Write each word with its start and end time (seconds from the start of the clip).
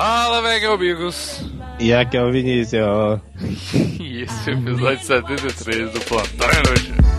Fala, 0.00 0.40
velho, 0.40 0.72
amigos. 0.72 1.44
E 1.78 1.92
aqui 1.92 2.16
é 2.16 2.22
o 2.22 2.32
Vinícius, 2.32 2.82
ó. 2.82 3.20
e 4.00 4.22
esse 4.22 4.50
é 4.50 4.54
o 4.54 4.58
episódio 4.58 5.04
73 5.04 5.92
do 5.92 6.00
Plantão 6.00 6.48
Inútil. 6.48 7.09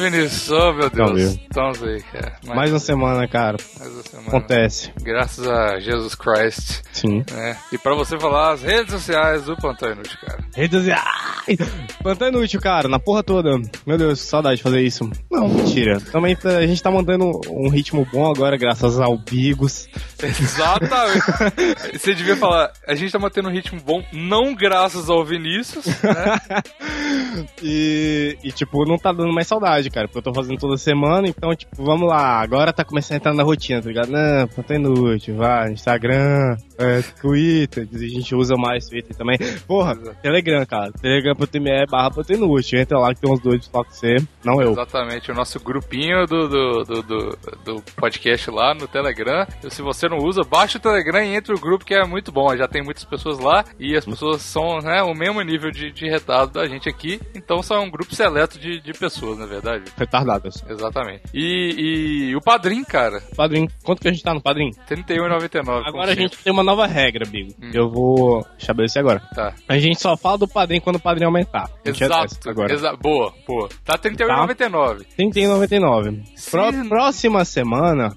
Vinícius, 0.00 0.50
oh 0.50 0.72
meu 0.72 0.88
Deus. 0.90 1.20
Estamos 1.34 1.82
aí, 1.82 2.02
cara. 2.02 2.32
Mais, 2.44 2.56
Mais 2.56 2.70
uma 2.72 2.78
semana, 2.78 3.28
cara. 3.28 3.56
Mais 3.78 3.92
uma 3.92 4.02
semana. 4.02 4.28
Acontece. 4.28 4.92
Graças 5.02 5.46
a 5.46 5.78
Jesus 5.78 6.14
Christ. 6.14 6.82
Sim. 7.00 7.24
Né? 7.30 7.56
E 7.72 7.78
pra 7.78 7.94
você 7.94 8.18
falar 8.18 8.52
as 8.52 8.62
redes 8.62 8.92
sociais 8.92 9.44
do 9.44 9.56
Plantão 9.56 9.90
Inútil, 9.90 10.18
cara. 10.20 10.44
Redes 10.54 10.78
sociais! 10.78 11.58
Plantão 12.02 12.28
Inútil, 12.28 12.60
cara, 12.60 12.88
na 12.88 12.98
porra 12.98 13.22
toda. 13.22 13.58
Meu 13.86 13.96
Deus, 13.96 14.20
saudade 14.20 14.58
de 14.58 14.62
fazer 14.62 14.82
isso. 14.82 15.08
Não, 15.30 15.48
mentira. 15.48 15.98
Também 16.12 16.36
a 16.44 16.66
gente 16.66 16.82
tá 16.82 16.90
mantendo 16.90 17.30
um 17.48 17.70
ritmo 17.70 18.06
bom 18.12 18.30
agora, 18.30 18.56
graças 18.58 19.00
ao 19.00 19.16
Bigos. 19.16 19.88
Exatamente. 20.22 21.98
você 21.98 22.14
devia 22.14 22.36
falar, 22.36 22.70
a 22.86 22.94
gente 22.94 23.12
tá 23.12 23.18
mantendo 23.18 23.48
um 23.48 23.52
ritmo 23.52 23.80
bom, 23.80 24.04
não 24.12 24.54
graças 24.54 25.08
ao 25.08 25.24
Vinícius, 25.24 25.86
né? 25.86 26.64
e, 27.62 28.36
e, 28.42 28.52
tipo, 28.52 28.84
não 28.86 28.98
tá 28.98 29.12
dando 29.12 29.32
mais 29.32 29.46
saudade, 29.46 29.88
cara, 29.90 30.06
porque 30.06 30.18
eu 30.18 30.22
tô 30.22 30.34
fazendo 30.34 30.58
toda 30.58 30.76
semana, 30.76 31.28
então, 31.28 31.54
tipo, 31.54 31.82
vamos 31.82 32.08
lá, 32.08 32.40
agora 32.40 32.72
tá 32.72 32.84
começando 32.84 33.14
a 33.14 33.16
entrar 33.16 33.34
na 33.34 33.42
rotina, 33.42 33.80
tá 33.80 33.88
ligado? 33.88 34.10
Não, 34.10 34.48
plantão 34.48 34.76
inútil, 34.76 35.36
vai, 35.36 35.72
Instagram, 35.72 36.56
é, 36.78 36.89
Twitter, 37.20 37.88
a 37.92 37.98
gente 37.98 38.34
usa 38.34 38.54
mais 38.56 38.86
Twitter 38.88 39.16
também. 39.16 39.38
Porra, 39.66 39.96
Telegram, 40.22 40.64
cara, 40.66 40.92
telegram.me 40.92 41.86
barra 41.86 42.10
plantão 42.10 42.36
inútil, 42.36 42.80
entra 42.80 42.98
lá 42.98 43.14
que 43.14 43.20
tem 43.20 43.32
uns 43.32 43.40
doidos 43.40 43.70
lá 43.72 43.84
com 43.84 43.90
você, 43.90 44.16
não 44.44 44.60
eu. 44.60 44.72
Exatamente, 44.72 45.30
o 45.30 45.34
nosso 45.34 45.60
grupinho 45.60 46.26
do, 46.26 46.48
do, 46.48 46.84
do, 46.84 47.02
do, 47.02 47.38
do 47.64 47.82
podcast 47.96 48.50
lá 48.50 48.74
no 48.74 48.86
Telegram, 48.86 49.46
e 49.64 49.70
se 49.70 49.82
você 49.82 50.08
não 50.08 50.18
usa, 50.18 50.42
baixa 50.42 50.78
o 50.78 50.80
Telegram 50.80 51.22
e 51.22 51.34
entra 51.34 51.54
o 51.54 51.60
grupo 51.60 51.84
que 51.84 51.94
é 51.94 52.04
muito 52.04 52.32
bom, 52.32 52.56
já 52.56 52.68
tem 52.68 52.82
muitas 52.82 53.04
pessoas 53.04 53.38
lá, 53.38 53.64
e 53.78 53.96
as 53.96 54.04
pessoas 54.04 54.42
são, 54.42 54.78
né, 54.78 55.02
o 55.02 55.14
mesmo 55.14 55.40
nível 55.42 55.70
de, 55.70 55.90
de 55.90 56.08
retardo 56.08 56.54
da 56.54 56.66
gente 56.66 56.88
aqui, 56.88 57.20
então 57.34 57.62
são 57.62 57.84
um 57.84 57.90
grupo 57.90 58.14
seleto 58.14 58.58
de, 58.58 58.80
de 58.80 58.92
pessoas, 58.92 59.38
na 59.38 59.46
verdade. 59.46 59.84
Retardadas. 59.96 60.64
Exatamente. 60.68 61.22
E, 61.34 62.30
e 62.30 62.36
o 62.36 62.40
Padrim, 62.40 62.84
cara. 62.84 63.22
Padrim, 63.36 63.68
quanto 63.82 64.00
que 64.00 64.08
a 64.08 64.12
gente 64.12 64.22
tá 64.22 64.34
no 64.34 64.40
Padrim? 64.40 64.70
R$31,99. 64.88 65.82
Agora 65.86 66.12
a 66.12 66.14
gente 66.14 66.38
tem 66.38 66.52
uma 66.52 66.62
nova 66.62 66.79
regra, 66.86 67.24
Bigo. 67.26 67.54
Hum. 67.60 67.70
Eu 67.72 67.90
vou 67.90 68.46
estabelecer 68.58 69.00
agora. 69.00 69.20
Tá. 69.34 69.54
A 69.68 69.78
gente 69.78 70.00
só 70.00 70.16
fala 70.16 70.38
do 70.38 70.48
Padrim 70.48 70.80
quando 70.80 70.96
o 70.96 71.00
Padrim 71.00 71.24
aumentar. 71.24 71.70
Exato. 71.84 72.48
Agora. 72.48 72.72
Exa 72.72 72.96
boa, 72.96 73.32
boa. 73.46 73.68
Tá 73.84 73.94
R$31,99. 73.94 74.98
Tá? 74.98 75.04
R$31,99. 75.18 76.50
Pró 76.50 76.70
próxima 76.88 77.44
semana, 77.44 78.16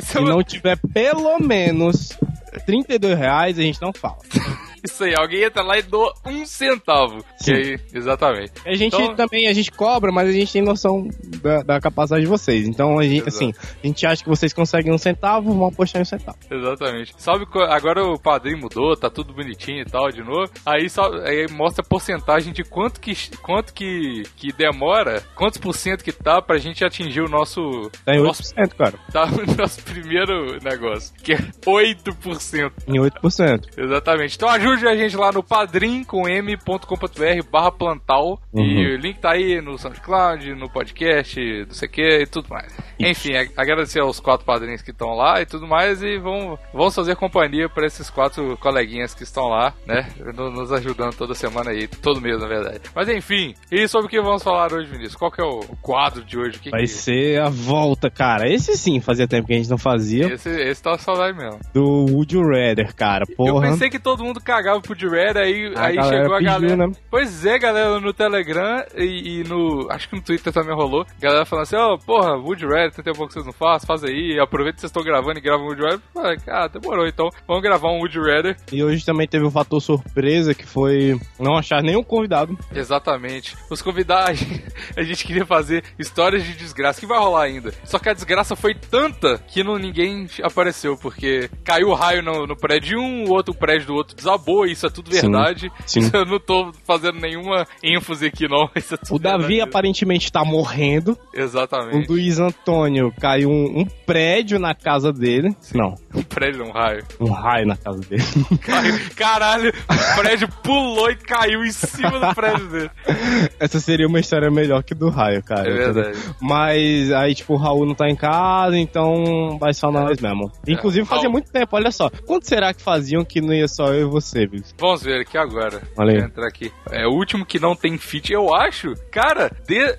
se 0.00 0.20
não 0.20 0.42
tiver 0.42 0.78
pelo 0.92 1.38
menos 1.38 2.18
32 2.66 3.18
reais, 3.18 3.58
a 3.58 3.62
gente 3.62 3.80
não 3.80 3.92
fala. 3.92 4.18
Isso 4.84 5.04
aí, 5.04 5.14
alguém 5.16 5.44
entra 5.44 5.62
lá 5.62 5.78
e 5.78 5.82
doa 5.82 6.12
um 6.26 6.44
centavo. 6.44 7.24
Sim. 7.36 7.54
Aí, 7.54 7.78
exatamente. 7.94 8.52
A 8.66 8.74
gente 8.74 8.96
então... 8.96 9.14
também, 9.14 9.46
a 9.46 9.52
gente 9.52 9.70
cobra, 9.70 10.10
mas 10.10 10.28
a 10.28 10.32
gente 10.32 10.52
tem 10.52 10.62
noção 10.62 11.08
da, 11.40 11.62
da 11.62 11.80
capacidade 11.80 12.22
de 12.22 12.28
vocês. 12.28 12.66
Então, 12.66 12.98
a 12.98 13.04
gente, 13.04 13.28
assim, 13.28 13.52
a 13.82 13.86
gente 13.86 14.04
acha 14.04 14.22
que 14.22 14.28
vocês 14.28 14.52
conseguem 14.52 14.92
um 14.92 14.98
centavo, 14.98 15.52
vamos 15.52 15.72
apostar 15.72 16.00
em 16.00 16.02
um 16.02 16.06
centavo. 16.06 16.38
Exatamente. 16.50 17.14
Sabe, 17.16 17.46
agora 17.70 18.04
o 18.04 18.18
padrinho 18.18 18.58
mudou, 18.58 18.96
tá 18.96 19.08
tudo 19.08 19.32
bonitinho 19.32 19.82
e 19.82 19.84
tal, 19.84 20.10
de 20.10 20.22
novo. 20.22 20.50
Aí, 20.66 20.90
só, 20.90 21.12
aí 21.24 21.46
mostra 21.50 21.84
a 21.84 21.88
porcentagem 21.88 22.52
de 22.52 22.64
quanto 22.64 23.00
que, 23.00 23.12
quanto 23.38 23.72
que, 23.72 24.24
que 24.36 24.52
demora, 24.52 25.22
quantos 25.36 25.58
por 25.58 25.74
cento 25.74 26.02
que 26.02 26.12
tá 26.12 26.42
pra 26.42 26.58
gente 26.58 26.84
atingir 26.84 27.20
o 27.20 27.28
nosso... 27.28 27.60
Tá 28.04 28.14
em 28.14 28.18
8%, 28.18 28.24
nosso, 28.24 28.54
cara. 28.76 28.94
Tá 29.12 29.24
o 29.26 29.56
nosso 29.56 29.82
primeiro 29.84 30.58
negócio, 30.62 31.14
que 31.22 31.34
é 31.34 31.38
8%. 31.38 32.72
Em 32.88 32.98
8%. 32.98 33.78
Exatamente. 33.78 34.36
Então 34.36 34.48
ajuda 34.48 34.71
ajude 34.72 34.88
a 34.88 34.96
gente 34.96 35.16
lá 35.16 35.30
no 35.32 35.42
padrim 35.42 36.04
com 36.04 36.28
m.com.br 36.28 37.50
barra 37.50 37.72
plantal. 37.72 38.40
Uhum. 38.52 38.64
E 38.64 38.94
o 38.94 38.98
link 38.98 39.18
tá 39.18 39.32
aí 39.32 39.60
no 39.60 39.78
SoundCloud, 39.78 40.54
no 40.54 40.68
podcast, 40.68 41.64
não 41.66 41.74
sei 41.74 41.88
o 41.88 41.90
que 41.90 42.18
e 42.22 42.26
tudo 42.26 42.48
mais. 42.48 42.76
Enfim, 42.98 43.32
agradecer 43.56 44.00
aos 44.00 44.20
quatro 44.20 44.44
padrinhos 44.44 44.82
que 44.82 44.90
estão 44.90 45.14
lá 45.14 45.40
e 45.40 45.46
tudo 45.46 45.66
mais. 45.66 46.02
E 46.02 46.18
vamos, 46.18 46.58
vamos 46.72 46.94
fazer 46.94 47.16
companhia 47.16 47.68
para 47.68 47.86
esses 47.86 48.10
quatro 48.10 48.56
coleguinhas 48.58 49.14
que 49.14 49.22
estão 49.22 49.48
lá, 49.48 49.74
né? 49.86 50.08
Nos 50.34 50.72
ajudando 50.72 51.14
toda 51.14 51.34
semana 51.34 51.70
aí, 51.70 51.86
todo 51.86 52.20
mês, 52.20 52.40
na 52.40 52.46
verdade. 52.46 52.80
Mas 52.94 53.08
enfim, 53.08 53.54
e 53.70 53.86
sobre 53.88 54.06
o 54.06 54.10
que 54.10 54.20
vamos 54.20 54.42
falar 54.42 54.72
hoje, 54.72 54.88
Vinícius? 54.88 55.16
Qual 55.16 55.30
que 55.30 55.40
é 55.40 55.44
o 55.44 55.60
quadro 55.80 56.24
de 56.24 56.38
hoje? 56.38 56.58
Que 56.58 56.70
Vai 56.70 56.82
que... 56.82 56.88
ser 56.88 57.40
a 57.40 57.48
volta, 57.48 58.10
cara. 58.10 58.48
Esse 58.48 58.76
sim, 58.76 59.00
fazia 59.00 59.28
tempo 59.28 59.46
que 59.46 59.54
a 59.54 59.56
gente 59.56 59.70
não 59.70 59.78
fazia. 59.78 60.32
Esse, 60.32 60.50
esse 60.50 60.82
tá 60.82 60.96
saudade 60.98 61.36
mesmo. 61.36 61.60
Do 61.72 62.06
Would 62.10 62.34
You 62.34 62.42
Rather, 62.42 62.94
cara. 62.94 63.24
Porra. 63.36 63.50
Eu 63.50 63.60
pensei 63.60 63.90
que 63.90 63.98
todo 63.98 64.24
mundo 64.24 64.40
cagava 64.40 64.61
pro 64.80 65.10
Red, 65.10 65.38
aí, 65.38 65.72
a 65.74 65.86
aí 65.86 65.94
chegou 65.94 66.34
a 66.34 66.38
pediu, 66.38 66.52
galera. 66.52 66.86
Né? 66.88 66.92
Pois 67.10 67.44
é, 67.44 67.58
galera, 67.58 68.00
no 68.00 68.12
Telegram 68.12 68.84
e, 68.96 69.40
e, 69.40 69.44
no. 69.44 69.88
Acho 69.90 70.08
que 70.08 70.16
no 70.16 70.22
Twitter 70.22 70.52
também 70.52 70.74
rolou. 70.74 71.04
Galera 71.20 71.44
falando 71.44 71.64
assim, 71.64 71.76
ó, 71.76 71.94
oh, 71.94 71.98
porra, 71.98 72.36
Wood 72.36 72.66
Red, 72.66 72.90
tem 72.90 73.04
tempo 73.04 73.26
que 73.26 73.34
vocês 73.34 73.44
não 73.44 73.52
fazem, 73.52 73.86
faz 73.86 74.04
aí, 74.04 74.38
aproveita 74.40 74.76
que 74.76 74.80
vocês 74.80 74.90
estão 74.90 75.02
gravando 75.02 75.38
e 75.38 75.42
gravam 75.42 75.66
Wood 75.66 75.82
Red. 75.82 75.98
Falei, 76.14 76.38
ah, 76.48 76.68
demorou, 76.68 77.06
então 77.06 77.28
vamos 77.46 77.62
gravar 77.62 77.90
um 77.90 77.98
Wood 77.98 78.18
Red. 78.18 78.56
E 78.72 78.82
hoje 78.82 79.04
também 79.04 79.26
teve 79.26 79.44
um 79.44 79.50
fator 79.50 79.80
surpresa 79.80 80.54
que 80.54 80.66
foi 80.66 81.20
não 81.38 81.56
achar 81.56 81.82
nenhum 81.82 82.02
convidado. 82.02 82.56
Exatamente. 82.74 83.56
Os 83.70 83.82
convidados, 83.82 84.40
a 84.96 85.02
gente 85.02 85.24
queria 85.24 85.44
fazer 85.44 85.84
histórias 85.98 86.44
de 86.44 86.54
desgraça, 86.56 87.00
que 87.00 87.06
vai 87.06 87.18
rolar 87.18 87.42
ainda. 87.42 87.72
Só 87.84 87.98
que 87.98 88.08
a 88.08 88.14
desgraça 88.14 88.56
foi 88.56 88.74
tanta 88.74 89.38
que 89.48 89.62
não, 89.62 89.78
ninguém 89.78 90.26
apareceu, 90.42 90.96
porque 90.96 91.50
caiu 91.64 91.88
o 91.88 91.94
raio 91.94 92.22
no, 92.22 92.46
no 92.46 92.56
prédio 92.56 93.02
um, 93.02 93.24
o 93.24 93.32
outro 93.32 93.54
prédio 93.54 93.88
do 93.88 93.94
outro 93.94 94.16
desabou, 94.16 94.51
isso 94.66 94.86
é 94.86 94.90
tudo 94.90 95.10
verdade. 95.10 95.70
Sim, 95.86 96.02
sim. 96.02 96.10
Eu 96.14 96.24
não 96.24 96.38
tô 96.38 96.72
fazendo 96.84 97.18
nenhuma 97.20 97.66
ênfase 97.82 98.26
aqui, 98.26 98.48
não. 98.48 98.70
É 98.74 98.82
o 99.10 99.18
Davi 99.18 99.42
verdade. 99.42 99.60
aparentemente 99.62 100.30
tá 100.30 100.44
morrendo. 100.44 101.16
Exatamente. 101.34 102.08
O 102.08 102.12
Luiz 102.12 102.38
Antônio 102.38 103.12
caiu 103.20 103.50
um, 103.50 103.80
um 103.80 103.84
prédio 104.06 104.58
na 104.58 104.74
casa 104.74 105.12
dele. 105.12 105.54
Sim. 105.60 105.78
Não. 105.78 105.94
Um 106.14 106.22
prédio, 106.22 106.64
um 106.64 106.70
raio. 106.70 107.04
Um 107.20 107.30
raio 107.30 107.66
na 107.66 107.76
casa 107.76 108.00
dele. 108.00 108.22
Caralho, 109.16 109.70
o 109.70 110.20
prédio 110.20 110.48
pulou 110.62 111.10
e 111.10 111.16
caiu 111.16 111.64
em 111.64 111.72
cima 111.72 112.18
do 112.18 112.34
prédio 112.34 112.68
dele. 112.68 112.90
Essa 113.58 113.80
seria 113.80 114.06
uma 114.06 114.20
história 114.20 114.50
melhor 114.50 114.82
que 114.82 114.94
do 114.94 115.08
raio, 115.08 115.42
cara. 115.42 115.68
É 115.68 115.72
verdade. 115.72 116.18
Mas 116.40 117.10
aí, 117.12 117.34
tipo, 117.34 117.54
o 117.54 117.56
Raul 117.56 117.86
não 117.86 117.94
tá 117.94 118.08
em 118.08 118.16
casa, 118.16 118.76
então 118.76 119.58
vai 119.58 119.72
só 119.72 119.90
nós 119.90 120.20
mesmo. 120.20 120.50
É. 120.66 120.72
Inclusive, 120.72 121.06
fazia 121.06 121.24
Raul... 121.24 121.32
muito 121.32 121.50
tempo, 121.50 121.76
olha 121.76 121.90
só. 121.90 122.10
Quanto 122.26 122.46
será 122.46 122.74
que 122.74 122.82
faziam 122.82 123.24
que 123.24 123.40
não 123.40 123.52
ia 123.52 123.68
só 123.68 123.92
eu 123.92 124.08
e 124.08 124.10
você, 124.10 124.41
Vamos 124.78 125.02
ver 125.02 125.20
aqui 125.20 125.36
agora. 125.38 125.82
Valeu. 125.96 126.16
Vou 126.16 126.24
entrar 126.26 126.46
aqui. 126.46 126.72
É 126.90 127.06
o 127.06 127.10
último 127.10 127.44
que 127.46 127.58
não 127.58 127.74
tem 127.74 127.96
fit. 127.98 128.32
Eu 128.32 128.54
acho, 128.54 128.94
cara, 129.10 129.50
de, 129.66 129.96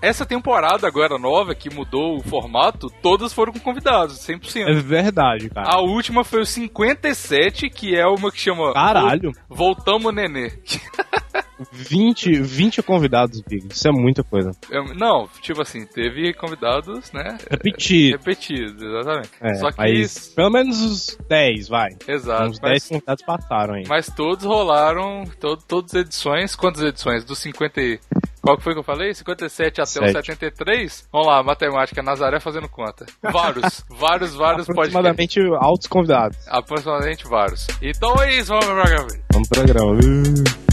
essa 0.00 0.26
temporada 0.26 0.86
agora 0.86 1.18
nova 1.18 1.54
que 1.54 1.72
mudou 1.72 2.16
o 2.18 2.22
formato, 2.22 2.90
todas 3.02 3.32
foram 3.32 3.52
com 3.52 3.60
convidados, 3.60 4.18
100%. 4.18 4.68
É 4.68 4.74
verdade, 4.74 5.48
cara. 5.50 5.68
A 5.68 5.80
última 5.80 6.24
foi 6.24 6.40
o 6.40 6.46
57, 6.46 7.68
que 7.70 7.96
é 7.96 8.06
uma 8.06 8.30
que 8.30 8.40
chama 8.40 8.72
Caralho. 8.72 9.32
Voltamos 9.48 10.14
Nenê. 10.14 10.52
20, 11.72 12.42
20 12.42 12.82
convidados, 12.82 13.40
Big. 13.40 13.68
Isso 13.70 13.88
é 13.88 13.92
muita 13.92 14.22
coisa. 14.22 14.50
não, 14.96 15.28
tipo 15.40 15.62
assim, 15.62 15.86
teve 15.86 16.34
convidados, 16.34 17.10
né? 17.12 17.38
Repetidos. 17.50 18.20
Repetidos, 18.20 18.82
exatamente. 18.82 19.30
É, 19.40 19.54
Só 19.54 19.70
que. 19.70 19.78
Mas, 19.78 20.28
pelo 20.28 20.50
menos 20.50 20.82
os 20.82 21.18
10, 21.28 21.68
vai. 21.68 21.90
Exato. 22.06 22.50
Uns 22.50 22.58
10 22.58 22.88
convidados 22.88 23.24
passaram 23.24 23.74
aí. 23.74 23.84
Mas 23.88 24.06
todos 24.06 24.44
rolaram, 24.44 25.24
to, 25.40 25.56
todas 25.66 25.94
as 25.94 26.02
edições. 26.02 26.54
Quantas 26.54 26.82
edições? 26.82 27.24
Dos 27.24 27.38
50. 27.38 27.80
Qual 28.46 28.56
que 28.56 28.62
foi 28.62 28.72
que 28.74 28.78
eu 28.78 28.84
falei? 28.84 29.12
57 29.12 29.80
até 29.80 29.86
Sete. 29.86 30.08
o 30.08 30.12
73? 30.12 31.08
Vamos 31.12 31.26
lá, 31.26 31.42
matemática, 31.42 32.02
Nazaré 32.02 32.38
fazendo 32.38 32.68
conta. 32.68 33.04
Vários, 33.22 33.84
vários, 33.90 34.34
vários 34.34 34.70
Aproximadamente 34.70 35.40
podcasts. 35.40 35.66
altos 35.68 35.86
convidados. 35.88 36.36
Aproximadamente 36.48 37.24
vários. 37.28 37.66
Então 37.82 38.14
é 38.22 38.36
isso, 38.36 38.48
vamos 38.48 38.66
pro 38.66 38.74
programa. 38.76 39.08
Vamos 39.32 39.48
pro 39.48 39.62
programa. 39.64 40.65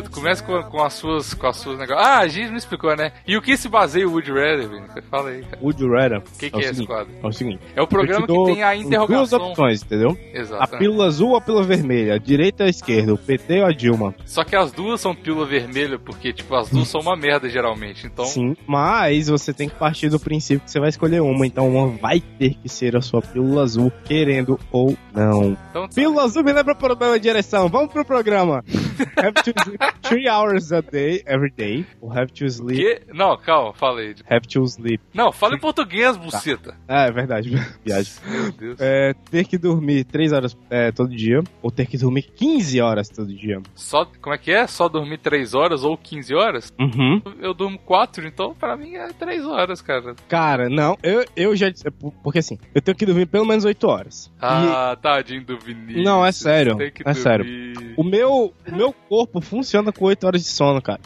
Querido, 0.00 0.10
comece 0.10 0.42
com, 0.42 0.62
com 0.62 0.82
as 0.82 0.94
suas 0.94 1.34
com 1.34 1.46
as 1.46 1.56
suas 1.56 1.78
negócios. 1.78 2.06
Ah, 2.06 2.18
a 2.20 2.28
gente 2.28 2.50
não 2.50 2.56
explicou, 2.56 2.94
né? 2.96 3.12
E 3.26 3.36
o 3.36 3.42
que 3.42 3.56
se 3.56 3.68
baseia 3.68 4.08
o 4.08 4.12
Wood 4.12 4.32
Redder, 4.32 4.68
Vini? 4.68 4.86
Você 4.88 5.02
fala 5.02 5.30
aí, 5.30 5.42
cara. 5.42 5.58
Would 5.62 5.82
you 5.82 5.90
rather? 5.90 6.18
O 6.18 6.38
que, 6.38 6.50
que 6.50 6.56
é, 6.56 6.60
esse 6.60 6.68
seguinte, 6.68 6.86
quadro? 6.86 7.12
É 7.22 7.26
o 7.26 7.32
seguinte. 7.32 7.60
É 7.76 7.82
o 7.82 7.86
programa 7.86 8.26
que 8.26 8.44
tem 8.46 8.62
a 8.62 8.74
interrogação. 8.74 9.38
Duas 9.38 9.50
opções, 9.50 9.82
entendeu? 9.82 10.18
Exato. 10.32 10.62
A 10.62 10.66
pílula 10.66 11.06
azul 11.06 11.30
ou 11.30 11.36
a 11.36 11.40
pílula 11.40 11.64
vermelha? 11.64 12.14
A 12.14 12.18
direita 12.18 12.64
ou 12.64 12.66
a 12.66 12.70
esquerda? 12.70 13.14
O 13.14 13.18
PT 13.18 13.60
ou 13.60 13.66
a 13.66 13.72
Dilma? 13.72 14.14
Só 14.24 14.44
que 14.44 14.56
as 14.56 14.72
duas 14.72 15.00
são 15.00 15.14
pílula 15.14 15.46
vermelha, 15.46 15.98
porque, 15.98 16.32
tipo, 16.32 16.54
as 16.54 16.68
duas 16.70 16.88
são 16.88 17.00
uma 17.00 17.16
merda, 17.16 17.48
geralmente. 17.48 18.06
Então, 18.06 18.24
Sim, 18.24 18.56
mas 18.66 19.28
você 19.28 19.52
tem 19.52 19.68
que 19.68 19.74
partir 19.74 20.08
do 20.08 20.18
princípio 20.18 20.64
que 20.64 20.70
você 20.70 20.80
vai 20.80 20.88
escolher 20.88 21.20
uma, 21.20 21.46
então 21.46 21.68
uma 21.68 21.88
vai 21.88 22.20
ter 22.20 22.54
que 22.54 22.68
ser 22.68 22.96
a 22.96 23.00
sua 23.00 23.20
pílula 23.20 23.62
azul, 23.62 23.92
querendo 24.04 24.58
ou 24.70 24.96
não. 25.14 25.56
então 25.70 25.88
Pílula 25.88 26.24
azul 26.24 26.42
me 26.42 26.52
lembra 26.52 26.74
para 26.74 27.14
a 27.14 27.18
direção. 27.18 27.68
Vamos 27.68 27.92
pro 27.92 28.04
programa. 28.04 28.64
have 29.18 29.32
to 29.42 29.52
sleep 29.62 29.80
three 30.02 30.28
hours 30.28 30.72
a 30.72 30.80
day, 30.80 31.22
every 31.26 31.50
day. 31.50 31.84
Ou 32.00 32.10
have 32.10 32.32
to 32.32 32.46
sleep. 32.46 32.76
que... 32.80 33.12
Não, 33.14 33.36
calma, 33.36 33.72
fala 33.74 34.00
aí. 34.00 34.14
Have 34.28 34.46
to 34.48 34.64
sleep. 34.66 35.02
Não, 35.14 35.32
fala 35.32 35.54
em 35.54 35.60
português, 35.60 36.16
buceta. 36.16 36.74
Ah, 36.88 37.06
é 37.06 37.10
verdade. 37.12 37.50
Viagem. 37.84 38.12
Meu 38.26 38.52
Deus. 38.52 38.76
É, 38.80 39.14
ter 39.30 39.44
que 39.46 39.56
dormir 39.58 40.04
3 40.04 40.32
horas 40.32 40.56
é, 40.68 40.90
todo 40.92 41.14
dia, 41.14 41.42
ou 41.62 41.70
ter 41.70 41.86
que 41.86 41.96
dormir 41.98 42.22
15 42.22 42.80
horas 42.80 43.08
todo 43.08 43.32
dia. 43.34 43.60
Só, 43.74 44.04
como 44.20 44.34
é 44.34 44.38
que 44.38 44.50
é? 44.52 44.66
Só 44.66 44.88
dormir 44.88 45.18
3 45.18 45.54
horas 45.54 45.82
ou 45.84 45.96
15 45.96 46.34
horas? 46.34 46.72
Uhum. 46.78 47.20
Eu 47.40 47.54
durmo 47.54 47.78
4, 47.78 48.26
então 48.26 48.54
pra 48.54 48.76
mim 48.76 48.94
é 48.94 49.08
3 49.08 49.44
horas, 49.46 49.80
cara. 49.82 50.14
Cara, 50.28 50.68
não, 50.68 50.96
eu, 51.02 51.24
eu 51.36 51.56
já. 51.56 51.68
disse- 51.70 51.90
Porque 52.22 52.38
assim, 52.38 52.58
eu 52.74 52.80
tenho 52.82 52.96
que 52.96 53.06
dormir 53.06 53.26
pelo 53.26 53.46
menos 53.46 53.64
8 53.64 53.86
horas. 53.86 54.30
Ah, 54.40 54.96
tadinho 55.00 55.44
do 55.44 55.58
Vinícius. 55.58 56.04
Não, 56.04 56.24
é 56.24 56.32
sério, 56.32 56.76
é 57.04 57.14
sério. 57.14 57.44
dormir. 57.44 57.94
O 57.96 58.04
meu, 58.04 58.54
o 58.70 58.74
meu 58.76 58.89
corpo 58.92 59.40
funciona 59.40 59.92
com 59.92 60.04
8 60.06 60.26
horas 60.26 60.42
de 60.42 60.48
sono, 60.48 60.80
cara. 60.82 61.00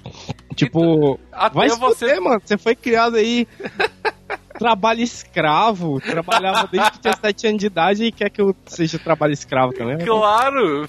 Tipo, 0.54 1.18
Até 1.32 1.54
vai 1.54 1.68
você. 1.68 2.06
fuder, 2.06 2.22
mano. 2.22 2.40
Você 2.44 2.56
foi 2.58 2.74
criado 2.76 3.16
aí. 3.16 3.46
Trabalho 4.58 5.00
escravo. 5.00 6.00
Trabalhava 6.00 6.68
desde 6.70 6.92
que 6.92 6.98
tinha 7.00 7.14
7 7.20 7.46
anos 7.48 7.60
de 7.60 7.66
idade 7.66 8.04
e 8.04 8.12
quer 8.12 8.30
que 8.30 8.40
eu 8.40 8.54
seja 8.66 8.98
trabalho 8.98 9.32
escravo 9.32 9.72
também. 9.72 9.98
Claro! 9.98 10.86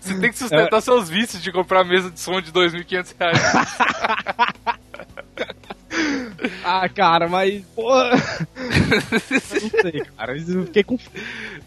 Você 0.00 0.20
tem 0.20 0.30
que 0.30 0.38
sustentar 0.38 0.78
É. 0.78 0.80
seus 0.80 1.08
vícios 1.08 1.42
de 1.42 1.50
comprar 1.52 1.84
mesa 1.84 2.10
de 2.10 2.18
som 2.20 2.40
de 2.40 2.52
2.500 2.52 3.14
reais. 3.18 3.42
Ah, 6.64 6.88
cara, 6.88 7.28
mas. 7.28 7.62
Porra. 7.74 8.10
Não 9.20 9.20
sei, 9.90 10.00
cara. 10.16 10.36
Eu 10.36 10.64
fiquei 10.66 10.82
com. 10.82 10.98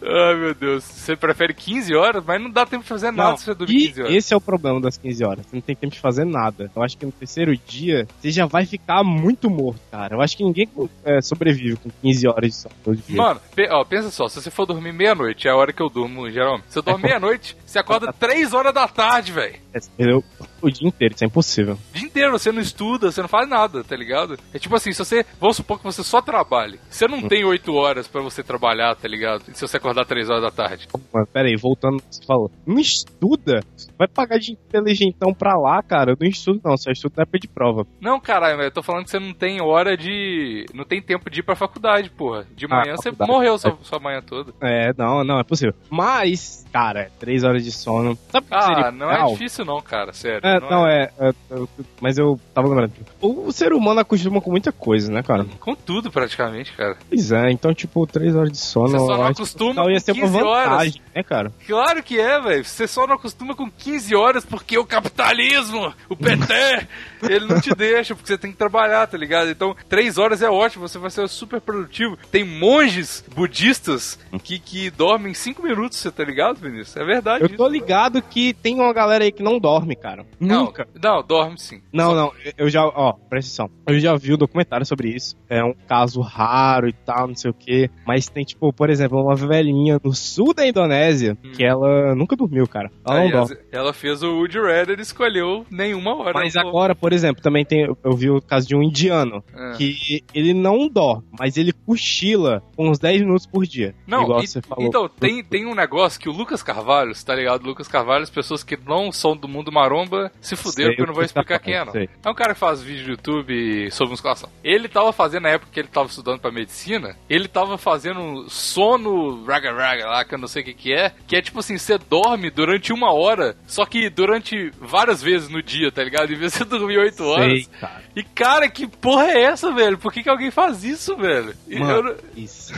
Ai, 0.02 0.34
meu 0.36 0.54
Deus. 0.54 0.84
Você 0.84 1.16
prefere 1.16 1.54
15 1.54 1.94
horas, 1.94 2.22
mas 2.24 2.40
não 2.42 2.50
dá 2.50 2.66
tempo 2.66 2.82
de 2.82 2.88
fazer 2.88 3.10
nada 3.10 3.30
Não, 3.30 3.36
se 3.36 3.44
você 3.44 3.54
dormir 3.54 3.74
e 3.76 3.86
15 3.88 4.02
horas. 4.02 4.14
esse 4.14 4.34
é 4.34 4.36
o 4.36 4.40
problema 4.40 4.80
das 4.80 4.96
15 4.98 5.24
horas. 5.24 5.46
Você 5.46 5.56
não 5.56 5.62
tem 5.62 5.74
tempo 5.76 5.94
de 5.94 6.00
fazer 6.00 6.24
nada. 6.24 6.70
Eu 6.74 6.82
acho 6.82 6.96
que 6.98 7.06
no 7.06 7.12
terceiro 7.12 7.56
dia 7.56 8.06
você 8.20 8.30
já 8.30 8.46
vai 8.46 8.66
ficar 8.66 9.02
muito 9.02 9.48
morto, 9.48 9.80
cara. 9.90 10.14
Eu 10.16 10.20
acho 10.20 10.36
que 10.36 10.44
ninguém 10.44 10.68
é, 11.04 11.20
sobrevive 11.22 11.76
com 11.76 11.90
15 12.02 12.28
horas 12.28 12.50
de 12.50 12.56
sono 12.56 12.74
todo 12.84 12.96
dia. 12.96 13.16
Mano, 13.16 13.40
pe- 13.54 13.68
ó, 13.70 13.84
pensa 13.84 14.10
só, 14.10 14.28
se 14.28 14.40
você 14.40 14.50
for 14.50 14.66
dormir 14.66 14.92
meia-noite, 14.92 15.48
é 15.48 15.50
a 15.50 15.56
hora 15.56 15.72
que 15.72 15.82
eu 15.82 15.88
durmo, 15.88 16.30
geralmente. 16.30 16.64
Se 16.68 16.78
eu 16.78 16.82
dormir 16.82 17.04
meia-noite, 17.08 17.56
você 17.64 17.78
acorda 17.78 18.12
3 18.12 18.52
horas 18.52 18.74
da 18.74 18.86
tarde, 18.86 19.32
velho. 19.32 19.56
Eu, 19.98 20.22
o 20.66 20.70
dia 20.70 20.88
inteiro, 20.88 21.14
isso 21.14 21.24
é 21.24 21.26
impossível. 21.26 21.74
O 21.74 21.96
dia 21.98 22.06
inteiro, 22.06 22.32
você 22.32 22.50
não 22.52 22.60
estuda, 22.60 23.10
você 23.10 23.20
não 23.22 23.28
faz 23.28 23.48
nada, 23.48 23.82
tá 23.84 23.96
ligado? 23.96 24.38
É 24.52 24.58
tipo 24.58 24.74
assim, 24.74 24.92
se 24.92 24.98
você. 24.98 25.24
Vamos 25.40 25.56
supor 25.56 25.78
que 25.78 25.84
você 25.84 26.02
só 26.02 26.20
trabalhe. 26.20 26.78
Você 26.88 27.06
não 27.06 27.22
tem 27.28 27.44
8 27.44 27.72
horas 27.74 28.06
pra 28.08 28.20
você 28.20 28.42
trabalhar, 28.42 28.94
tá 28.94 29.08
ligado? 29.08 29.42
Se 29.54 29.60
você 29.66 29.76
acordar 29.76 30.04
3 30.04 30.28
horas 30.30 30.42
da 30.42 30.50
tarde. 30.50 30.86
Mano, 31.12 31.26
pera 31.26 31.48
aí, 31.48 31.56
voltando 31.56 32.02
você 32.10 32.24
falou. 32.24 32.50
Não 32.66 32.78
estuda? 32.78 33.60
Vai 33.98 34.08
pagar 34.08 34.38
de 34.38 34.52
inteligentão 34.52 35.32
pra 35.32 35.56
lá, 35.58 35.82
cara. 35.82 36.12
Eu 36.12 36.16
não 36.20 36.28
estudo, 36.28 36.60
não. 36.64 36.76
Só 36.76 36.90
estudo 36.90 37.14
na 37.16 37.22
época 37.22 37.38
de 37.38 37.48
prova. 37.48 37.86
Não, 38.00 38.20
caralho, 38.20 38.60
eu 38.62 38.70
tô 38.70 38.82
falando 38.82 39.04
que 39.04 39.10
você 39.10 39.18
não 39.18 39.32
tem 39.32 39.60
hora 39.60 39.96
de. 39.96 40.66
Não 40.74 40.84
tem 40.84 41.00
tempo 41.02 41.30
de 41.30 41.40
ir 41.40 41.42
pra 41.42 41.56
faculdade, 41.56 42.10
porra. 42.10 42.46
De 42.54 42.66
Ah, 42.66 42.68
manhã 42.68 42.96
você 42.96 43.10
faculdade. 43.10 43.30
morreu 43.30 43.58
sua, 43.58 43.78
sua 43.82 43.98
manhã 43.98 44.20
toda. 44.22 44.52
É, 44.60 44.92
não, 44.96 45.24
não, 45.24 45.38
é 45.38 45.44
possível. 45.44 45.74
Mas, 45.90 46.64
cara, 46.72 47.00
é 47.02 47.10
3 47.18 47.44
horas 47.44 47.64
de 47.64 47.72
sono. 47.72 48.16
Sabe 48.30 48.46
o 48.46 48.48
que 48.48 48.54
Ah, 48.54 48.62
seria 48.62 48.90
não 48.90 49.10
é 49.10 49.24
difícil 49.26 49.64
não, 49.64 49.80
cara, 49.80 50.12
sério. 50.12 50.40
É, 50.46 50.55
não, 50.60 50.86
é, 50.86 51.10
é, 51.18 51.28
é, 51.28 51.66
Mas 52.00 52.18
eu 52.18 52.38
tava 52.54 52.68
lembrando. 52.68 52.92
O, 53.20 53.52
ser 53.52 53.72
humano 53.72 54.00
acostuma 54.00 54.40
com 54.40 54.50
muita 54.50 54.72
coisa, 54.72 55.10
né, 55.10 55.22
cara? 55.22 55.46
Com 55.60 55.74
tudo, 55.74 56.10
praticamente, 56.10 56.72
cara. 56.72 56.96
Pois 57.08 57.32
é, 57.32 57.50
então, 57.50 57.72
tipo, 57.74 58.06
3 58.06 58.34
horas 58.34 58.52
de 58.52 58.58
sono. 58.58 58.88
Você 58.88 58.98
só 58.98 59.16
não 59.16 59.26
acostuma 59.26 59.74
tal 59.74 59.90
ia 59.90 59.98
com 59.98 60.04
ser 60.04 60.12
uma 60.12 60.26
15 60.26 60.42
horas. 60.42 60.70
vantagem, 60.70 61.02
né, 61.14 61.22
cara? 61.22 61.52
Claro 61.66 62.02
que 62.02 62.18
é, 62.18 62.40
velho. 62.40 62.64
Você 62.64 62.86
só 62.86 63.06
não 63.06 63.14
acostuma 63.14 63.54
com 63.54 63.70
15 63.70 64.14
horas 64.14 64.44
porque 64.44 64.78
o 64.78 64.84
capitalismo, 64.84 65.92
o 66.08 66.16
PT, 66.16 66.88
ele 67.28 67.46
não 67.46 67.60
te 67.60 67.74
deixa, 67.74 68.14
porque 68.14 68.28
você 68.28 68.38
tem 68.38 68.50
que 68.50 68.58
trabalhar, 68.58 69.06
tá 69.06 69.16
ligado? 69.16 69.50
Então, 69.50 69.74
3 69.88 70.18
horas 70.18 70.42
é 70.42 70.50
ótimo, 70.50 70.88
você 70.88 70.98
vai 70.98 71.10
ser 71.10 71.28
super 71.28 71.60
produtivo. 71.60 72.16
Tem 72.30 72.44
monges 72.44 73.24
budistas 73.34 74.18
que, 74.42 74.58
que 74.58 74.90
dormem 74.90 75.34
5 75.34 75.62
minutos, 75.62 75.98
você 75.98 76.10
tá 76.10 76.24
ligado, 76.24 76.60
Vinícius? 76.60 76.96
É 76.96 77.04
verdade. 77.04 77.44
Eu 77.44 77.48
tô 77.48 77.64
isso. 77.64 77.72
ligado 77.72 78.22
que 78.22 78.54
tem 78.54 78.74
uma 78.74 78.92
galera 78.92 79.24
aí 79.24 79.32
que 79.32 79.42
não 79.42 79.58
dorme, 79.58 79.96
cara. 79.96 80.24
Não, 80.38 80.64
Nunca. 80.66 80.86
Não, 81.02 81.22
dorme 81.22 81.58
sim. 81.58 81.80
Não, 81.92 82.14
não, 82.14 82.32
eu 82.58 82.68
já, 82.68 82.84
ó, 82.86 83.12
presta 83.12 83.62
atenção. 83.62 83.70
Eu 83.86 83.98
já 83.98 84.14
vi 84.16 84.32
o 84.32 84.36
documentário 84.36 84.84
sobre 84.84 85.08
isso. 85.08 85.36
É 85.48 85.62
um 85.64 85.74
caso 85.88 86.20
raro 86.20 86.88
e 86.88 86.92
tal, 86.92 87.28
não 87.28 87.34
sei 87.34 87.50
o 87.50 87.54
quê. 87.54 87.90
Mas 88.06 88.28
tem, 88.28 88.44
tipo, 88.44 88.72
por 88.72 88.90
exemplo, 88.90 89.20
uma 89.22 89.34
velhinha 89.34 89.98
no 90.02 90.12
sul 90.14 90.52
da 90.52 90.66
Indonésia 90.66 91.36
que 91.54 91.64
ela 91.64 92.14
nunca 92.14 92.36
dormiu, 92.36 92.66
cara. 92.66 92.90
Ela 93.06 93.16
não 93.18 93.22
Aí, 93.24 93.30
dorme. 93.32 93.56
ela 93.72 93.92
fez 93.92 94.22
o 94.22 94.34
Woody 94.38 94.58
Redder 94.60 94.98
e 94.98 95.02
escolheu 95.02 95.64
nenhuma 95.70 96.14
hora. 96.16 96.32
Mas 96.34 96.56
agora, 96.56 96.94
por 96.94 97.12
exemplo, 97.12 97.42
também 97.42 97.64
tem. 97.64 97.86
Eu 98.04 98.16
vi 98.16 98.30
o 98.30 98.40
caso 98.42 98.66
de 98.68 98.74
um 98.76 98.82
indiano 98.82 99.42
"Ah." 99.54 99.72
que 99.76 100.22
ele 100.34 100.52
não 100.52 100.88
dorme, 100.88 101.24
mas 101.38 101.56
ele 101.56 101.72
cochila 101.72 102.62
uns 102.78 102.98
10 102.98 103.20
minutos 103.22 103.46
por 103.46 103.64
dia. 103.66 103.94
Não, 104.06 104.22
igual 104.24 104.42
e- 104.42 104.46
você 104.46 104.60
falou. 104.60 104.84
então, 104.86 105.08
tem, 105.08 105.42
tem 105.42 105.66
um 105.66 105.74
negócio 105.74 106.20
que 106.20 106.28
o 106.28 106.32
Lucas 106.32 106.62
Carvalho, 106.62 107.12
tá 107.24 107.34
ligado? 107.34 107.64
Lucas 107.64 107.88
Carvalho, 107.88 108.22
as 108.22 108.30
pessoas 108.30 108.62
que 108.62 108.76
não 108.76 109.10
são 109.10 109.36
do 109.36 109.48
mundo 109.48 109.72
maromba, 109.72 110.25
se 110.40 110.56
fuderam, 110.56 110.90
porque 110.90 111.02
eu 111.02 111.06
não 111.06 111.14
vou 111.14 111.22
tá 111.22 111.26
explicar 111.26 111.58
quem 111.58 111.74
é, 111.74 111.84
não. 111.84 111.92
sei. 111.92 112.08
É 112.24 112.30
um 112.30 112.34
cara 112.34 112.54
que 112.54 112.60
faz 112.60 112.82
vídeo 112.82 113.04
no 113.04 113.10
YouTube 113.10 113.90
sobre 113.90 114.10
musculação. 114.10 114.48
Ele 114.62 114.88
tava 114.88 115.12
fazendo, 115.12 115.42
na 115.44 115.50
época 115.50 115.70
que 115.72 115.80
ele 115.80 115.88
tava 115.88 116.08
estudando 116.08 116.40
pra 116.40 116.50
medicina, 116.50 117.16
ele 117.28 117.48
tava 117.48 117.78
fazendo 117.78 118.20
um 118.20 118.48
sono 118.48 119.44
raga 119.44 119.72
raga 119.72 120.06
lá, 120.06 120.24
que 120.24 120.34
eu 120.34 120.38
não 120.38 120.48
sei 120.48 120.62
o 120.62 120.64
que 120.64 120.74
que 120.74 120.92
é, 120.92 121.12
que 121.26 121.36
é 121.36 121.42
tipo 121.42 121.60
assim, 121.60 121.78
você 121.78 121.98
dorme 121.98 122.50
durante 122.50 122.92
uma 122.92 123.12
hora, 123.12 123.56
só 123.66 123.84
que 123.84 124.08
durante 124.10 124.70
várias 124.80 125.22
vezes 125.22 125.48
no 125.48 125.62
dia, 125.62 125.90
tá 125.90 126.02
ligado? 126.02 126.32
Em 126.32 126.36
vez 126.36 126.52
de 126.52 126.58
você 126.58 126.64
dormir 126.64 126.98
oito 126.98 127.24
horas. 127.24 127.64
Sei, 127.64 127.68
cara. 127.80 128.02
E 128.14 128.22
cara, 128.22 128.68
que 128.68 128.86
porra 128.86 129.26
é 129.30 129.42
essa, 129.42 129.72
velho? 129.72 129.98
Por 129.98 130.12
que, 130.12 130.22
que 130.22 130.28
alguém 130.28 130.50
faz 130.50 130.84
isso, 130.84 131.16
velho? 131.16 131.54
Mano, 131.68 132.08
eu 132.10 132.16
isso. 132.36 132.72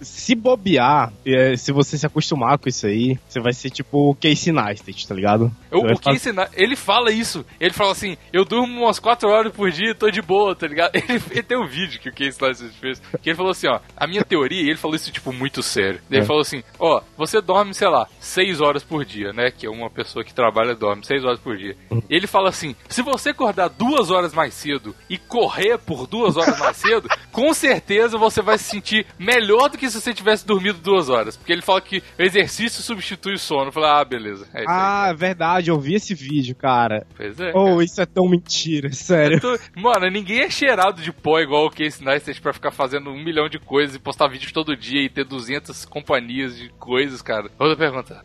Se 0.00 0.34
bobear, 0.34 1.12
é, 1.24 1.56
se 1.56 1.72
você 1.72 1.96
se 1.96 2.06
acostumar 2.06 2.58
com 2.58 2.68
isso 2.68 2.86
aí, 2.86 3.18
você 3.28 3.40
vai 3.40 3.52
ser 3.52 3.70
tipo 3.70 4.10
o 4.10 4.14
Casey 4.14 4.52
Neistat, 4.52 5.06
tá 5.06 5.14
ligado? 5.14 5.50
Eu, 5.70 5.80
o 5.80 5.96
fazer- 5.96 6.16
ensinar, 6.16 6.50
ele 6.66 6.76
fala 6.76 7.10
isso. 7.10 7.44
Ele 7.60 7.72
fala 7.72 7.92
assim: 7.92 8.16
eu 8.32 8.44
durmo 8.44 8.82
umas 8.84 8.98
4 8.98 9.28
horas 9.28 9.52
por 9.52 9.70
dia, 9.70 9.94
tô 9.94 10.10
de 10.10 10.20
boa, 10.20 10.54
tá 10.54 10.66
ligado? 10.66 10.92
Ele, 11.08 11.22
ele 11.30 11.42
tem 11.42 11.58
um 11.58 11.66
vídeo 11.66 12.00
que 12.00 12.08
o 12.08 12.12
Casey 12.12 12.26
Neistat 12.40 12.80
fez. 12.80 13.00
Que 13.22 13.30
ele 13.30 13.36
falou 13.36 13.52
assim: 13.52 13.68
ó, 13.68 13.80
a 13.96 14.06
minha 14.06 14.24
teoria, 14.24 14.60
e 14.62 14.66
ele 14.68 14.76
falou 14.76 14.96
isso 14.96 15.10
tipo 15.12 15.32
muito 15.32 15.62
sério. 15.62 16.00
Ele 16.10 16.20
É. 16.20 16.24
falou 16.24 16.42
assim: 16.42 16.62
ó, 16.78 17.00
você 17.16 17.40
dorme, 17.40 17.72
sei 17.74 17.88
lá, 17.88 18.06
6 18.20 18.60
horas 18.60 18.82
por 18.82 19.04
dia, 19.04 19.32
né? 19.32 19.50
Que 19.50 19.66
é 19.66 19.70
uma 19.70 19.88
pessoa 19.90 20.24
que 20.24 20.34
trabalha 20.34 20.74
dorme 20.74 21.04
6 21.06 21.24
horas 21.24 21.38
por 21.40 21.56
dia. 21.56 21.76
Ele 22.10 22.26
fala 22.26 22.48
assim: 22.48 22.74
se 22.88 23.02
você 23.02 23.30
acordar 23.30 23.68
duas 23.68 24.10
horas 24.10 24.34
mais 24.34 24.54
cedo 24.54 24.94
e 25.08 25.16
correr 25.18 25.78
por 25.78 26.06
duas 26.06 26.36
horas 26.36 26.58
mais 26.58 26.76
cedo, 26.76 27.08
com 27.30 27.52
certeza 27.54 28.18
você 28.18 28.42
vai 28.42 28.58
se 28.58 28.64
sentir 28.64 29.06
melhor 29.18 29.68
do 29.68 29.78
que 29.78 29.88
se 29.90 30.00
você 30.00 30.12
tivesse 30.12 30.46
dormido 30.46 30.78
duas 30.80 31.08
horas. 31.08 31.36
Porque 31.36 31.52
ele 31.52 31.62
fala 31.62 31.80
que 31.80 32.02
o 32.18 32.22
exercício 32.22 32.82
substitui 32.82 33.34
o 33.34 33.38
sono. 33.38 33.66
Eu 33.68 33.72
falei, 33.72 33.90
ah, 33.90 34.04
beleza. 34.04 34.48
É 34.54 34.62
isso 34.62 34.70
aí. 34.70 34.76
Ah, 34.78 35.06
é 35.10 35.14
verdade, 35.14 35.70
eu 35.70 35.78
vi 35.78 35.94
esse 35.94 36.14
vídeo, 36.14 36.55
cara. 36.58 37.06
Pois 37.16 37.38
é. 37.40 37.52
Oh, 37.54 37.80
isso 37.82 38.00
é 38.00 38.06
tão 38.06 38.28
mentira, 38.28 38.92
sério. 38.92 39.40
Tu- 39.40 39.58
Mano, 39.76 40.08
ninguém 40.10 40.40
é 40.40 40.50
cheirado 40.50 41.00
de 41.02 41.12
pó 41.12 41.38
igual 41.40 41.66
o 41.66 41.70
Casey 41.70 42.04
Neistat 42.04 42.40
pra 42.40 42.52
ficar 42.52 42.70
fazendo 42.70 43.10
um 43.10 43.22
milhão 43.22 43.48
de 43.48 43.58
coisas 43.58 43.94
e 43.96 43.98
postar 43.98 44.28
vídeos 44.28 44.52
todo 44.52 44.76
dia 44.76 45.02
e 45.02 45.08
ter 45.08 45.24
200 45.24 45.84
companhias 45.84 46.56
de 46.56 46.68
coisas, 46.78 47.20
cara. 47.22 47.50
Outra 47.58 47.76
pergunta. 47.76 48.22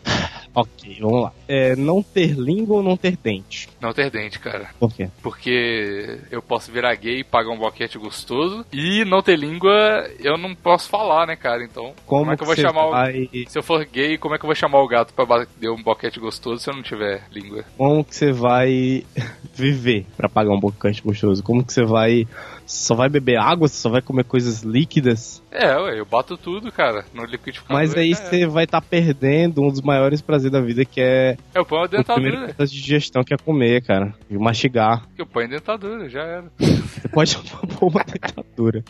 Ok, 0.53 0.97
vamos 0.99 1.23
lá. 1.23 1.33
É, 1.47 1.75
não 1.75 2.03
ter 2.03 2.31
língua 2.31 2.77
ou 2.77 2.83
não 2.83 2.97
ter 2.97 3.15
dente? 3.15 3.69
Não 3.79 3.93
ter 3.93 4.09
dente, 4.09 4.37
cara. 4.39 4.69
Por 4.79 4.93
quê? 4.93 5.09
Porque 5.21 6.19
eu 6.29 6.41
posso 6.41 6.71
virar 6.71 6.93
gay 6.95 7.19
e 7.19 7.23
pagar 7.23 7.51
um 7.51 7.57
boquete 7.57 7.97
gostoso. 7.97 8.65
E 8.71 9.05
não 9.05 9.21
ter 9.21 9.37
língua, 9.37 9.71
eu 10.19 10.37
não 10.37 10.53
posso 10.53 10.89
falar, 10.89 11.25
né, 11.25 11.35
cara? 11.35 11.63
Então, 11.63 11.93
como, 12.05 12.21
Como 12.21 12.31
é 12.31 12.37
que 12.37 12.43
eu 12.43 12.47
vou 12.47 12.55
chamar 12.55 12.87
o. 12.87 12.91
vai... 12.91 13.29
Se 13.47 13.57
eu 13.57 13.63
for 13.63 13.85
gay, 13.85 14.17
como 14.17 14.35
é 14.35 14.37
que 14.37 14.43
eu 14.43 14.47
vou 14.47 14.55
chamar 14.55 14.81
o 14.81 14.87
gato 14.87 15.13
pra 15.13 15.25
bater 15.25 15.69
um 15.69 15.81
boquete 15.81 16.19
gostoso 16.19 16.61
se 16.61 16.69
eu 16.69 16.75
não 16.75 16.83
tiver 16.83 17.23
língua? 17.31 17.63
Como 17.77 18.03
que 18.03 18.15
você 18.15 18.31
vai 18.31 19.05
viver 19.55 20.05
pra 20.17 20.27
pagar 20.27 20.51
um 20.53 20.59
bocante 20.59 21.01
gostoso? 21.01 21.41
Como 21.43 21.63
que 21.63 21.73
você 21.73 21.83
vai... 21.83 22.27
Só 22.65 22.95
vai 22.95 23.09
beber 23.09 23.37
água? 23.37 23.67
Você 23.67 23.75
só 23.75 23.89
vai 23.89 24.01
comer 24.01 24.23
coisas 24.23 24.61
líquidas? 24.61 25.43
É, 25.51 25.75
ué, 25.77 25.99
eu 25.99 26.05
bato 26.05 26.37
tudo, 26.37 26.71
cara, 26.71 27.03
no 27.13 27.25
liquidificador. 27.25 27.75
Mas 27.75 27.93
aí 27.95 28.15
você 28.15 28.47
vai 28.47 28.63
estar 28.63 28.81
perdendo 28.81 29.61
um 29.61 29.67
dos 29.67 29.81
maiores 29.81 30.21
prazeres 30.21 30.40
da 30.49 30.61
vida, 30.61 30.83
que 30.85 30.99
é 31.01 31.37
a 31.53 31.61
o 31.61 31.65
primeiro 31.65 31.89
dentadura. 31.89 32.37
processo 32.47 32.73
de 32.73 32.81
digestão, 32.81 33.23
que 33.23 33.33
é 33.33 33.37
comer, 33.37 33.81
cara. 33.83 34.13
E 34.29 34.37
mastigar. 34.37 35.03
Eu 35.17 35.25
ponho 35.25 35.47
a 35.47 35.49
dentadura, 35.49 36.09
já 36.09 36.21
era. 36.21 36.51
Você 36.59 37.07
pode 37.09 37.37
pôr 37.37 37.87
uma 37.91 38.03
dentadura. 38.03 38.83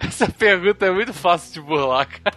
Essa 0.00 0.28
pergunta 0.30 0.86
é 0.86 0.90
muito 0.90 1.12
fácil 1.12 1.54
de 1.60 1.66
burlar, 1.66 2.06
cara. 2.08 2.36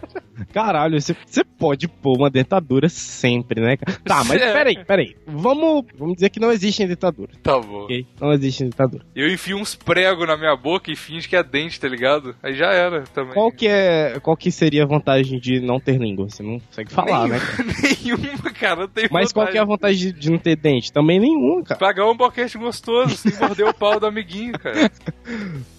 Caralho, 0.54 1.00
você, 1.00 1.16
você 1.26 1.44
pode 1.44 1.88
pôr 1.88 2.18
uma 2.18 2.30
dentadura 2.30 2.90
sempre, 2.90 3.62
né, 3.62 3.78
cara? 3.78 3.98
Tá, 4.04 4.24
mas 4.24 4.42
É. 4.42 4.52
peraí, 4.54 4.86
peraí. 4.86 5.16
Vamos, 5.28 5.86
vamos 5.98 6.16
dizer 6.16 6.30
que 6.30 6.40
não 6.40 6.52
existe 6.52 6.86
dentadura, 6.86 7.32
Tá 7.44 7.60
bom. 7.60 7.84
ok? 7.84 8.06
Não 8.20 8.32
existe 8.34 8.64
dentadura. 8.64 9.06
Eu 9.16 9.32
enfio 9.32 9.58
uns 9.58 9.76
pregos 9.76 10.28
na 10.28 10.36
minha 10.38 10.56
boca 10.56 10.92
e 10.92 10.96
finge 10.96 11.28
que 11.28 11.36
é 11.36 11.44
dente, 11.44 11.80
tá 11.80 11.88
ligado? 11.88 12.36
Aí 12.42 12.56
já 12.56 12.72
era 12.72 13.04
também. 13.04 13.34
Qual 13.34 13.52
que 13.52 13.68
é, 13.68 14.20
qual 14.20 14.36
que 14.36 14.52
seria 14.52 14.84
a 14.84 14.88
vantagem 14.88 15.40
de 15.40 15.60
não 15.60 15.80
ter 15.80 15.98
língua? 15.98 16.28
Você 16.30 16.42
não 16.44 16.60
consegue 16.60 16.92
falar, 16.92 17.28
né, 17.28 17.40
cara? 17.40 17.70
Nenhuma, 18.18 18.52
cara, 18.54 18.90
Mas 19.10 19.32
qual 19.32 19.48
que 19.48 19.58
é 19.58 19.62
a 19.62 19.66
vantagem 19.66 20.12
de, 20.12 20.20
de 20.20 20.32
não 20.32 20.38
ter 20.38 20.56
dente? 20.56 20.92
Também 20.92 21.20
nenhuma, 21.20 21.64
cara. 21.64 21.80
Pagar 21.80 22.10
um 22.10 22.16
boquete 22.16 22.58
gostoso 22.58 23.16
sem 23.16 23.38
morder 23.38 23.68
o 23.68 23.74
pau 23.74 24.00
do 24.00 24.06
amiguinho, 24.06 24.58
cara. 24.58 24.92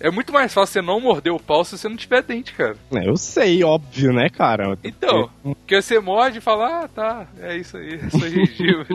É 0.00 0.10
muito 0.10 0.32
mais 0.32 0.52
fácil 0.52 0.72
você 0.72 0.82
não 0.82 1.00
morder 1.00 1.32
o 1.32 1.38
pau 1.38 1.64
se 1.64 1.76
você 1.76 1.88
não 1.88 1.96
tiver 1.96 2.22
dente, 2.22 2.52
cara. 2.54 2.74
É, 2.92 3.06
eu 3.06 3.16
sei, 3.16 3.62
óbvio, 3.62 4.12
né, 4.12 4.28
cara? 4.28 4.76
Então, 4.82 5.30
porque 5.42 5.80
você 5.80 6.00
morde 6.00 6.38
e 6.38 6.40
fala, 6.40 6.84
ah, 6.84 6.88
tá, 6.88 7.26
é 7.40 7.56
isso 7.56 7.76
aí, 7.76 7.94
é 7.94 8.28
gengiva. 8.28 8.86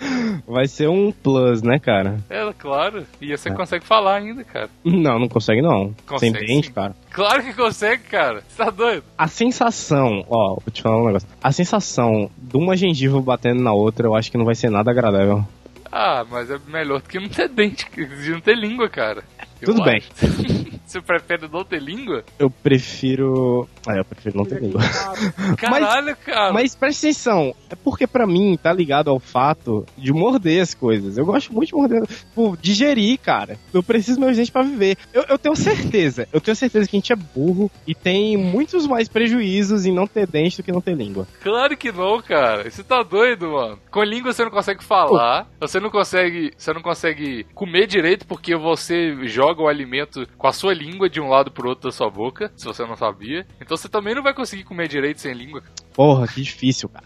Vai 0.46 0.66
ser 0.66 0.88
um 0.88 1.12
plus, 1.12 1.62
né, 1.62 1.78
cara? 1.78 2.18
É, 2.28 2.52
claro. 2.58 3.06
E 3.20 3.36
você 3.36 3.50
consegue 3.50 3.84
falar 3.84 4.16
ainda, 4.16 4.42
cara. 4.42 4.70
Não, 4.82 5.18
não 5.18 5.28
consegue 5.28 5.62
não. 5.62 5.94
Consegue, 6.06 6.38
Sem 6.38 6.46
dente, 6.46 6.68
sim. 6.68 6.72
cara. 6.72 6.96
Claro 7.10 7.42
que 7.42 7.52
consegue, 7.52 8.02
cara. 8.04 8.42
Você 8.48 8.56
tá 8.56 8.70
doido? 8.70 9.04
A 9.16 9.28
sensação, 9.28 10.24
ó, 10.28 10.54
vou 10.54 10.72
te 10.72 10.82
falar 10.82 11.02
um 11.02 11.06
negócio. 11.06 11.28
A 11.42 11.52
sensação 11.52 12.30
de 12.50 12.56
uma 12.56 12.76
gengiva 12.76 13.20
batendo 13.20 13.62
na 13.62 13.72
outra, 13.72 14.06
eu 14.06 14.14
acho 14.14 14.30
que 14.30 14.36
não 14.36 14.44
vai 14.44 14.54
ser 14.54 14.70
nada 14.70 14.90
agradável. 14.90 15.44
Ah, 15.90 16.24
mas 16.28 16.50
é 16.50 16.58
melhor 16.68 17.00
do 17.00 17.08
que 17.08 17.18
não 17.18 17.28
ter 17.28 17.48
dente, 17.48 17.86
de 17.94 18.30
não 18.30 18.40
ter 18.40 18.56
língua, 18.56 18.88
cara. 18.88 19.24
Eu 19.60 19.66
Tudo 19.66 19.84
bem. 19.84 20.02
Você 20.90 21.00
prefere 21.00 21.46
não 21.46 21.62
ter 21.62 21.80
língua? 21.80 22.24
Eu 22.36 22.50
prefiro. 22.50 23.68
Ah, 23.86 23.96
eu 23.96 24.04
prefiro 24.04 24.36
não 24.36 24.44
ter 24.44 24.60
língua. 24.60 24.80
Caralho, 25.56 26.16
cara. 26.16 26.52
Mas 26.52 26.74
presta 26.74 27.06
atenção, 27.06 27.54
é 27.70 27.76
porque 27.76 28.08
pra 28.08 28.26
mim 28.26 28.58
tá 28.60 28.72
ligado 28.72 29.08
ao 29.08 29.20
fato 29.20 29.86
de 29.96 30.12
morder 30.12 30.60
as 30.60 30.74
coisas. 30.74 31.16
Eu 31.16 31.24
gosto 31.24 31.54
muito 31.54 31.68
de 31.68 31.74
morder, 31.76 32.04
tipo, 32.08 32.58
digerir, 32.60 33.20
cara. 33.20 33.56
Eu 33.72 33.84
preciso 33.84 34.18
meu 34.18 34.34
gente 34.34 34.50
pra 34.50 34.62
viver. 34.62 34.98
Eu, 35.14 35.24
eu 35.28 35.38
tenho 35.38 35.54
certeza, 35.54 36.26
eu 36.32 36.40
tenho 36.40 36.56
certeza 36.56 36.88
que 36.88 36.96
a 36.96 36.98
gente 36.98 37.12
é 37.12 37.16
burro 37.16 37.70
e 37.86 37.94
tem 37.94 38.36
muitos 38.36 38.84
mais 38.84 39.08
prejuízos 39.08 39.86
em 39.86 39.94
não 39.94 40.08
ter 40.08 40.26
dente 40.26 40.56
do 40.56 40.64
que 40.64 40.72
não 40.72 40.80
ter 40.80 40.96
língua. 40.96 41.24
Claro 41.40 41.76
que 41.76 41.92
não, 41.92 42.20
cara. 42.20 42.68
Você 42.68 42.82
tá 42.82 43.04
doido, 43.04 43.52
mano. 43.52 43.78
Com 43.92 44.02
língua 44.02 44.32
você 44.32 44.42
não 44.42 44.50
consegue 44.50 44.82
falar, 44.82 45.46
você 45.60 45.78
não 45.78 45.88
consegue, 45.88 46.52
você 46.56 46.72
não 46.72 46.82
consegue 46.82 47.46
comer 47.54 47.86
direito 47.86 48.26
porque 48.26 48.56
você 48.56 49.16
joga 49.28 49.62
o 49.62 49.68
alimento 49.68 50.26
com 50.36 50.48
a 50.48 50.52
sua 50.52 50.79
língua 50.80 51.08
de 51.08 51.20
um 51.20 51.28
lado 51.28 51.50
pro 51.50 51.68
outro 51.68 51.88
da 51.88 51.92
sua 51.92 52.10
boca, 52.10 52.50
se 52.56 52.64
você 52.64 52.84
não 52.84 52.96
sabia. 52.96 53.46
Então 53.60 53.76
você 53.76 53.88
também 53.88 54.14
não 54.14 54.22
vai 54.22 54.34
conseguir 54.34 54.64
comer 54.64 54.88
direito 54.88 55.20
sem 55.20 55.34
língua. 55.34 55.62
Porra, 55.92 56.26
que 56.26 56.40
difícil, 56.42 56.88
cara. 56.88 57.04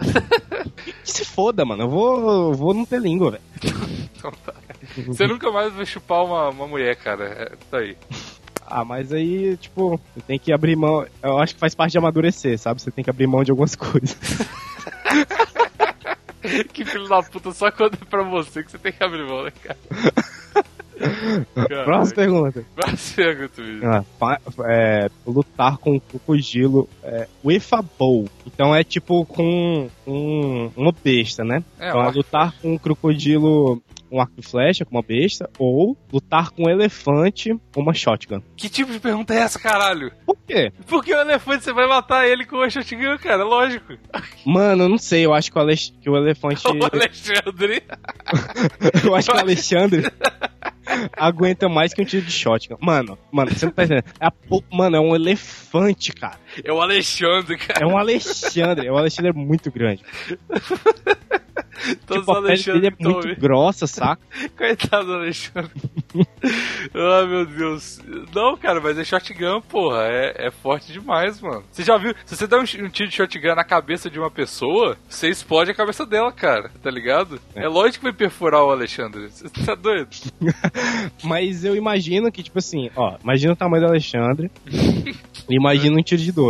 que 1.02 1.10
se 1.12 1.24
foda, 1.24 1.64
mano. 1.64 1.84
Eu 1.84 1.88
vou, 1.88 2.30
eu 2.30 2.52
vou 2.54 2.74
não 2.74 2.84
ter 2.84 3.00
língua, 3.00 3.32
velho. 3.32 3.42
Então 4.16 4.32
tá. 4.44 4.54
Você 5.06 5.26
nunca 5.26 5.50
mais 5.50 5.72
vai 5.72 5.84
chupar 5.84 6.24
uma, 6.24 6.48
uma 6.50 6.66
mulher, 6.66 6.96
cara. 6.96 7.24
É, 7.24 7.56
tá 7.70 7.78
aí. 7.78 7.96
Ah, 8.66 8.84
mas 8.84 9.12
aí, 9.12 9.56
tipo, 9.56 10.00
você 10.14 10.20
tem 10.26 10.38
que 10.38 10.52
abrir 10.52 10.76
mão. 10.76 11.06
Eu 11.22 11.38
acho 11.38 11.54
que 11.54 11.60
faz 11.60 11.74
parte 11.74 11.92
de 11.92 11.98
amadurecer, 11.98 12.58
sabe? 12.58 12.80
Você 12.80 12.90
tem 12.90 13.04
que 13.04 13.10
abrir 13.10 13.26
mão 13.26 13.44
de 13.44 13.50
algumas 13.50 13.74
coisas. 13.76 14.16
Que 16.72 16.84
filho 16.84 17.08
da 17.08 17.22
puta, 17.22 17.52
só 17.52 17.70
quando 17.70 17.94
é 17.94 18.04
pra 18.04 18.22
você 18.22 18.62
que 18.62 18.70
você 18.70 18.78
tem 18.78 18.92
que 18.92 19.02
abrir 19.02 19.26
mão, 19.26 19.44
né, 19.44 19.50
cara? 19.50 19.78
Próxima 21.84 22.14
pergunta. 22.16 22.64
Próxima 22.74 23.16
pergunta. 23.26 23.62
Ah, 23.82 24.02
fa- 24.18 24.40
é, 24.68 25.08
lutar 25.26 25.78
com 25.78 25.92
um 25.92 25.98
crocodilo 26.00 26.88
é, 27.02 27.26
bow. 27.98 28.28
Então 28.46 28.74
é 28.74 28.82
tipo 28.84 29.24
com 29.26 29.88
um, 30.06 30.70
uma 30.76 30.92
besta, 30.92 31.44
né? 31.44 31.62
É, 31.78 31.88
então 31.88 32.00
um 32.00 32.04
é 32.08 32.10
lutar 32.10 32.54
com 32.60 32.72
um 32.74 32.78
crocodilo 32.78 33.82
com 34.10 34.20
arco 34.20 34.34
e 34.38 34.42
flecha, 34.42 34.84
com 34.84 34.94
uma 34.96 35.02
besta, 35.02 35.50
ou 35.58 35.96
lutar 36.12 36.50
com 36.50 36.64
um 36.66 36.70
elefante 36.70 37.52
com 37.74 37.80
uma 37.80 37.92
shotgun. 37.94 38.40
Que 38.56 38.68
tipo 38.68 38.92
de 38.92 39.00
pergunta 39.00 39.34
é 39.34 39.38
essa, 39.38 39.58
caralho? 39.58 40.12
Por 40.24 40.36
quê? 40.46 40.72
Por 40.86 41.02
que 41.04 41.12
o 41.12 41.18
elefante 41.20 41.64
você 41.64 41.72
vai 41.72 41.88
matar 41.88 42.28
ele 42.28 42.44
com 42.46 42.58
o 42.58 42.70
shotgun, 42.70 43.18
cara? 43.18 43.42
Lógico. 43.42 43.94
Mano, 44.46 44.84
eu 44.84 44.88
não 44.88 44.98
sei, 44.98 45.26
eu 45.26 45.34
acho 45.34 45.50
que 45.50 45.58
o, 45.58 45.60
Alex- 45.60 45.92
que 46.00 46.08
o 46.08 46.16
elefante. 46.16 46.62
O 46.68 46.84
Alexandre. 46.84 47.82
eu 49.04 49.14
acho 49.16 49.30
que 49.30 49.36
o 49.36 49.40
Alexandre 49.40 50.02
aguenta 51.16 51.68
mais 51.68 51.92
que 51.92 52.02
um 52.02 52.04
tiro 52.04 52.24
de 52.24 52.32
shotgun. 52.32 52.76
Mano, 52.80 53.18
mano, 53.30 53.50
você 53.50 53.66
não 53.66 53.72
tá 53.72 53.84
entendendo. 53.84 54.04
É 54.20 54.26
a 54.26 54.32
Mano, 54.70 54.96
é 54.96 55.00
um 55.00 55.14
elefante, 55.14 56.12
cara. 56.12 56.38
É 56.62 56.72
o 56.72 56.80
Alexandre, 56.80 57.56
cara. 57.56 57.84
É 57.84 57.86
um 57.86 57.96
Alexandre. 57.96 58.86
É 58.86 58.92
um 58.92 58.98
Alexandre 58.98 59.32
muito 59.32 59.70
grande. 59.70 60.02
Todos 62.06 62.24
tipo, 62.24 62.32
a 62.32 62.42
pele 62.42 62.46
dele 62.46 62.48
Alexandre 62.48 62.86
é 62.86 63.04
muito 63.04 63.40
grossa, 63.40 63.86
saca? 63.86 64.22
Coitado 64.56 65.06
do 65.06 65.14
Alexandre. 65.14 65.70
Ai, 66.94 67.26
meu 67.28 67.46
Deus. 67.46 68.00
Não, 68.34 68.56
cara, 68.56 68.80
mas 68.80 68.98
é 68.98 69.04
shotgun, 69.04 69.60
porra. 69.60 70.04
É, 70.04 70.46
é 70.46 70.50
forte 70.50 70.92
demais, 70.92 71.40
mano. 71.40 71.64
Você 71.70 71.82
já 71.82 71.96
viu? 71.98 72.14
Se 72.24 72.36
você 72.36 72.46
der 72.46 72.56
um, 72.56 72.62
um 72.62 72.88
tiro 72.88 73.08
de 73.08 73.14
shotgun 73.14 73.54
na 73.54 73.64
cabeça 73.64 74.08
de 74.08 74.18
uma 74.18 74.30
pessoa, 74.30 74.96
você 75.08 75.28
explode 75.28 75.70
a 75.70 75.74
cabeça 75.74 76.06
dela, 76.06 76.32
cara. 76.32 76.70
Tá 76.82 76.90
ligado? 76.90 77.40
É, 77.54 77.68
lógico 77.68 77.98
que 77.98 78.04
vai 78.04 78.12
perfurar 78.12 78.62
o 78.62 78.70
Alexandre. 78.70 79.28
Você 79.28 79.48
tá 79.64 79.74
doido? 79.74 80.10
Mas 81.22 81.64
eu 81.64 81.76
imagino 81.76 82.30
que, 82.30 82.42
tipo 82.42 82.58
assim, 82.58 82.90
ó, 82.96 83.16
imagina 83.22 83.52
o 83.52 83.56
tamanho 83.56 83.84
do 83.84 83.90
Alexandre. 83.90 84.50
imagina 85.48 85.98
um 85.98 86.02
tiro 86.02 86.22
de 86.22 86.32
12. 86.32 86.43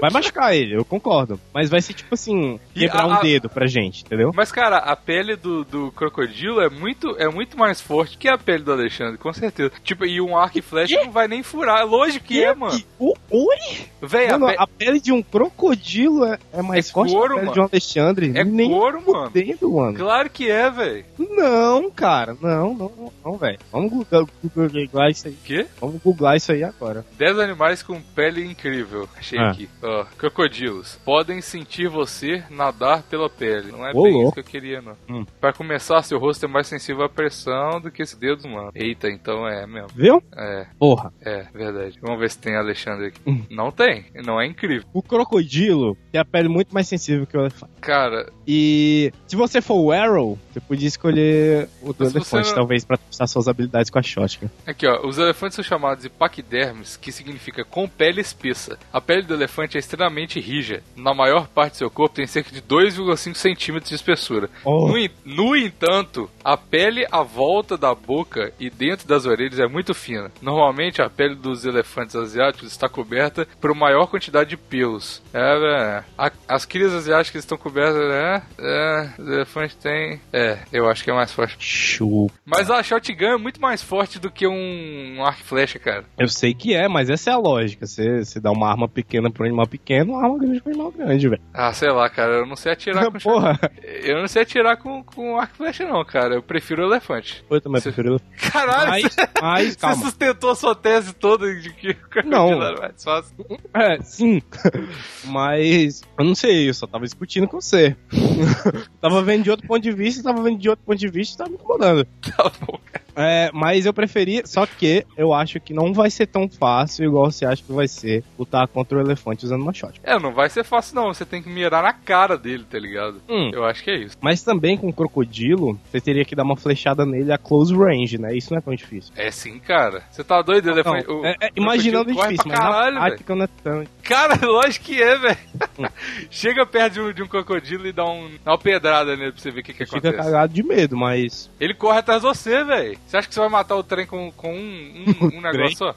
Vai 0.00 0.10
machucar 0.10 0.54
ele, 0.54 0.76
eu 0.76 0.84
concordo. 0.84 1.38
Mas 1.52 1.68
vai 1.70 1.80
ser 1.80 1.94
tipo 1.94 2.14
assim, 2.14 2.58
quebrar 2.74 3.02
a- 3.02 3.06
um 3.06 3.12
a- 3.14 3.20
dedo 3.20 3.48
pra 3.48 3.66
gente, 3.66 4.04
entendeu? 4.04 4.30
Mas, 4.34 4.50
cara, 4.52 4.78
a 4.78 4.94
pele 4.96 5.36
do, 5.36 5.64
do 5.64 5.90
crocodilo 5.92 6.60
é 6.60 6.68
muito, 6.68 7.16
é 7.18 7.28
muito 7.28 7.58
mais 7.58 7.80
forte 7.80 8.16
que 8.18 8.28
a 8.28 8.38
pele 8.38 8.62
do 8.62 8.72
Alexandre, 8.72 9.18
com 9.18 9.32
certeza. 9.32 9.72
Tipo, 9.82 10.04
e 10.04 10.20
um 10.20 10.36
arco 10.36 10.58
e 10.58 10.62
flecha 10.62 10.96
não 11.04 11.10
vai 11.10 11.26
nem 11.28 11.42
furar. 11.42 11.86
Lógico 11.86 12.26
que 12.26 12.42
é, 12.42 12.54
mano. 12.54 12.80
O, 12.98 13.14
oi? 13.30 13.56
Véi, 14.00 14.28
a 14.28 14.38
Mano, 14.38 14.46
pe- 14.52 14.56
a 14.58 14.66
pele 14.66 15.00
de 15.00 15.12
um 15.12 15.22
crocodilo 15.22 16.24
é, 16.24 16.38
é 16.52 16.62
mais 16.62 16.88
É 16.88 16.92
forte 16.92 17.12
couro, 17.12 17.28
que 17.28 17.32
a 17.32 17.36
pele 17.36 17.46
mano. 17.46 17.54
de 17.54 17.60
um 17.60 17.64
Alexandre. 17.64 18.32
É 18.34 18.44
Nem 18.44 18.68
couro, 18.70 19.02
mano. 19.06 19.26
fudendo, 19.26 19.70
mano. 19.72 19.96
Claro 19.98 20.30
que 20.30 20.50
é, 20.50 20.70
velho. 20.70 21.04
Não, 21.18 21.90
cara, 21.90 22.36
não, 22.40 22.74
não, 22.74 22.92
não, 22.96 23.12
não 23.24 23.36
velho. 23.36 23.58
Vamos 23.70 23.90
googlar, 23.92 24.24
googlar 24.54 25.10
isso 25.10 25.28
aí. 25.28 25.36
Quê? 25.44 25.66
Vamos 25.80 26.00
googlar 26.02 26.36
isso 26.36 26.52
aí 26.52 26.62
agora. 26.64 27.04
10 27.18 27.38
animais 27.38 27.82
com 27.82 28.00
pele 28.00 28.44
incrível. 28.44 29.08
Achei 29.32 29.38
Ah. 29.38 29.50
aqui. 29.50 29.68
Ó, 29.82 30.04
crocodilos. 30.18 30.98
Podem 31.04 31.40
sentir 31.40 31.88
você 31.88 32.42
nadar 32.50 33.02
pela 33.04 33.28
pele. 33.28 33.72
Não 33.72 33.86
é 33.86 33.92
Ô, 33.94 34.02
bem 34.04 34.22
isso 34.22 34.32
que 34.32 34.40
eu 34.40 34.44
queria, 34.44 34.80
não. 34.82 34.96
Hum. 35.08 35.24
Pra 35.40 35.52
começar, 35.52 36.02
seu 36.02 36.18
rosto 36.18 36.44
é 36.44 36.48
mais 36.48 36.66
sensível 36.66 37.04
à 37.04 37.08
pressão 37.08 37.80
do 37.80 37.90
que 37.90 38.02
esse 38.02 38.18
dedo 38.18 38.46
humano. 38.46 38.70
Eita, 38.74 39.08
então 39.08 39.46
é 39.46 39.66
mesmo. 39.66 39.88
Viu? 39.94 40.22
É, 40.36 40.66
Porra. 40.78 41.12
é, 41.24 41.46
verdade. 41.54 41.98
Vamos 42.00 42.20
ver 42.20 42.30
se 42.30 42.38
tem 42.38 42.56
Alexandre 42.56 43.06
aqui. 43.08 43.20
Hum. 43.26 43.42
Não 43.50 43.70
tem. 43.70 44.06
Não 44.24 44.40
é 44.40 44.46
incrível. 44.46 44.86
O 44.92 45.02
crocodilo 45.02 45.96
tem 46.10 46.20
a 46.20 46.24
pele 46.24 46.48
muito 46.48 46.72
mais 46.74 46.86
sensível 46.88 47.26
que 47.26 47.36
o 47.36 47.40
elefante. 47.40 47.72
Cara, 47.80 48.30
E 48.46 49.12
se 49.28 49.36
você 49.36 49.60
for 49.62 49.76
o 49.80 49.92
Arrow, 49.92 50.36
você 50.52 50.58
podia 50.60 50.88
escolher 50.88 51.68
o 51.80 51.92
do 51.92 52.04
elefante, 52.04 52.48
não- 52.48 52.54
talvez, 52.56 52.84
pra 52.84 52.96
testar 52.96 53.26
suas 53.28 53.46
habilidades 53.46 53.88
com 53.88 53.98
a 53.98 54.02
shotgun. 54.02 54.48
Aqui, 54.66 54.84
ó, 54.86 55.06
os 55.06 55.16
elefantes 55.16 55.54
são 55.54 55.64
chamados 55.64 56.02
de 56.02 56.10
paquidermes, 56.10 56.96
que 56.96 57.12
significa 57.12 57.64
com 57.64 57.88
pele 57.88 58.20
espessa. 58.20 58.76
A 58.92 59.00
pele 59.00 59.21
do 59.26 59.34
elefante 59.34 59.76
é 59.76 59.80
extremamente 59.80 60.38
rija. 60.40 60.82
Na 60.96 61.12
maior 61.12 61.48
parte 61.48 61.72
do 61.74 61.76
seu 61.78 61.90
corpo 61.90 62.14
tem 62.16 62.26
cerca 62.26 62.50
de 62.52 62.62
2,5 62.62 63.34
centímetros 63.34 63.88
de 63.90 63.96
espessura. 63.96 64.48
Oh. 64.64 64.88
No, 64.88 64.94
no 65.24 65.56
entanto, 65.56 66.30
a 66.44 66.56
pele 66.56 67.04
à 67.10 67.22
volta 67.22 67.76
da 67.76 67.94
boca 67.94 68.52
e 68.60 68.70
dentro 68.70 69.06
das 69.08 69.26
orelhas 69.26 69.58
é 69.58 69.66
muito 69.66 69.92
fina. 69.94 70.30
Normalmente, 70.40 71.02
a 71.02 71.10
pele 71.10 71.34
dos 71.34 71.64
elefantes 71.64 72.14
asiáticos 72.14 72.70
está 72.70 72.88
coberta 72.88 73.46
por 73.60 73.74
maior 73.74 74.06
quantidade 74.06 74.50
de 74.50 74.56
pelos. 74.56 75.20
É, 75.34 75.40
é. 75.40 76.04
A- 76.16 76.32
as 76.48 76.64
crias 76.64 76.92
asiáticas 76.92 77.42
estão 77.42 77.58
co- 77.58 77.72
coberta, 77.72 77.98
né? 78.08 78.42
É, 78.58 79.08
o 79.18 79.32
elefante 79.32 79.74
tem. 79.76 80.20
É, 80.32 80.58
eu 80.70 80.88
acho 80.90 81.02
que 81.02 81.10
é 81.10 81.14
mais 81.14 81.32
forte. 81.32 81.56
Chupa. 81.58 82.34
Mas 82.44 82.70
a 82.70 82.82
shotgun 82.82 83.24
é 83.24 83.36
muito 83.38 83.60
mais 83.60 83.82
forte 83.82 84.18
do 84.18 84.30
que 84.30 84.46
um, 84.46 85.16
um 85.16 85.24
arco 85.24 85.40
e 85.40 85.44
flecha, 85.44 85.78
cara. 85.78 86.04
Eu 86.18 86.28
sei 86.28 86.52
que 86.52 86.74
é, 86.74 86.86
mas 86.88 87.08
essa 87.08 87.30
é 87.30 87.32
a 87.32 87.38
lógica. 87.38 87.86
Você, 87.86 88.22
você 88.24 88.38
dá 88.40 88.50
uma 88.50 88.68
arma 88.70 88.86
pequena 88.88 89.11
pra 89.32 89.42
um 89.42 89.46
animal 89.46 89.66
pequeno, 89.66 90.12
uma 90.12 90.22
arma 90.24 90.38
grande 90.38 90.60
pra 90.62 90.70
um 90.70 90.74
animal 90.74 90.92
grande, 90.92 91.28
velho. 91.28 91.42
Ah, 91.52 91.72
sei 91.72 91.90
lá, 91.90 92.08
cara, 92.08 92.32
eu 92.38 92.46
não 92.46 92.56
sei 92.56 92.72
atirar 92.72 93.04
com 93.10 93.18
Porra, 93.20 93.58
Eu 93.82 94.20
não 94.20 94.28
sei 94.28 94.42
atirar 94.42 94.76
com, 94.76 95.02
com 95.04 95.36
arco 95.38 95.54
e 95.54 95.56
flecha, 95.58 95.84
não, 95.86 96.04
cara. 96.04 96.34
Eu 96.34 96.42
prefiro 96.42 96.82
o 96.82 96.86
elefante. 96.86 97.44
eu 97.50 97.60
também 97.60 97.80
Você- 97.80 97.92
prefiro. 97.92 98.20
Caralho, 98.52 98.90
Mas, 98.90 99.16
mas, 99.40 99.68
você 99.74 99.76
calma. 99.78 99.96
sustentou 100.04 100.50
a 100.50 100.54
sua 100.56 100.74
tese 100.74 101.12
toda 101.14 101.52
de 101.54 101.72
que 101.74 101.96
Não. 102.24 102.58
mais 102.58 103.02
fácil. 103.02 103.34
É, 103.74 104.00
sim. 104.02 104.40
Mas 105.26 106.02
eu 106.18 106.24
não 106.24 106.34
sei, 106.34 106.68
eu 106.68 106.74
só 106.74 106.86
tava 106.86 107.04
discutindo 107.04 107.46
com 107.48 107.60
você. 107.60 107.96
tava 109.00 109.22
vendo 109.22 109.44
de 109.44 109.50
outro 109.50 109.66
ponto 109.66 109.82
de 109.82 109.92
vista, 109.92 110.22
tava 110.22 110.42
vendo 110.42 110.58
de 110.58 110.68
outro 110.68 110.84
ponto 110.84 110.98
de 110.98 111.08
vista 111.08 111.34
e 111.34 111.38
tava 111.38 111.50
me 111.50 111.56
incomodando. 111.56 112.04
Tá 112.36 112.50
bom, 112.66 112.78
cara. 112.90 113.02
É, 113.16 113.50
mas 113.52 113.86
eu 113.86 113.92
preferi, 113.92 114.42
só 114.44 114.64
que 114.66 115.04
eu 115.16 115.32
acho 115.34 115.60
que 115.60 115.72
não 115.74 115.92
vai 115.92 116.10
ser 116.10 116.26
tão 116.26 116.48
fácil 116.48 117.04
igual 117.04 117.30
você 117.30 117.44
acha 117.44 117.62
que 117.62 117.72
vai 117.72 117.86
ser 117.88 118.24
lutar 118.38 118.66
contra 118.68 118.98
o 118.98 119.00
elefante 119.00 119.44
usando 119.44 119.62
uma 119.62 119.72
shot. 119.74 120.00
É, 120.02 120.18
não 120.18 120.32
vai 120.32 120.48
ser 120.48 120.64
fácil, 120.64 120.94
não. 120.96 121.12
Você 121.12 121.24
tem 121.24 121.42
que 121.42 121.48
mirar 121.48 121.82
na 121.82 121.92
cara 121.92 122.36
dele, 122.38 122.64
tá 122.68 122.78
ligado? 122.78 123.20
Hum. 123.28 123.50
Eu 123.52 123.64
acho 123.64 123.82
que 123.82 123.90
é 123.90 123.96
isso. 123.98 124.16
Mas 124.20 124.42
também 124.42 124.76
com 124.76 124.88
o 124.88 124.92
crocodilo, 124.92 125.78
você 125.90 126.00
teria 126.00 126.24
que 126.24 126.34
dar 126.34 126.42
uma 126.44 126.56
flechada 126.56 127.04
nele 127.04 127.32
a 127.32 127.38
close 127.38 127.74
range, 127.74 128.18
né? 128.18 128.34
Isso 128.36 128.52
não 128.52 128.58
é 128.58 128.62
tão 128.62 128.74
difícil. 128.74 129.12
É 129.16 129.30
sim, 129.30 129.58
cara. 129.58 130.02
Você 130.10 130.24
tá 130.24 130.40
doido, 130.42 130.66
Não, 130.66 130.72
elefante? 130.72 131.10
o- 131.10 131.24
é- 131.26 131.36
é, 131.40 131.46
o 131.48 131.50
imaginando 131.62 132.12
corre 132.14 132.30
difícil, 132.32 132.50
mas 132.50 132.58
caralho, 132.58 132.94
na 132.94 133.00
prática 133.06 133.34
não 133.34 133.44
é 133.44 133.48
tão. 133.62 133.84
Cara, 134.02 134.38
lógico 134.46 134.86
que 134.86 135.02
é, 135.02 135.18
velho. 135.18 135.36
Chega 136.30 136.64
perto 136.66 136.94
de 136.94 137.00
um, 137.00 137.12
de 137.12 137.22
um 137.22 137.26
crocodilo 137.28 137.86
e 137.86 137.92
dá, 137.92 138.04
um, 138.04 138.30
dá 138.44 138.52
uma 138.52 138.58
pedrada 138.58 139.16
nele 139.16 139.32
pra 139.32 139.40
você 139.40 139.50
ver 139.50 139.60
o 139.60 139.62
que, 139.62 139.72
que 139.72 139.84
Fica 139.84 139.98
acontece. 139.98 140.16
cagado 140.16 140.52
de 140.52 140.62
medo, 140.62 140.96
mas. 140.96 141.50
Ele 141.60 141.74
corre 141.74 141.98
atrás 141.98 142.22
de 142.22 142.28
você, 142.28 142.64
velho. 142.64 142.98
Você 143.06 143.16
acha 143.16 143.28
que 143.28 143.34
você 143.34 143.40
vai 143.40 143.48
matar 143.48 143.76
o 143.76 143.82
trem 143.82 144.06
com, 144.06 144.30
com 144.32 144.54
um, 144.54 145.04
um, 145.20 145.26
um 145.38 145.40
negócio 145.40 145.76
só? 145.76 145.94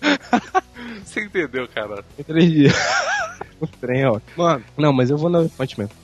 você 1.04 1.24
entendeu, 1.24 1.66
cara? 1.68 2.04
Dias. 2.28 2.74
o 3.60 3.66
trem, 3.66 4.06
ó. 4.06 4.20
Mano, 4.36 4.64
não, 4.76 4.92
mas 4.92 5.10
eu 5.10 5.16
vou 5.18 5.28
no 5.30 5.40
elefante 5.40 5.78
mesmo. 5.78 5.94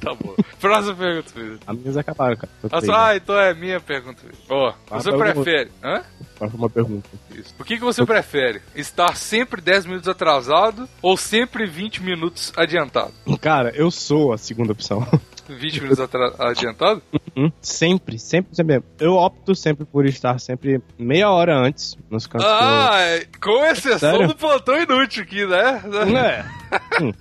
Tá 0.00 0.14
bom. 0.14 0.34
Próxima 0.60 0.94
pergunta, 0.94 1.30
filho. 1.32 1.58
As 1.66 1.76
minhas 1.76 1.96
acabaram, 1.96 2.36
cara. 2.36 2.52
Eu 2.62 2.70
Ah, 2.72 2.80
só- 2.80 2.86
né? 2.86 2.98
ah, 2.98 3.16
então 3.16 3.38
é 3.38 3.54
minha 3.54 3.80
pergunta. 3.80 4.20
filho. 4.20 4.34
Ó, 4.48 4.72
Ah, 4.90 5.00
você 5.00 5.12
prefere... 5.12 5.70
Hã? 5.82 6.02
Faça 6.36 6.56
uma 6.56 6.68
pergunta. 6.70 7.08
Isso. 7.34 7.54
O 7.58 7.64
que, 7.64 7.76
que 7.76 7.84
você 7.84 8.04
prefere? 8.04 8.60
Estar 8.74 9.16
sempre 9.16 9.60
10 9.60 9.86
minutos 9.86 10.08
atrasado 10.08 10.88
ou 11.00 11.16
sempre 11.16 11.66
20 11.66 12.02
minutos 12.02 12.52
adiantado? 12.56 13.12
Cara, 13.40 13.70
eu 13.74 13.90
sou 13.90 14.32
a 14.32 14.38
segunda 14.38 14.72
opção. 14.72 15.06
20 15.48 15.80
minutos 15.80 16.08
adiantado? 16.38 17.02
Hum, 17.36 17.50
sempre, 17.60 18.18
sempre, 18.18 18.54
sempre. 18.54 18.82
Eu 18.98 19.14
opto 19.14 19.54
sempre 19.54 19.84
por 19.84 20.06
estar 20.06 20.38
sempre 20.38 20.80
meia 20.98 21.30
hora 21.30 21.56
antes 21.56 21.96
nos 22.10 22.26
cantos. 22.26 22.46
Ah, 22.46 22.98
é, 23.00 23.26
com 23.40 23.64
exceção 23.64 24.12
Sério? 24.12 24.28
do 24.28 24.34
plantão 24.34 24.80
inútil 24.80 25.22
aqui, 25.22 25.46
né? 25.46 25.82
É. 26.16 26.64
Hum. 27.00 27.12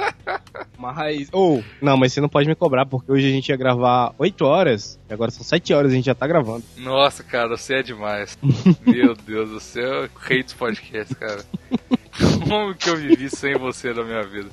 Mas. 0.77 1.29
Ou, 1.31 1.63
não, 1.81 1.95
mas 1.95 2.11
você 2.11 2.19
não 2.19 2.27
pode 2.27 2.47
me 2.47 2.55
cobrar, 2.55 2.85
porque 2.85 3.11
hoje 3.11 3.27
a 3.27 3.31
gente 3.31 3.49
ia 3.49 3.55
gravar 3.55 4.13
8 4.17 4.43
horas, 4.43 4.99
e 5.09 5.13
agora 5.13 5.31
são 5.31 5.43
7 5.43 5.73
horas 5.73 5.91
e 5.91 5.93
a 5.93 5.97
gente 5.97 6.05
já 6.05 6.15
tá 6.15 6.25
gravando. 6.25 6.63
Nossa, 6.77 7.23
cara, 7.23 7.49
você 7.49 7.75
é 7.75 7.83
demais. 7.83 8.37
Meu 8.85 9.15
Deus, 9.15 9.49
você 9.49 9.81
é 9.81 10.05
o 10.05 10.09
rei 10.19 10.43
dos 10.43 10.53
podcasts, 10.53 11.15
cara. 11.17 11.43
Como 12.47 12.75
que 12.75 12.89
eu 12.89 12.97
vivi 12.97 13.29
sem 13.29 13.55
você 13.57 13.93
na 13.93 14.03
minha 14.03 14.23
vida? 14.23 14.49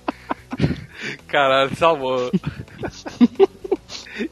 Caralho, 1.26 1.70
bom. 1.98 2.30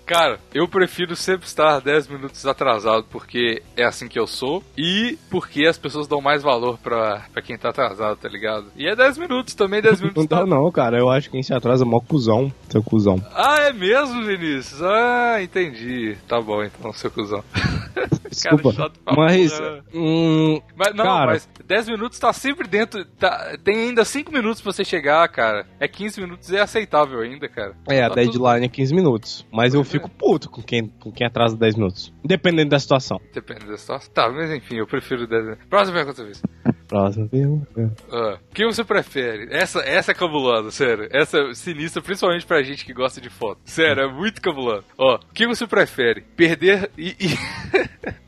Cara, 0.04 0.38
eu 0.52 0.66
prefiro 0.68 1.14
sempre 1.14 1.46
estar 1.46 1.80
10 1.80 2.08
minutos 2.08 2.44
atrasado 2.46 3.04
porque 3.10 3.62
é 3.76 3.84
assim 3.84 4.08
que 4.08 4.18
eu 4.18 4.26
sou 4.26 4.62
e 4.76 5.18
porque 5.30 5.66
as 5.66 5.78
pessoas 5.78 6.06
dão 6.06 6.20
mais 6.20 6.42
valor 6.42 6.78
pra, 6.78 7.26
pra 7.32 7.42
quem 7.42 7.56
tá 7.56 7.70
atrasado, 7.70 8.16
tá 8.16 8.28
ligado? 8.28 8.66
E 8.76 8.88
é 8.88 8.96
10 8.96 9.18
minutos 9.18 9.54
também, 9.54 9.80
10 9.80 10.00
minutos 10.00 10.22
Não 10.22 10.26
dá, 10.26 10.40
tá... 10.40 10.46
não, 10.46 10.70
cara. 10.70 10.98
Eu 10.98 11.08
acho 11.08 11.28
que 11.28 11.32
quem 11.32 11.42
se 11.42 11.54
atrasa 11.54 11.84
é 11.84 11.86
mó 11.86 12.00
cuzão. 12.00 12.52
Seu 12.68 12.82
cuzão. 12.82 13.16
Ah, 13.34 13.60
é 13.60 13.72
mesmo, 13.72 14.24
Vinícius? 14.24 14.82
Ah, 14.82 15.42
entendi. 15.42 16.16
Tá 16.26 16.40
bom, 16.40 16.62
então, 16.62 16.92
seu 16.92 17.10
cuzão. 17.10 17.42
Desculpa. 18.42 18.72
chato 18.72 18.98
pra 19.00 19.14
mas. 19.16 19.52
porra. 19.52 19.84
Hum, 19.94 20.60
Mas 20.76 20.94
não, 20.94 21.04
Cara. 21.04 21.26
mas 21.32 21.48
10 21.66 21.88
minutos 21.88 22.18
tá 22.18 22.32
sempre 22.32 22.66
dentro. 22.68 23.04
tá- 23.04 23.56
tem 23.64 23.88
ainda 23.88 24.04
5 24.04 24.32
minutos 24.32 24.60
pra 24.60 24.72
você 24.72 24.84
chegar, 24.84 25.26
cara. 25.28 25.66
É 25.80 25.88
15 25.88 26.20
minutos 26.20 26.52
é 26.52 26.60
aceitável 26.60 27.20
ainda, 27.20 27.48
cara. 27.48 27.74
é, 27.88 28.02
a 28.02 28.08
Tá 28.08 28.14
tudo- 28.16 28.32
deadline 28.32 28.66
é 28.66 28.68
15 28.68 28.94
minutos. 28.94 29.46
Mas 29.52 29.74
eu 29.74 29.80
é. 29.80 29.84
fico 29.84 30.08
puto 30.08 30.48
com 30.50 30.62
quem, 30.62 30.86
com 31.00 31.10
quem 31.12 31.26
atrasa 31.26 31.56
10 31.56 31.74
minutos. 31.74 32.12
Dependendo 32.24 32.70
da 32.70 32.78
situação. 32.78 33.20
Depende 33.32 33.66
da 33.66 33.76
situação. 33.76 34.10
Tá, 34.12 34.28
mas 34.30 34.50
enfim, 34.50 34.76
eu 34.76 34.86
prefiro 34.86 35.26
10 35.26 35.42
minutos. 35.44 35.64
Próxima 35.68 35.96
pergunta, 35.98 36.24
vez. 36.24 36.42
Próxima 36.86 37.28
pergunta. 37.28 37.92
Ah, 38.10 38.38
o 38.50 38.54
que 38.54 38.64
você 38.64 38.82
prefere? 38.82 39.48
Essa, 39.50 39.80
essa 39.80 40.12
é 40.12 40.14
cabulosa, 40.14 40.70
sério. 40.70 41.06
Essa 41.10 41.38
é 41.38 41.54
sinistra, 41.54 42.00
principalmente 42.00 42.46
pra 42.46 42.62
gente 42.62 42.84
que 42.84 42.94
gosta 42.94 43.20
de 43.20 43.28
foto. 43.28 43.60
Sério, 43.64 44.04
é 44.04 44.12
muito 44.12 44.40
cabuloso. 44.40 44.84
Ó, 44.96 45.16
o 45.16 45.34
que 45.34 45.46
você 45.46 45.66
prefere? 45.66 46.22
Perder 46.36 46.90
e. 46.96 47.08
e- 47.20 47.38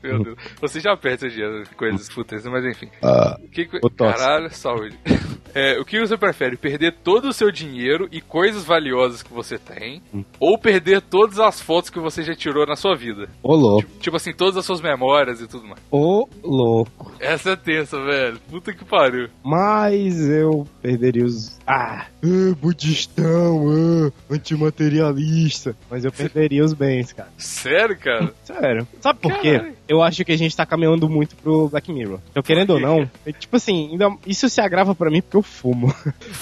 Meu 0.03 0.23
Deus. 0.23 0.37
Você 0.59 0.79
já 0.79 0.95
perde 0.97 1.27
esse 1.27 1.35
dia 1.35 1.63
coisas 1.77 2.09
fúteis, 2.09 2.45
mas 2.45 2.65
enfim. 2.65 2.89
Ah, 3.03 3.37
O 3.43 3.47
que 3.49 3.65
que-. 3.65 3.79
Caralho, 3.97 4.49
saúde. 4.53 4.97
É, 5.53 5.77
o 5.77 5.83
que 5.83 5.99
você 5.99 6.15
prefere? 6.15 6.55
Perder 6.55 6.93
todo 7.03 7.27
o 7.27 7.33
seu 7.33 7.51
dinheiro 7.51 8.07
e 8.09 8.21
coisas 8.21 8.63
valiosas 8.63 9.21
que 9.21 9.33
você 9.33 9.57
tem? 9.57 10.01
Hum. 10.13 10.23
Ou 10.39 10.57
perder 10.57 11.01
todas 11.01 11.39
as 11.39 11.59
fotos 11.59 11.89
que 11.89 11.99
você 11.99 12.23
já 12.23 12.33
tirou 12.33 12.65
na 12.65 12.77
sua 12.77 12.95
vida? 12.95 13.27
ô 13.43 13.53
louco. 13.53 13.85
Tipo 13.99 14.15
assim, 14.15 14.31
todas 14.31 14.55
as 14.55 14.65
suas 14.65 14.79
memórias 14.79 15.41
e 15.41 15.47
tudo 15.47 15.67
mais. 15.67 15.81
Ô 15.91 16.25
louco. 16.41 17.11
Essa 17.19 17.49
é 17.51 17.55
tensa, 17.57 18.01
velho. 18.01 18.39
Puta 18.49 18.73
que 18.73 18.85
pariu. 18.85 19.27
Mas 19.43 20.21
eu 20.29 20.65
perderia 20.81 21.25
os. 21.25 21.59
Ah! 21.73 22.05
ah 22.21 22.55
budistão, 22.59 23.65
ah, 23.69 24.33
antimaterialista. 24.33 25.73
Mas 25.89 26.03
eu 26.03 26.11
perderia 26.11 26.65
os 26.65 26.73
bens, 26.73 27.13
cara. 27.13 27.29
Sério, 27.37 27.97
cara? 27.97 28.33
Sério. 28.43 28.85
Sabe 28.99 29.19
por 29.19 29.39
quê? 29.39 29.71
Eu 29.87 30.01
acho 30.03 30.25
que 30.25 30.33
a 30.33 30.37
gente 30.37 30.55
tá 30.55 30.65
caminhando 30.65 31.07
muito 31.07 31.33
pro 31.37 31.69
Black 31.69 31.89
Mirror. 31.93 32.19
Então, 32.29 32.43
querendo 32.43 32.71
ou 32.71 32.79
não, 32.79 33.09
é, 33.25 33.31
tipo 33.31 33.55
assim, 33.55 33.91
ainda, 33.91 34.13
isso 34.27 34.49
se 34.49 34.59
agrava 34.59 34.93
pra 34.93 35.09
mim 35.09 35.21
porque 35.21 35.37
eu 35.37 35.41
fumo. 35.41 35.95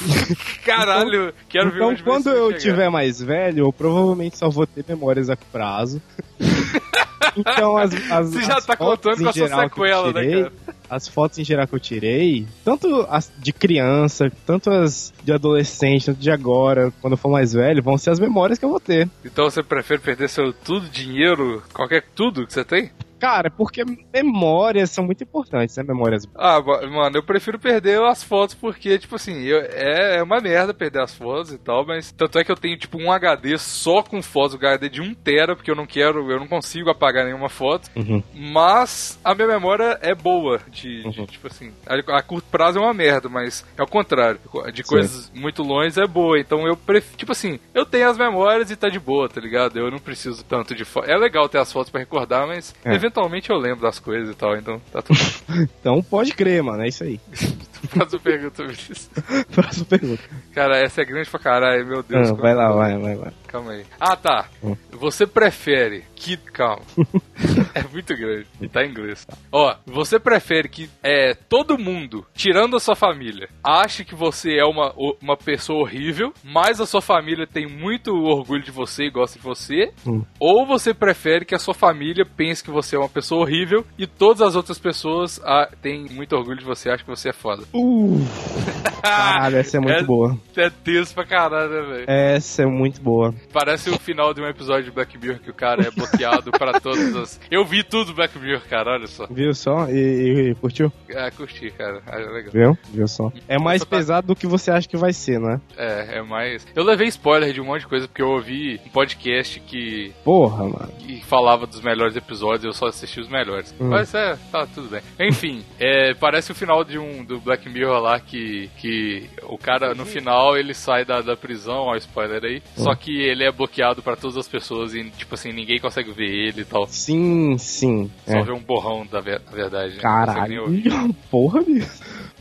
Caralho, 0.66 1.32
quero 1.48 1.70
ver 1.70 1.76
então, 1.76 1.96
quando 2.04 2.32
eu 2.32 2.48
chegar. 2.48 2.60
tiver 2.60 2.90
mais 2.90 3.22
velho, 3.22 3.66
eu 3.66 3.74
provavelmente 3.74 4.36
só 4.36 4.50
vou 4.50 4.66
ter 4.66 4.84
memórias 4.88 5.30
a 5.30 5.36
prazo. 5.36 6.02
então, 7.38 7.78
as, 7.78 7.94
as, 8.12 8.32
Você 8.32 8.42
já 8.42 8.58
as 8.58 8.66
tá 8.66 8.76
contando 8.76 9.22
com 9.22 9.30
a 9.30 9.34
sua 9.34 9.48
eu 9.48 9.60
sequela, 9.60 10.12
né, 10.12 10.50
cara? 10.50 10.79
As 10.90 11.08
fotos 11.08 11.38
em 11.40 11.44
geral 11.44 11.68
que 11.68 11.76
eu 11.76 11.80
tirei, 11.80 12.48
tanto 12.64 13.06
as 13.10 13.32
de 13.38 13.54
criança, 13.54 14.32
tanto 14.46 14.70
as 14.70 15.14
de 15.24 15.32
adolescente, 15.32 16.06
tanto 16.06 16.20
de 16.20 16.32
agora, 16.32 16.92
quando 17.02 17.14
eu 17.14 17.18
for 17.18 17.30
mais 17.30 17.54
velho, 17.54 17.84
vão 17.84 17.98
ser 17.98 18.10
as 18.10 18.20
memórias 18.20 18.58
que 18.58 18.66
eu 18.66 18.70
vou 18.70 18.80
ter. 18.80 19.10
Então 19.24 19.50
você 19.50 19.62
prefere 19.62 20.02
perder 20.02 20.30
seu 20.30 20.52
tudo, 20.52 20.90
dinheiro, 20.90 21.64
qualquer 21.74 22.04
tudo 22.16 22.46
que 22.46 22.54
você 22.54 22.66
tem? 22.66 22.92
Cara, 23.20 23.50
porque 23.52 23.84
memórias 24.14 24.92
são 24.92 25.04
muito 25.04 25.24
importantes, 25.24 25.76
né? 25.78 25.84
Memórias. 25.84 26.28
Ah, 26.36 26.62
mano, 26.62 27.18
eu 27.18 27.24
prefiro 27.24 27.60
perder 27.60 28.02
as 28.04 28.24
fotos 28.24 28.56
porque, 28.56 28.98
tipo 28.98 29.16
assim, 29.16 29.44
eu- 29.44 29.60
é, 29.62 30.18
é 30.18 30.24
uma 30.24 30.40
merda 30.40 30.74
perder 30.74 31.02
as 31.02 31.14
fotos 31.14 31.52
e 31.52 31.58
tal, 31.58 31.86
mas 31.86 32.12
tanto 32.12 32.40
é 32.40 32.44
que 32.44 32.52
eu 32.52 32.56
tenho, 32.56 32.78
tipo, 32.78 32.98
um 32.98 33.12
HD 33.12 33.58
só 33.58 34.02
com 34.02 34.22
fotos, 34.22 34.56
um 34.56 34.58
HD 34.58 34.90
de 34.90 35.02
1 35.02 35.14
tera, 35.14 35.56
porque 35.56 35.70
eu 35.70 35.76
não 35.76 35.86
quero, 35.86 36.32
eu 36.32 36.40
não 36.40 36.48
consigo 36.48 36.90
apagar 36.90 37.26
nenhuma 37.26 37.50
foto, 37.50 37.90
Uhum. 37.96 38.24
mas 38.34 39.20
a 39.24 39.34
minha 39.36 39.48
memória 39.48 39.98
é 40.02 40.14
boa, 40.16 40.60
de, 40.70 41.04
de, 41.10 41.20
Uhum. 41.20 41.26
tipo 41.26 41.48
assim, 41.48 41.72
a, 41.86 42.18
a 42.18 42.22
curto 42.22 42.48
prazo 42.50 42.80
é 42.80 42.82
uma 42.82 42.94
merda, 42.94 43.28
mas 43.30 43.66
é 43.78 43.84
o 43.84 43.88
contrário, 43.88 44.40
de 44.74 44.84
coisas 44.84 45.32
muito 45.34 45.62
longe 45.64 46.00
é 46.00 46.08
boa, 46.08 46.40
então 46.40 46.66
eu 46.68 46.76
prefiro, 46.78 47.18
tipo 47.18 47.32
assim, 47.32 47.60
eu 47.74 47.86
tenho 47.86 48.10
as 48.10 48.18
memórias 48.18 48.70
e 48.72 48.76
tá 48.76 48.90
de 48.90 49.00
boa, 49.00 49.28
tá 49.30 49.42
ligado? 49.42 49.78
Eu 49.78 49.90
não 49.92 50.00
preciso 50.00 50.44
tanto 50.46 50.74
de 50.76 50.86
foto, 50.86 51.10
é 51.10 51.18
legal 51.18 51.48
ter 51.50 51.58
as 51.60 51.72
fotos 51.72 51.90
pra 51.90 52.00
recordar, 52.00 52.48
mas 52.48 52.74
É. 52.84 52.94
eventualmente 53.10 53.50
eu 53.50 53.58
lembro 53.58 53.82
das 53.82 54.00
coisas 54.00 54.30
e 54.34 54.38
tal, 54.38 54.56
então 54.56 54.80
tá 54.92 55.02
tudo 55.02 55.20
Então 55.80 56.02
pode 56.04 56.34
crer, 56.34 56.62
mano, 56.64 56.84
é 56.84 56.88
isso 56.88 57.04
aí. 57.04 57.20
Faz 57.90 58.14
a 58.14 58.20
pergunta, 58.20 58.62
Vinícius. 58.64 59.10
Próxima 59.56 59.86
pergunta. 59.86 60.22
Cara, 60.54 60.78
essa 60.78 61.02
é 61.02 61.06
grande 61.06 61.30
pra 61.30 61.40
caralho, 61.40 61.86
meu 61.88 62.04
Deus. 62.04 62.28
Ah, 62.28 62.32
como- 62.32 62.42
vai 62.42 62.54
lá, 62.54 62.72
vai, 62.72 62.98
vai, 62.98 63.16
vai. 63.16 63.32
Calma 63.50 63.72
aí. 63.72 63.84
Ah, 64.00 64.16
tá. 64.16 64.48
Hum. 64.64 64.76
Você 64.92 65.26
prefere 65.26 66.04
que. 66.16 66.38
Calma. 66.38 66.84
é 67.74 67.84
muito 67.92 68.16
grande. 68.16 68.46
E 68.62 68.68
tá 68.68 68.86
em 68.86 68.90
inglês. 68.92 69.26
Ó, 69.52 69.76
você 69.86 70.20
prefere 70.20 70.70
que 70.70 70.90
é, 71.02 71.34
todo 71.34 71.78
mundo, 71.78 72.26
tirando 72.34 72.76
a 72.76 72.80
sua 72.80 72.96
família, 72.96 73.50
ache 73.64 74.06
que 74.06 74.14
você 74.14 74.58
é 74.58 74.66
uma, 74.66 74.94
uma 75.22 75.36
pessoa 75.36 75.82
horrível, 75.82 76.32
mas 76.44 76.80
a 76.80 76.86
sua 76.86 77.02
família 77.02 77.48
tem 77.48 77.66
muito 77.68 78.12
orgulho 78.16 78.62
de 78.64 78.72
você 78.72 79.06
e 79.06 79.10
gosta 79.12 79.40
de 79.40 79.44
você? 79.44 79.92
Hum. 80.06 80.24
Ou 80.40 80.66
você 80.68 80.94
prefere 80.94 81.44
que 81.46 81.56
a 81.56 81.60
sua 81.60 81.74
família 81.74 82.26
pense 82.26 82.64
que 82.64 82.70
você 82.72 82.96
é 82.96 83.00
uma 83.00 83.10
pessoa 83.10 83.42
horrível 83.42 83.84
e 83.98 84.06
todas 84.06 84.42
as 84.42 84.56
outras 84.56 84.78
pessoas 84.78 85.40
ah, 85.44 85.70
têm 85.82 86.06
muito 86.12 86.36
orgulho 86.36 86.60
de 86.60 86.66
você 86.66 86.90
e 86.90 86.92
acham 86.92 87.06
que 87.06 87.10
você 87.16 87.30
é 87.30 87.34
foda? 87.34 87.64
Uh, 87.74 88.20
caralho, 89.02 89.58
essa 89.58 89.78
é 89.78 89.80
muito 89.80 90.00
É- 90.00 90.04
boa. 90.04 90.38
É 90.56 90.70
tenso 90.70 91.14
pra 91.16 91.26
caralho, 91.26 91.70
né, 91.70 91.82
velho? 91.82 92.06
Essa 92.08 92.64
é 92.64 92.66
muito 92.66 93.02
boa. 93.02 93.34
Parece 93.52 93.90
o 93.90 94.00
final 94.00 94.34
de 94.34 94.42
um 94.42 94.48
episódio 94.48 94.86
de 94.86 94.92
Black 94.92 95.18
Mirror 95.18 95.40
que 95.40 95.50
o 95.50 95.54
cara 95.54 95.88
é 95.88 95.92
bloqueado 95.92 96.52
pra 96.52 96.80
todas 96.80 97.16
as. 97.16 97.40
Eu 97.50 97.66
vi 97.66 97.84
tudo 97.84 98.08
do 98.10 98.14
Black 98.14 98.38
Mirror, 98.38 98.62
cara, 98.70 98.92
olha 98.94 99.08
só. 99.08 99.28
Viu 99.30 99.54
só? 99.54 99.88
E, 99.90 99.94
e- 99.98 100.50
e 100.52 100.56
curtiu? 100.56 100.92
É, 101.10 101.30
curti, 101.32 101.72
cara. 101.72 102.02
É 102.08 102.18
legal. 102.18 102.52
Viu? 102.54 102.78
Viu 102.92 103.08
só? 103.08 103.32
É 103.48 103.58
mais 103.60 103.82
Só 103.82 103.86
tá- 103.86 103.98
pesado 103.98 104.28
do 104.28 104.36
que 104.36 104.48
você 104.48 104.72
acha 104.72 104.88
que 104.88 104.98
vai 104.98 105.14
ser, 105.14 105.40
né? 105.40 105.60
É, 105.78 106.18
é 106.18 106.22
mais. 106.22 106.66
Eu 106.76 106.84
levei 106.84 107.08
spoiler 107.08 107.52
de 107.54 107.62
um 107.62 107.66
monte 107.66 107.82
de 107.82 107.88
coisa 107.88 108.08
porque 108.08 108.22
eu 108.22 108.30
ouvi 108.30 108.80
um 108.86 108.90
podcast 108.90 109.60
que, 109.62 110.14
Porra, 110.24 110.64
mano. 110.66 110.92
que 111.00 111.24
falava 111.26 111.66
dos 111.68 111.82
melhores 111.82 112.16
episódios 112.16 112.64
e 112.64 112.68
eu 112.68 112.74
só 112.74 112.88
assisti 112.88 113.20
os 113.20 113.30
melhores. 113.30 113.74
Hum. 113.80 113.90
Mas 113.90 114.14
é, 114.14 114.38
tá 114.52 114.66
tudo 114.68 114.90
bem. 114.90 115.02
Enfim, 115.20 115.64
é, 115.80 116.14
parece 116.14 116.52
o 116.52 116.56
final 116.56 116.84
de 116.84 116.98
um 116.98 117.24
do 117.24 117.40
Black 117.40 117.68
Mirror 117.70 118.00
lá 118.02 118.20
que, 118.20 118.70
que 118.78 119.30
o 119.44 119.58
cara 119.58 119.94
no 119.94 120.06
final 120.06 120.58
ele 120.58 120.74
sai 120.74 121.04
da, 121.06 121.22
da 121.22 121.36
prisão, 121.36 121.84
ó, 121.88 121.96
spoiler 121.96 122.44
aí. 122.44 122.58
Hum. 122.78 122.84
Só 122.84 122.96
que 122.96 123.22
ele 123.30 123.44
é 123.44 123.52
bloqueado 123.52 124.02
pra 124.02 124.16
todas 124.16 124.38
as 124.38 124.48
pessoas 124.48 124.94
e, 124.94 125.04
tipo 125.12 125.36
assim, 125.36 125.52
ninguém 125.52 125.80
consegue 125.80 126.12
ver 126.12 126.30
ele 126.30 126.62
e 126.62 126.66
tal. 126.66 126.86
Sim, 126.88 127.58
sim. 127.58 128.10
Só 128.26 128.38
É. 128.38 128.44
vê 128.44 128.52
um 128.52 128.60
borrão 128.60 129.06
da, 129.06 129.20
ver- 129.20 129.40
da 129.40 129.52
verdade. 129.52 129.96
né? 129.96 130.02
Caralho. 130.02 130.66
Porra, 131.32 131.62
bicho. 131.62 131.88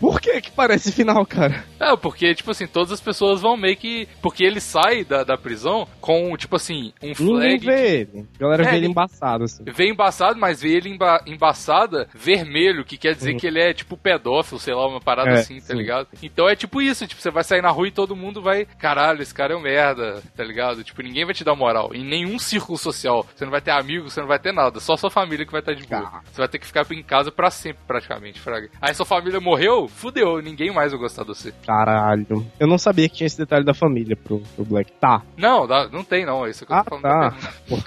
Por 0.00 0.20
que 0.20 0.40
que 0.40 0.50
parece 0.50 0.92
final, 0.92 1.24
cara? 1.26 1.64
É, 1.80 1.96
porque, 1.96 2.34
tipo 2.34 2.50
assim, 2.50 2.66
todas 2.66 2.92
as 2.92 3.00
pessoas 3.00 3.40
vão 3.40 3.56
meio 3.56 3.76
que. 3.76 4.08
Porque 4.22 4.44
ele 4.44 4.61
sai 4.61 5.04
da, 5.04 5.24
da 5.24 5.37
prisão 5.37 5.87
com, 6.00 6.37
tipo 6.37 6.56
assim, 6.56 6.92
um 7.02 7.08
Ninguém 7.18 7.58
flag. 7.61 7.66
vê 7.66 7.96
ele. 8.00 8.26
A 8.37 8.38
galera 8.38 8.62
É, 8.64 8.70
vê 8.70 8.76
ele 8.76 8.87
embaçado, 8.87 9.44
assim. 9.44 9.64
Vê 9.64 9.88
embaçado, 9.90 10.38
mas 10.38 10.61
vê 10.62 10.70
ele 10.76 10.90
emba 10.90 11.20
embaçada 11.26 12.08
vermelho, 12.14 12.84
que 12.84 12.96
quer 12.96 13.14
dizer 13.14 13.32
Uhum. 13.32 13.38
que 13.38 13.46
ele 13.46 13.61
é 13.61 13.72
tipo 13.72 13.96
pedófilo, 13.96 14.58
sei 14.61 14.74
lá, 14.74 14.87
uma 14.87 15.00
parada 15.00 15.30
É, 15.30 15.40
assim, 15.40 15.56
tá 15.61 15.66
sim. 15.68 15.74
ligado? 15.76 16.08
Então 16.22 16.48
é 16.48 16.54
tipo 16.56 16.80
isso, 16.82 17.06
tipo, 17.06 17.20
você 17.20 17.30
vai 17.30 17.44
sair 17.44 17.62
na 17.62 17.70
rua 17.70 17.88
e 17.88 17.92
todo 17.92 18.16
mundo 18.16 18.40
vai, 18.42 18.64
caralho, 18.64 19.22
esse 19.22 19.34
cara 19.34 19.54
é 19.54 19.56
um 19.56 19.61
merda, 19.61 20.22
tá 20.37 20.44
ligado? 20.44 20.82
Tipo, 20.84 21.02
ninguém 21.02 21.24
vai 21.24 21.34
te 21.34 21.44
dar 21.44 21.54
moral. 21.54 21.90
Em 21.94 22.04
nenhum 22.04 22.38
círculo 22.38 22.78
social. 22.78 23.26
Você 23.34 23.44
não 23.44 23.50
vai 23.52 23.61
ter 23.61 23.70
amigos, 23.72 24.12
você 24.12 24.20
não 24.20 24.28
vai 24.28 24.38
ter 24.38 24.52
nada. 24.52 24.80
Só 24.80 24.96
sua 24.96 25.11
família 25.11 25.44
que 25.44 25.52
vai 25.52 25.61
estar 25.61 25.74
de 25.74 25.87
boa. 25.87 26.20
Você 26.30 26.38
vai 26.40 26.48
ter 26.48 26.58
que 26.58 26.66
ficar 26.66 26.87
em 26.90 27.02
casa 27.02 27.30
pra 27.30 27.50
sempre, 27.50 27.82
praticamente, 27.87 28.40
fraga. 28.40 28.68
Aí 28.80 28.94
sua 28.94 29.06
família 29.06 29.40
morreu, 29.40 29.88
fudeu, 29.88 30.40
ninguém 30.42 30.72
mais 30.72 30.92
vai 30.92 31.01
gostar 31.01 31.22
de 31.22 31.29
você. 31.29 31.53
Caralho. 31.66 32.46
Eu 32.59 32.66
não 32.66 32.79
sabia 32.79 33.09
que 33.09 33.16
tinha 33.16 33.27
esse 33.27 33.38
detalhe 33.38 33.64
da 33.64 33.74
família 33.74 34.16
pro, 34.16 34.40
pro 34.55 34.64
Black. 34.64 34.92
Tá. 34.92 35.22
Não, 35.37 35.66
dá- 35.66 35.88
não 35.88 36.05
tem 36.05 36.24
não, 36.24 36.46
é 36.46 36.51
isso 36.51 36.64
que 36.66 36.72
eu 36.72 36.77
Ah, 36.77 36.85
tô 36.85 36.98
falando. 36.98 37.03
tá. 37.33 37.37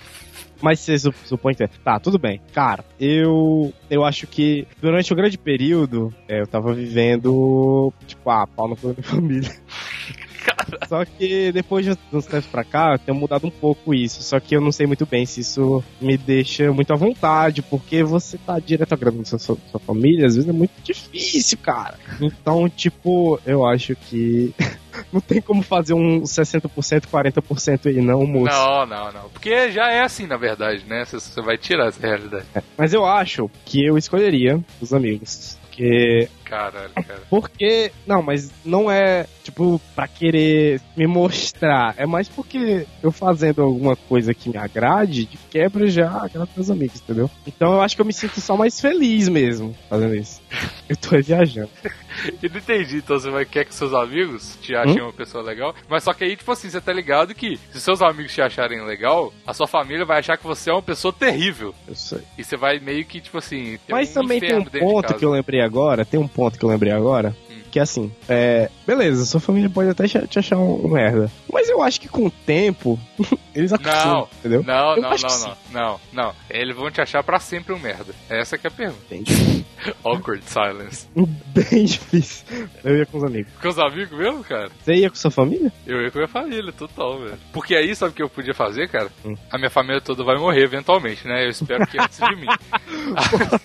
Mas 0.62 0.80
você 0.80 1.00
su- 1.00 1.12
supõe 1.26 1.56
que 1.56 1.64
é. 1.64 1.68
Tá, 1.84 2.00
tudo 2.00 2.20
bem. 2.20 2.40
Cara, 2.54 2.86
eu 3.00 3.74
eu 3.90 4.04
acho 4.06 4.28
que 4.28 4.68
durante 4.80 5.12
um 5.12 5.16
grande 5.16 5.36
período 5.36 6.14
é, 6.28 6.40
eu 6.40 6.46
tava 6.46 6.72
vivendo, 6.72 7.92
tipo, 8.06 8.30
ah, 8.30 8.46
pau 8.46 8.68
no 8.68 8.76
da 8.76 8.94
minha 9.22 9.42
família. 10.42 10.80
Só 10.88 11.06
que 11.06 11.52
depois 11.52 11.86
de 11.86 11.98
uns 12.12 12.26
tempos 12.26 12.48
pra 12.48 12.64
cá, 12.64 12.98
tenho 12.98 13.18
mudado 13.18 13.46
um 13.48 13.52
pouco 13.52 13.94
isso. 13.94 14.22
Só 14.24 14.40
que 14.40 14.56
eu 14.56 14.62
não 14.62 14.72
sei 14.72 14.86
muito 14.88 15.06
bem 15.06 15.26
se 15.26 15.42
isso 15.42 15.84
me 16.02 16.18
deixa 16.18 16.72
muito 16.72 16.92
à 16.94 16.96
vontade, 16.96 17.62
porque 17.62 18.04
você 18.04 18.38
tá 18.38 18.60
direto 18.60 18.94
agradando 18.94 19.26
sua, 19.28 19.40
sua, 19.40 19.58
sua 19.70 19.80
família, 19.80 20.26
às 20.28 20.36
vezes 20.36 20.50
é 20.50 20.54
muito 20.54 20.74
difícil, 20.84 21.58
cara. 21.60 21.98
Então, 22.20 22.68
tipo, 22.70 23.40
eu 23.46 23.66
acho 23.66 23.96
que 23.96 24.54
não 25.12 25.22
tem 25.22 25.42
como 25.42 25.62
fazer 25.62 25.94
um 25.94 26.22
60%, 26.24 26.70
40% 27.12 27.86
aí, 27.88 28.02
não, 28.02 28.26
moço. 28.26 28.46
Não, 28.54 28.86
não, 28.86 29.12
não. 29.12 29.30
Porque 29.30 29.72
já 29.72 29.90
é 29.92 30.02
assim, 30.02 30.26
na 30.28 30.38
verdade, 30.38 30.84
né? 30.88 31.06
Você- 31.06 31.20
Você 31.20 31.42
vai 31.42 31.58
tirar 31.58 31.88
essa 31.88 32.02
realidade. 32.06 32.46
Mas 32.78 32.94
eu 32.94 33.06
acho 33.06 33.50
que 33.66 33.86
eu 33.86 33.98
escolheria 33.98 34.60
os 34.82 34.94
amigos. 34.94 35.58
Porque. 35.82 36.30
Caralho, 36.46 36.94
cara. 36.94 37.22
Porque. 37.30 37.92
Não, 38.06 38.22
mas 38.22 38.52
não 38.64 38.92
é, 38.92 39.26
tipo, 39.44 39.82
pra 39.96 40.08
querer 40.08 40.80
me 40.96 41.08
mostrar. 41.08 41.96
É 41.98 42.06
mais 42.06 42.30
porque 42.30 42.86
eu 43.02 43.12
fazendo 43.12 43.62
alguma 43.62 43.96
coisa 43.96 44.34
que 44.34 44.50
me 44.50 44.58
agrade, 44.58 45.26
de 45.26 45.38
quebra 45.50 45.88
já 45.88 46.10
agrada 46.10 46.50
meus 46.56 46.70
amigos, 46.70 47.02
entendeu? 47.02 47.30
Então 47.48 47.74
eu 47.74 47.82
acho 47.82 47.96
que 47.96 48.02
eu 48.02 48.06
me 48.06 48.14
sinto 48.14 48.40
só 48.40 48.56
mais 48.56 48.80
feliz 48.80 49.28
mesmo 49.28 49.76
fazendo 49.90 50.16
isso. 50.16 50.41
Eu 50.90 50.96
tô 50.98 51.18
viajando. 51.22 51.70
Eu 52.44 52.50
não 52.50 52.58
entendi, 52.58 52.98
então 52.98 53.18
você 53.18 53.30
vai 53.30 53.46
quer 53.46 53.66
que 53.66 53.74
seus 53.74 53.94
amigos 53.94 54.58
te 54.62 54.76
achem 54.76 55.02
uma 55.02 55.14
pessoa 55.14 55.44
legal, 55.44 55.74
mas 55.88 56.04
só 56.04 56.14
que 56.14 56.26
aí, 56.26 56.36
tipo 56.36 56.52
assim, 56.52 56.70
você 56.70 56.82
tá 56.82 56.92
ligado 56.92 57.34
que 57.34 57.58
se 57.72 57.80
seus 57.80 58.02
amigos 58.02 58.34
te 58.34 58.42
acharem 58.42 58.86
legal, 58.86 59.34
a 59.48 59.54
sua 59.54 59.66
família 59.66 60.06
vai 60.06 60.20
achar 60.20 60.38
que 60.38 60.44
você 60.46 60.70
é 60.70 60.74
uma 60.74 60.82
pessoa 60.82 61.14
terrível. 61.14 61.74
Eu 61.88 61.96
sei. 61.96 62.20
E 62.38 62.44
você 62.44 62.58
vai 62.58 62.80
meio 62.80 63.06
que, 63.06 63.22
tipo 63.22 63.38
assim, 63.38 63.80
ter 63.88 63.94
Mas 63.94 64.10
um 64.10 64.22
também 64.22 64.40
tem 64.40 64.56
um 64.56 64.66
ponto 64.66 65.14
que 65.14 65.26
eu 65.26 65.32
lembrei 65.32 65.62
agora, 65.62 66.04
tem 66.04 66.20
um 66.20 66.28
ponto 66.28 66.60
que 66.60 66.66
eu 66.66 66.70
lembrei 66.70 66.92
agora, 66.92 67.36
Hum. 67.50 67.51
Que 67.72 67.80
é 67.80 67.82
assim, 67.82 68.12
é, 68.28 68.70
beleza, 68.86 69.26
sua 69.26 69.40
família 69.40 69.70
pode 69.70 69.90
até 69.90 70.06
te 70.08 70.38
achar 70.38 70.58
um, 70.58 70.86
um 70.86 70.90
merda, 70.90 71.32
mas 71.52 71.70
eu 71.70 71.82
acho 71.82 72.02
que 72.02 72.10
com 72.10 72.26
o 72.26 72.32
tempo, 72.32 73.00
eles 73.56 73.72
Não, 73.72 74.28
entendeu? 74.40 74.64
Não, 74.64 74.96
Eu 74.96 75.02
não, 75.02 75.10
acho 75.10 75.24
não, 75.24 75.30
que 75.30 75.74
não, 75.74 75.82
não, 75.82 76.00
não. 76.12 76.36
Eles 76.50 76.76
vão 76.76 76.92
te 76.92 77.02
achar 77.02 77.24
pra 77.24 77.40
sempre 77.40 77.74
um 77.74 77.80
merda. 77.80 78.14
Essa 78.30 78.58
que 78.58 78.68
é 78.68 78.70
a 78.70 78.72
pergunta. 78.72 79.02
Entendi. 79.10 79.66
Awkward 80.04 80.44
silence. 80.46 81.08
Bem 81.16 81.86
difícil. 81.86 82.46
Eu 82.84 82.98
ia 82.98 83.06
com 83.06 83.18
os 83.18 83.24
amigos. 83.24 83.52
Com 83.62 83.68
os 83.70 83.80
amigos 83.80 84.18
mesmo, 84.18 84.44
cara? 84.44 84.70
Você 84.84 84.94
ia 84.94 85.10
com 85.10 85.16
sua 85.16 85.32
família? 85.32 85.72
Eu 85.88 86.02
ia 86.02 86.12
com 86.12 86.18
a 86.18 86.22
minha 86.22 86.28
família, 86.28 86.72
total, 86.74 87.20
velho. 87.20 87.38
Porque 87.54 87.76
aí, 87.76 87.96
sabe 87.96 88.12
o 88.12 88.16
que 88.16 88.22
eu 88.24 88.30
podia 88.30 88.54
fazer, 88.54 88.90
cara? 88.90 89.10
Hum. 89.26 89.36
A 89.50 89.58
minha 89.58 89.70
família 89.70 90.02
toda 90.02 90.24
vai 90.24 90.38
morrer 90.38 90.64
eventualmente, 90.64 91.26
né? 91.28 91.46
Eu 91.46 91.50
espero 91.50 91.88
que 91.88 92.00
antes 92.00 92.20
de 92.20 92.36
mim. 92.36 92.48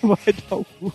Vai 0.03 0.35
dar 0.49 0.57
o 0.57 0.65
cu. 0.65 0.93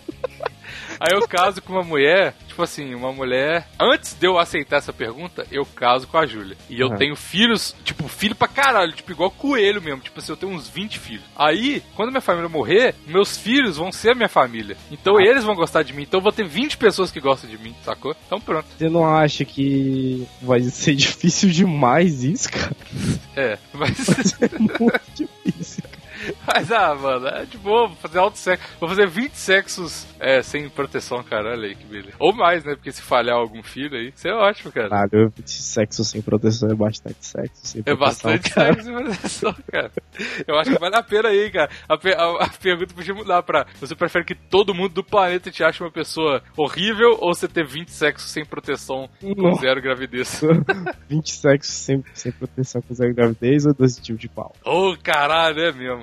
Aí 1.04 1.16
eu 1.18 1.26
caso 1.26 1.60
com 1.60 1.72
uma 1.72 1.82
mulher, 1.82 2.34
tipo 2.46 2.62
assim, 2.62 2.94
uma 2.94 3.12
mulher. 3.12 3.66
Antes 3.80 4.14
de 4.14 4.24
eu 4.26 4.38
aceitar 4.38 4.76
essa 4.76 4.92
pergunta, 4.92 5.44
eu 5.50 5.66
caso 5.66 6.06
com 6.06 6.16
a 6.16 6.24
Júlia. 6.26 6.56
E 6.70 6.80
eu 6.80 6.88
Uhum. 6.88 6.96
tenho 6.96 7.16
filhos, 7.16 7.74
tipo, 7.84 8.06
filho 8.06 8.36
pra 8.36 8.46
caralho, 8.46 8.92
tipo, 8.92 9.10
igual 9.10 9.30
coelho 9.30 9.82
mesmo. 9.82 10.00
Tipo 10.00 10.20
assim, 10.20 10.30
eu 10.30 10.36
tenho 10.36 10.52
uns 10.52 10.68
20 10.68 10.98
filhos. 11.00 11.24
Aí, 11.36 11.82
quando 11.96 12.10
minha 12.10 12.20
família 12.20 12.48
morrer, 12.48 12.94
meus 13.06 13.36
filhos 13.36 13.76
vão 13.78 13.90
ser 13.90 14.12
a 14.12 14.14
minha 14.14 14.28
família. 14.28 14.76
Então 14.92 15.16
Ah. 15.16 15.22
eles 15.22 15.42
vão 15.42 15.54
gostar 15.56 15.82
de 15.82 15.92
mim. 15.92 16.02
Então 16.02 16.18
eu 16.18 16.22
vou 16.22 16.32
ter 16.32 16.46
20 16.46 16.76
pessoas 16.76 17.10
que 17.10 17.18
gostam 17.20 17.50
de 17.50 17.58
mim, 17.58 17.74
sacou? 17.84 18.14
Então 18.26 18.40
pronto. 18.40 18.66
Você 18.78 18.88
não 18.88 19.04
acha 19.04 19.44
que 19.44 20.24
vai 20.40 20.60
ser 20.60 20.94
difícil 20.94 21.50
demais 21.50 22.22
isso, 22.22 22.48
cara? 22.48 22.76
É. 23.34 23.58
Mas, 23.72 24.36
É 24.40 24.58
muito 24.58 25.00
difícil. 25.14 25.82
Mas 26.46 26.70
ah, 26.72 26.94
mano, 26.94 27.26
é 27.28 27.44
de 27.44 27.56
boa, 27.58 27.88
vou 27.88 27.96
fazer 27.96 28.18
alto 28.18 28.38
sexo. 28.38 28.64
Vou 28.80 28.88
fazer 28.88 29.06
20 29.08 29.32
sexos 29.34 30.06
é, 30.20 30.42
sem 30.42 30.68
proteção, 30.68 31.22
cara. 31.22 31.50
Olha 31.50 31.68
aí 31.68 31.74
que 31.74 31.84
beleza. 31.84 32.16
Ou 32.18 32.32
mais, 32.34 32.64
né? 32.64 32.74
Porque 32.74 32.92
se 32.92 33.02
falhar 33.02 33.36
algum 33.36 33.62
filho 33.62 33.96
aí, 33.96 34.12
isso 34.14 34.26
é 34.28 34.32
ótimo, 34.34 34.72
cara. 34.72 34.88
Caralho, 34.88 35.32
sexo 35.44 36.04
sem 36.04 36.20
proteção 36.22 36.70
é 36.70 36.74
bastante 36.74 37.24
sexo 37.24 37.60
sem 37.66 37.80
É 37.80 37.94
proteção, 37.94 38.30
bastante 38.32 38.50
cara. 38.54 38.74
sexo 38.74 38.90
e 38.90 38.94
proteção, 38.94 39.54
cara. 39.70 39.92
Eu 40.46 40.56
acho 40.58 40.70
que 40.70 40.78
vale 40.78 40.96
a 40.96 41.02
pena 41.02 41.28
aí, 41.28 41.50
cara. 41.50 41.70
A, 41.88 41.94
a- 41.94 42.44
a 42.44 42.48
pergunta 42.48 42.94
podia 42.94 43.14
mudar 43.14 43.42
pra 43.42 43.66
você 43.80 43.94
prefere 43.94 44.24
que 44.24 44.34
todo 44.34 44.74
mundo 44.74 44.92
do 44.94 45.04
planeta 45.04 45.50
te 45.50 45.62
ache 45.64 45.82
uma 45.82 45.90
pessoa 45.90 46.42
horrível 46.56 47.16
ou 47.20 47.34
você 47.34 47.48
ter 47.48 47.66
20 47.66 47.88
sexos 47.90 48.30
sem 48.30 48.44
proteção 48.44 49.08
com 49.20 49.54
zero 49.54 49.80
gravidez? 49.80 50.40
20 51.08 51.30
sexos 51.32 51.74
sem, 51.74 52.04
sem 52.14 52.32
proteção 52.32 52.82
com 52.82 52.94
zero 52.94 53.14
gravidez 53.14 53.66
ou 53.66 53.74
dois 53.74 53.96
tipos 53.96 54.20
de 54.20 54.28
pau? 54.28 54.54
Ô, 54.64 54.96
caralho, 55.02 55.60
é 55.60 55.72
mesmo. 55.72 56.02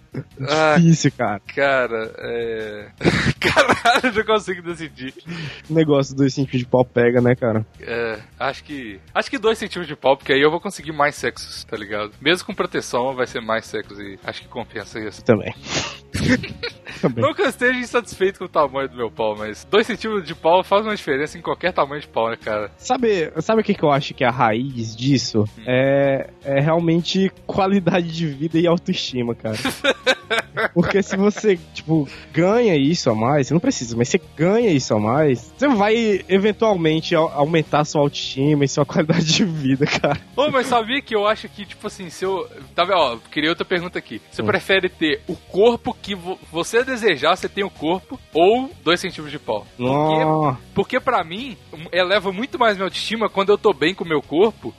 Ah, 0.47 0.75
Difícil, 0.77 1.11
cara. 1.17 1.39
cara, 1.55 2.11
é. 2.17 2.87
Caralho, 3.39 4.07
eu 4.07 4.13
não 4.13 4.23
consigo 4.25 4.61
decidir. 4.61 5.13
O 5.69 5.73
negócio 5.73 6.15
dos 6.15 6.33
tipos 6.35 6.59
de 6.59 6.65
pau 6.65 6.83
pega, 6.83 7.21
né, 7.21 7.35
cara? 7.35 7.65
É, 7.79 8.19
acho 8.39 8.63
que. 8.63 8.99
Acho 9.13 9.29
que 9.29 9.37
2 9.37 9.57
centímetros 9.57 9.87
de 9.87 9.95
pau, 9.95 10.17
porque 10.17 10.33
aí 10.33 10.41
eu 10.41 10.51
vou 10.51 10.59
conseguir 10.59 10.91
mais 10.91 11.15
sexos, 11.15 11.63
tá 11.63 11.77
ligado? 11.77 12.11
Mesmo 12.19 12.45
com 12.45 12.53
proteção, 12.53 13.15
vai 13.15 13.25
ser 13.25 13.41
mais 13.41 13.65
sexos 13.65 13.99
e 13.99 14.19
acho 14.23 14.41
que 14.41 14.47
compensa 14.47 14.99
isso. 14.99 15.23
Também. 15.23 15.53
Também. 17.01 17.23
Não 17.23 17.33
que 17.33 17.41
eu 17.41 17.47
esteja 17.47 17.79
insatisfeito 17.79 18.37
com 18.39 18.45
o 18.45 18.49
tamanho 18.49 18.89
do 18.89 18.95
meu 18.95 19.09
pau, 19.09 19.35
mas 19.35 19.65
2 19.65 19.87
centímetros 19.87 20.27
de 20.27 20.35
pau 20.35 20.63
faz 20.63 20.85
uma 20.85 20.95
diferença 20.95 21.37
em 21.37 21.41
qualquer 21.41 21.71
tamanho 21.73 22.01
de 22.01 22.07
pau, 22.07 22.29
né, 22.29 22.35
cara? 22.35 22.69
Sabe, 22.77 23.31
sabe 23.41 23.61
o 23.61 23.63
que, 23.63 23.73
que 23.73 23.83
eu 23.83 23.91
acho 23.91 24.13
que 24.13 24.23
é 24.23 24.27
a 24.27 24.31
raiz 24.31 24.95
disso? 24.95 25.45
Hum. 25.57 25.63
É, 25.65 26.29
é 26.43 26.59
realmente 26.59 27.31
qualidade 27.47 28.11
de 28.11 28.27
vida 28.27 28.59
e 28.59 28.67
autoestima, 28.67 29.33
cara. 29.33 29.57
Porque 30.73 31.01
se 31.01 31.15
você, 31.17 31.57
tipo, 31.73 32.07
ganha 32.31 32.75
isso 32.75 33.09
a 33.09 33.15
mais, 33.15 33.47
você 33.47 33.53
não 33.53 33.59
precisa, 33.61 33.95
mas 33.97 34.09
você 34.09 34.21
ganha 34.35 34.69
isso 34.71 34.93
a 34.93 34.99
mais, 34.99 35.51
você 35.57 35.67
vai 35.67 36.23
eventualmente 36.27 37.15
au- 37.15 37.31
aumentar 37.33 37.83
sua 37.85 38.01
autoestima 38.01 38.63
e 38.65 38.67
sua 38.67 38.85
qualidade 38.85 39.25
de 39.25 39.45
vida, 39.45 39.85
cara. 39.85 40.19
Ô, 40.35 40.49
mas 40.51 40.67
sabia 40.67 41.01
que 41.01 41.15
eu 41.15 41.25
acho 41.27 41.47
que, 41.49 41.65
tipo 41.65 41.87
assim, 41.87 42.09
se 42.09 42.23
eu. 42.25 42.47
Tá 42.75 42.83
vendo? 42.83 42.97
Ó, 42.97 43.17
queria 43.31 43.49
outra 43.49 43.65
pergunta 43.65 43.97
aqui. 43.99 44.21
Você 44.31 44.41
Hum. 44.41 44.45
prefere 44.45 44.89
ter 44.89 45.21
o 45.27 45.35
corpo 45.35 45.95
que 45.99 46.15
vo- 46.15 46.39
você 46.51 46.83
desejar, 46.83 47.35
você 47.35 47.47
tem 47.49 47.63
o 47.63 47.69
corpo 47.69 48.19
ou 48.33 48.69
2 48.83 48.99
centímetros 48.99 49.31
de 49.31 49.39
pau. 49.39 49.65
Nossa. 49.77 50.57
Porque 50.73 50.99
pra 50.99 51.23
mim, 51.23 51.57
eleva 51.91 52.31
muito 52.31 52.57
mais 52.59 52.75
minha 52.75 52.85
autoestima 52.85 53.29
quando 53.29 53.49
eu 53.51 53.57
tô 53.57 53.73
bem 53.73 53.93
com 53.93 54.03
o 54.03 54.07
meu 54.07 54.21
corpo 54.21 54.73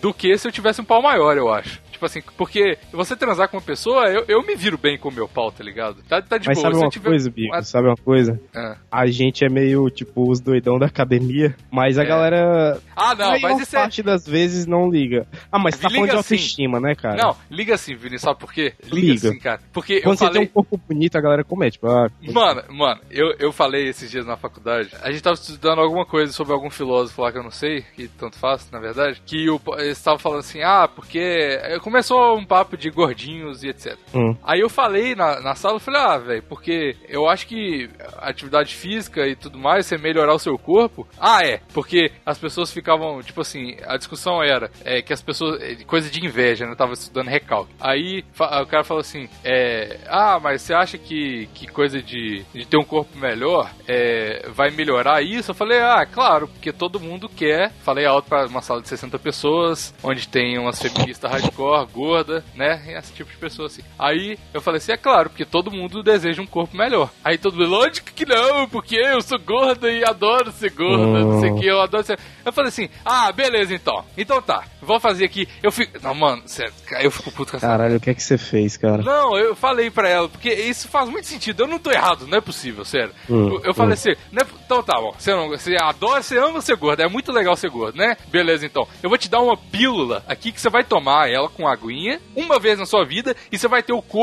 do 0.00 0.12
que 0.14 0.36
se 0.38 0.46
eu 0.48 0.52
tivesse 0.52 0.80
um 0.80 0.84
pau 0.84 1.02
maior, 1.02 1.36
eu 1.36 1.52
acho. 1.52 1.80
Tipo 1.90 2.06
assim, 2.06 2.22
porque 2.36 2.78
você 2.92 3.14
transar 3.14 3.48
com 3.48 3.56
uma 3.58 3.62
pessoa, 3.62 4.06
eu, 4.08 4.24
eu 4.26 4.42
me 4.46 4.49
viro 4.56 4.76
bem 4.78 4.98
com 4.98 5.08
o 5.08 5.12
meu 5.12 5.28
pau, 5.28 5.50
tá 5.52 5.62
ligado? 5.64 6.02
Tá, 6.08 6.20
tá 6.22 6.38
de 6.38 6.46
Mas 6.48 6.56
boa. 6.58 6.62
sabe 6.62 6.74
Se 6.74 6.80
eu 6.80 6.84
uma 6.84 6.90
tiver- 6.90 7.08
coisa, 7.10 7.30
Bico? 7.30 7.54
Ah, 7.54 7.62
Sabe 7.62 7.88
uma 7.88 7.96
coisa? 7.96 8.40
ah. 8.54 8.76
A 8.90 9.06
gente 9.06 9.44
é 9.44 9.48
meio, 9.48 9.88
tipo, 9.90 10.30
os 10.30 10.40
doidão 10.40 10.78
da 10.78 10.86
academia, 10.86 11.54
mas 11.70 11.98
a 11.98 12.02
É. 12.02 12.06
galera, 12.06 12.80
Ah, 12.96 13.14
não, 13.14 13.32
a 13.34 13.38
mas 13.40 13.60
isso 13.60 13.76
é. 13.76 13.80
parte 13.80 14.02
das 14.02 14.26
vezes, 14.26 14.66
não 14.66 14.90
liga. 14.90 15.26
Ah, 15.50 15.58
mas 15.58 15.74
você 15.76 15.82
tá 15.82 15.88
Liga 15.88 15.98
falando 16.00 16.08
de 16.22 16.26
sim. 16.28 16.34
autoestima, 16.34 16.80
né, 16.80 16.94
cara? 16.94 17.16
Não, 17.22 17.36
liga 17.50 17.74
assim, 17.74 17.94
Vini, 17.94 18.18
sabe 18.18 18.38
por 18.38 18.52
quê? 18.52 18.72
Liga. 18.90 19.28
assim, 19.28 19.38
cara. 19.38 19.60
Porque 19.72 20.00
Quando 20.00 20.14
eu 20.14 20.18
você 20.18 20.24
falei. 20.26 20.40
tem 20.40 20.48
um 20.48 20.52
corpo 20.52 20.80
bonito, 20.88 21.16
a 21.16 21.20
galera 21.20 21.44
comete. 21.44 21.72
Tipo, 21.72 21.88
ah, 21.88 22.08
Mano, 22.32 22.62
mano, 22.70 23.00
eu, 23.10 23.32
eu 23.38 23.52
falei 23.52 23.86
esses 23.88 24.10
dias 24.10 24.26
na 24.26 24.36
faculdade. 24.36 24.90
A 25.02 25.10
gente 25.10 25.22
tava 25.22 25.34
estudando 25.34 25.80
alguma 25.80 26.04
coisa 26.04 26.32
sobre 26.32 26.52
algum 26.52 26.70
filósofo 26.70 27.22
lá 27.22 27.30
que 27.30 27.38
eu 27.38 27.42
não 27.42 27.50
sei, 27.50 27.82
que 27.94 28.08
tanto 28.08 28.36
faz, 28.38 28.68
na 28.70 28.80
verdade. 28.80 29.22
Que 29.24 29.48
o, 29.48 29.60
eles 29.78 29.96
estavam 29.98 30.18
falando 30.18 30.40
assim: 30.40 30.62
ah, 30.62 30.88
porque. 30.88 31.58
Começou 31.82 32.36
um 32.36 32.44
papo 32.44 32.76
de 32.76 32.90
gordinhos 32.90 33.62
e 33.62 33.68
etc. 33.68 33.96
hum, 34.14 34.34
Aí 34.42 34.60
eu 34.60 34.68
falei 34.68 35.14
na, 35.14 35.40
na 35.40 35.54
sala, 35.54 35.76
eu 35.76 35.80
falei, 35.80 36.00
ah, 36.00 36.18
velho, 36.18 36.42
porque 36.42 36.96
eu 37.08 37.28
acho 37.28 37.46
que 37.46 37.88
atividade 38.18 38.74
física 38.74 39.26
e 39.26 39.36
tudo 39.36 39.58
mais, 39.58 39.86
você 39.86 39.98
melhorar 39.98 40.34
o 40.34 40.38
seu 40.38 40.58
corpo. 40.58 41.06
Ah, 41.18 41.44
é, 41.44 41.60
porque 41.72 42.10
as 42.24 42.38
pessoas 42.38 42.72
ficavam, 42.72 43.22
tipo 43.22 43.40
assim, 43.40 43.76
a 43.86 43.96
discussão 43.96 44.42
era 44.42 44.70
é, 44.84 45.02
que 45.02 45.12
as 45.12 45.22
pessoas. 45.22 45.60
é, 45.60 45.76
coisa 45.84 46.10
de 46.10 46.24
inveja, 46.24 46.64
né? 46.64 46.72
Eu 46.72 46.76
tava 46.76 46.92
estudando 46.92 47.28
recalque. 47.28 47.72
Aí 47.80 48.24
o 48.38 48.66
cara 48.66 48.84
falou 48.84 49.00
assim: 49.00 49.28
é, 49.44 49.98
ah, 50.08 50.38
mas 50.40 50.62
você 50.62 50.74
acha 50.74 50.98
que, 50.98 51.48
que 51.54 51.66
coisa 51.66 52.02
de, 52.02 52.44
de 52.54 52.66
ter 52.66 52.76
um 52.76 52.84
corpo 52.84 53.16
melhor 53.18 53.70
é, 53.86 54.48
vai 54.50 54.70
melhorar 54.70 55.22
isso? 55.22 55.50
Eu 55.50 55.54
falei, 55.54 55.80
ah, 55.80 56.06
claro, 56.06 56.48
porque 56.48 56.72
todo 56.72 57.00
mundo 57.00 57.28
quer. 57.28 57.72
Falei 57.82 58.06
alto 58.06 58.28
pra 58.28 58.46
uma 58.46 58.62
sala 58.62 58.80
de 58.82 58.88
60 58.88 59.18
pessoas, 59.18 59.94
onde 60.02 60.28
tem 60.28 60.58
umas 60.58 60.80
feministas 60.80 61.30
hardcore, 61.30 61.88
gorda, 61.92 62.44
né? 62.54 62.82
Esse 62.98 63.12
tipo 63.12 63.30
de 63.30 63.36
pessoa 63.36 63.66
assim. 63.66 63.82
Aí 63.98 64.29
eu 64.52 64.60
falei 64.60 64.78
assim, 64.78 64.92
é 64.92 64.96
claro, 64.96 65.30
porque 65.30 65.44
todo 65.44 65.70
mundo 65.70 66.02
deseja 66.02 66.42
um 66.42 66.46
corpo 66.46 66.76
melhor. 66.76 67.10
Aí 67.24 67.38
todo 67.38 67.56
mundo, 67.56 67.70
lógico 67.70 68.10
que 68.14 68.26
não, 68.26 68.68
porque 68.68 68.96
eu 68.96 69.20
sou 69.22 69.38
gorda 69.38 69.90
e 69.90 70.04
adoro 70.04 70.52
ser 70.52 70.70
gorda, 70.70 71.20
não 71.20 71.40
sei 71.40 71.50
o 71.50 71.58
que, 71.58 71.66
eu 71.66 71.80
adoro 71.80 72.04
ser. 72.04 72.18
Eu 72.44 72.52
falei 72.52 72.68
assim, 72.68 72.88
ah, 73.04 73.30
beleza 73.32 73.74
então. 73.74 74.04
Então 74.16 74.40
tá, 74.40 74.64
vou 74.80 74.98
fazer 75.00 75.24
aqui. 75.24 75.48
Eu 75.62 75.70
fico. 75.70 75.98
Não, 76.02 76.14
mano, 76.14 76.42
sério, 76.46 76.72
eu 77.00 77.10
fico 77.10 77.30
puto 77.30 77.52
com 77.52 77.56
essa 77.56 77.66
caralho, 77.66 77.96
o 77.96 78.00
que 78.00 78.10
é 78.10 78.14
que 78.14 78.22
você 78.22 78.38
fez, 78.38 78.76
cara? 78.76 79.02
não, 79.02 79.36
eu 79.36 79.54
falei 79.54 79.90
pra 79.90 80.08
ela, 80.08 80.28
porque 80.28 80.52
isso 80.52 80.88
faz 80.88 81.08
muito 81.08 81.26
sentido. 81.26 81.62
Eu 81.62 81.68
não 81.68 81.78
tô 81.78 81.90
errado, 81.90 82.26
não 82.26 82.38
é 82.38 82.40
possível, 82.40 82.84
sério. 82.84 83.12
Hum, 83.28 83.60
eu 83.64 83.74
falei 83.74 83.92
hum. 83.92 83.94
assim, 83.94 84.14
não 84.32 84.42
é- 84.42 84.60
então 84.64 84.82
tá 84.82 85.00
bom, 85.00 85.12
você, 85.18 85.34
não, 85.34 85.48
você 85.48 85.76
adora, 85.76 86.22
você 86.22 86.38
ama 86.38 86.60
ser 86.60 86.76
gordo, 86.76 87.00
é 87.00 87.08
muito 87.08 87.32
legal 87.32 87.56
ser 87.56 87.70
gordo, 87.70 87.96
né? 87.96 88.16
Beleza, 88.28 88.64
então. 88.64 88.86
Eu 89.02 89.08
vou 89.08 89.18
te 89.18 89.28
dar 89.28 89.40
uma 89.40 89.56
pílula 89.56 90.22
aqui 90.26 90.52
que 90.52 90.60
você 90.60 90.70
vai 90.70 90.84
tomar 90.84 91.28
ela 91.30 91.48
com 91.48 91.66
aguinha 91.66 92.20
uma 92.36 92.58
vez 92.58 92.78
na 92.78 92.86
sua 92.86 93.04
vida 93.04 93.34
e 93.50 93.58
você 93.58 93.68
vai 93.68 93.82
ter 93.82 93.92
o 93.92 94.02
corpo 94.02 94.19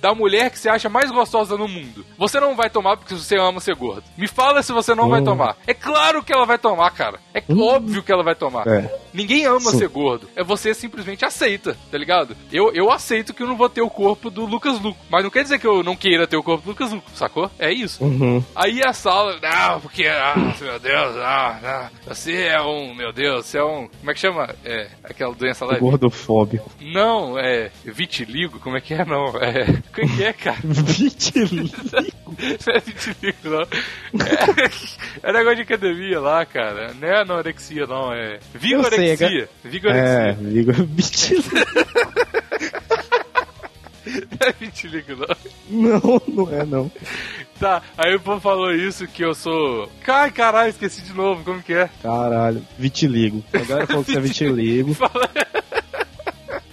da 0.00 0.14
mulher 0.14 0.50
que 0.50 0.58
você 0.58 0.68
acha 0.68 0.88
mais 0.88 1.10
gostosa 1.10 1.56
no 1.56 1.68
mundo. 1.68 2.04
Você 2.18 2.38
não 2.40 2.54
vai 2.56 2.68
tomar 2.70 2.96
porque 2.96 3.14
você 3.14 3.36
ama 3.38 3.60
ser 3.60 3.74
gordo. 3.74 4.04
Me 4.16 4.26
fala 4.28 4.62
se 4.62 4.72
você 4.72 4.94
não 4.94 5.08
vai 5.08 5.20
Hum. 5.20 5.24
tomar. 5.24 5.56
É 5.66 5.74
claro 5.74 6.22
que 6.22 6.32
ela 6.32 6.44
vai 6.46 6.58
tomar, 6.58 6.90
cara. 6.90 7.18
É 7.34 7.42
óbvio 7.52 8.02
que 8.02 8.12
ela 8.12 8.22
vai 8.22 8.34
tomar. 8.34 8.66
É. 8.66 8.90
Ninguém 9.16 9.46
ama 9.46 9.70
Sim. 9.70 9.78
ser 9.78 9.88
gordo. 9.88 10.28
É 10.36 10.44
você 10.44 10.74
simplesmente 10.74 11.24
aceita, 11.24 11.74
tá 11.90 11.96
ligado? 11.96 12.36
Eu, 12.52 12.70
eu 12.74 12.92
aceito 12.92 13.32
que 13.32 13.42
eu 13.42 13.46
não 13.46 13.56
vou 13.56 13.70
ter 13.70 13.80
o 13.80 13.88
corpo 13.88 14.28
do 14.28 14.44
Lucas 14.44 14.78
Luco. 14.78 15.00
Mas 15.08 15.24
não 15.24 15.30
quer 15.30 15.42
dizer 15.42 15.58
que 15.58 15.66
eu 15.66 15.82
não 15.82 15.96
queira 15.96 16.26
ter 16.26 16.36
o 16.36 16.42
corpo 16.42 16.64
do 16.64 16.70
Lucas 16.70 16.92
Luco, 16.92 17.10
sacou? 17.14 17.50
É 17.58 17.72
isso. 17.72 18.04
Uhum. 18.04 18.44
Aí 18.54 18.82
a 18.84 18.92
sala, 18.92 19.38
não, 19.40 19.80
porque, 19.80 20.06
ah, 20.06 20.34
meu 20.60 20.78
Deus, 20.78 21.16
ah, 21.16 21.60
ah, 21.64 21.90
você 22.06 22.42
é 22.42 22.60
um, 22.60 22.94
meu 22.94 23.10
Deus, 23.10 23.46
você 23.46 23.56
é 23.56 23.64
um. 23.64 23.88
Como 23.88 24.10
é 24.10 24.14
que 24.14 24.20
chama? 24.20 24.54
É, 24.62 24.88
aquela 25.02 25.34
doença 25.34 25.64
lá? 25.64 25.78
Gordofóbico. 25.78 26.70
Não, 26.78 27.38
é. 27.38 27.70
Vitiligo? 27.84 28.60
Como 28.60 28.76
é 28.76 28.82
que 28.82 28.92
é? 28.92 29.02
Não, 29.02 29.28
é. 29.38 29.64
Como 29.94 30.12
é 30.12 30.16
que 30.16 30.24
é, 30.24 30.32
cara? 30.34 30.58
Vitiligo. 30.62 31.74
Não 32.26 32.74
é 32.74 32.80
vitiligo, 32.80 33.38
não. 33.44 33.60
É, 33.62 35.28
é 35.28 35.32
negócio 35.32 35.56
de 35.56 35.62
academia 35.62 36.20
lá, 36.20 36.44
cara. 36.44 36.92
Não 36.94 37.06
é 37.08 37.20
anorexia, 37.20 37.86
não. 37.86 38.12
É 38.12 38.36
Eu 38.36 38.40
sei, 38.52 38.60
vigorexia. 38.60 39.48
É, 39.62 39.68
Vigorexia. 39.68 40.32
Vigo, 40.40 40.72
vitiligo. 40.86 41.50
Não 44.06 44.48
é 44.48 44.52
vitiligo, 44.52 45.12
não. 45.16 45.36
Não, 45.68 46.22
não 46.28 46.52
é 46.60 46.64
não. 46.64 46.90
Tá, 47.58 47.82
aí 47.98 48.14
o 48.14 48.20
povo 48.20 48.40
falou 48.40 48.72
isso 48.72 49.06
que 49.08 49.24
eu 49.24 49.34
sou. 49.34 49.90
Ai, 50.06 50.30
caralho, 50.30 50.70
esqueci 50.70 51.02
de 51.02 51.12
novo, 51.12 51.42
como 51.42 51.62
que 51.62 51.72
é? 51.72 51.90
Caralho, 52.02 52.62
vitiligo. 52.78 53.42
Agora 53.52 53.86
falou 53.86 54.04
que 54.04 54.12
você 54.12 54.18
é 54.18 54.20
vitiligo. 54.22 54.94
Fala- 54.94 55.30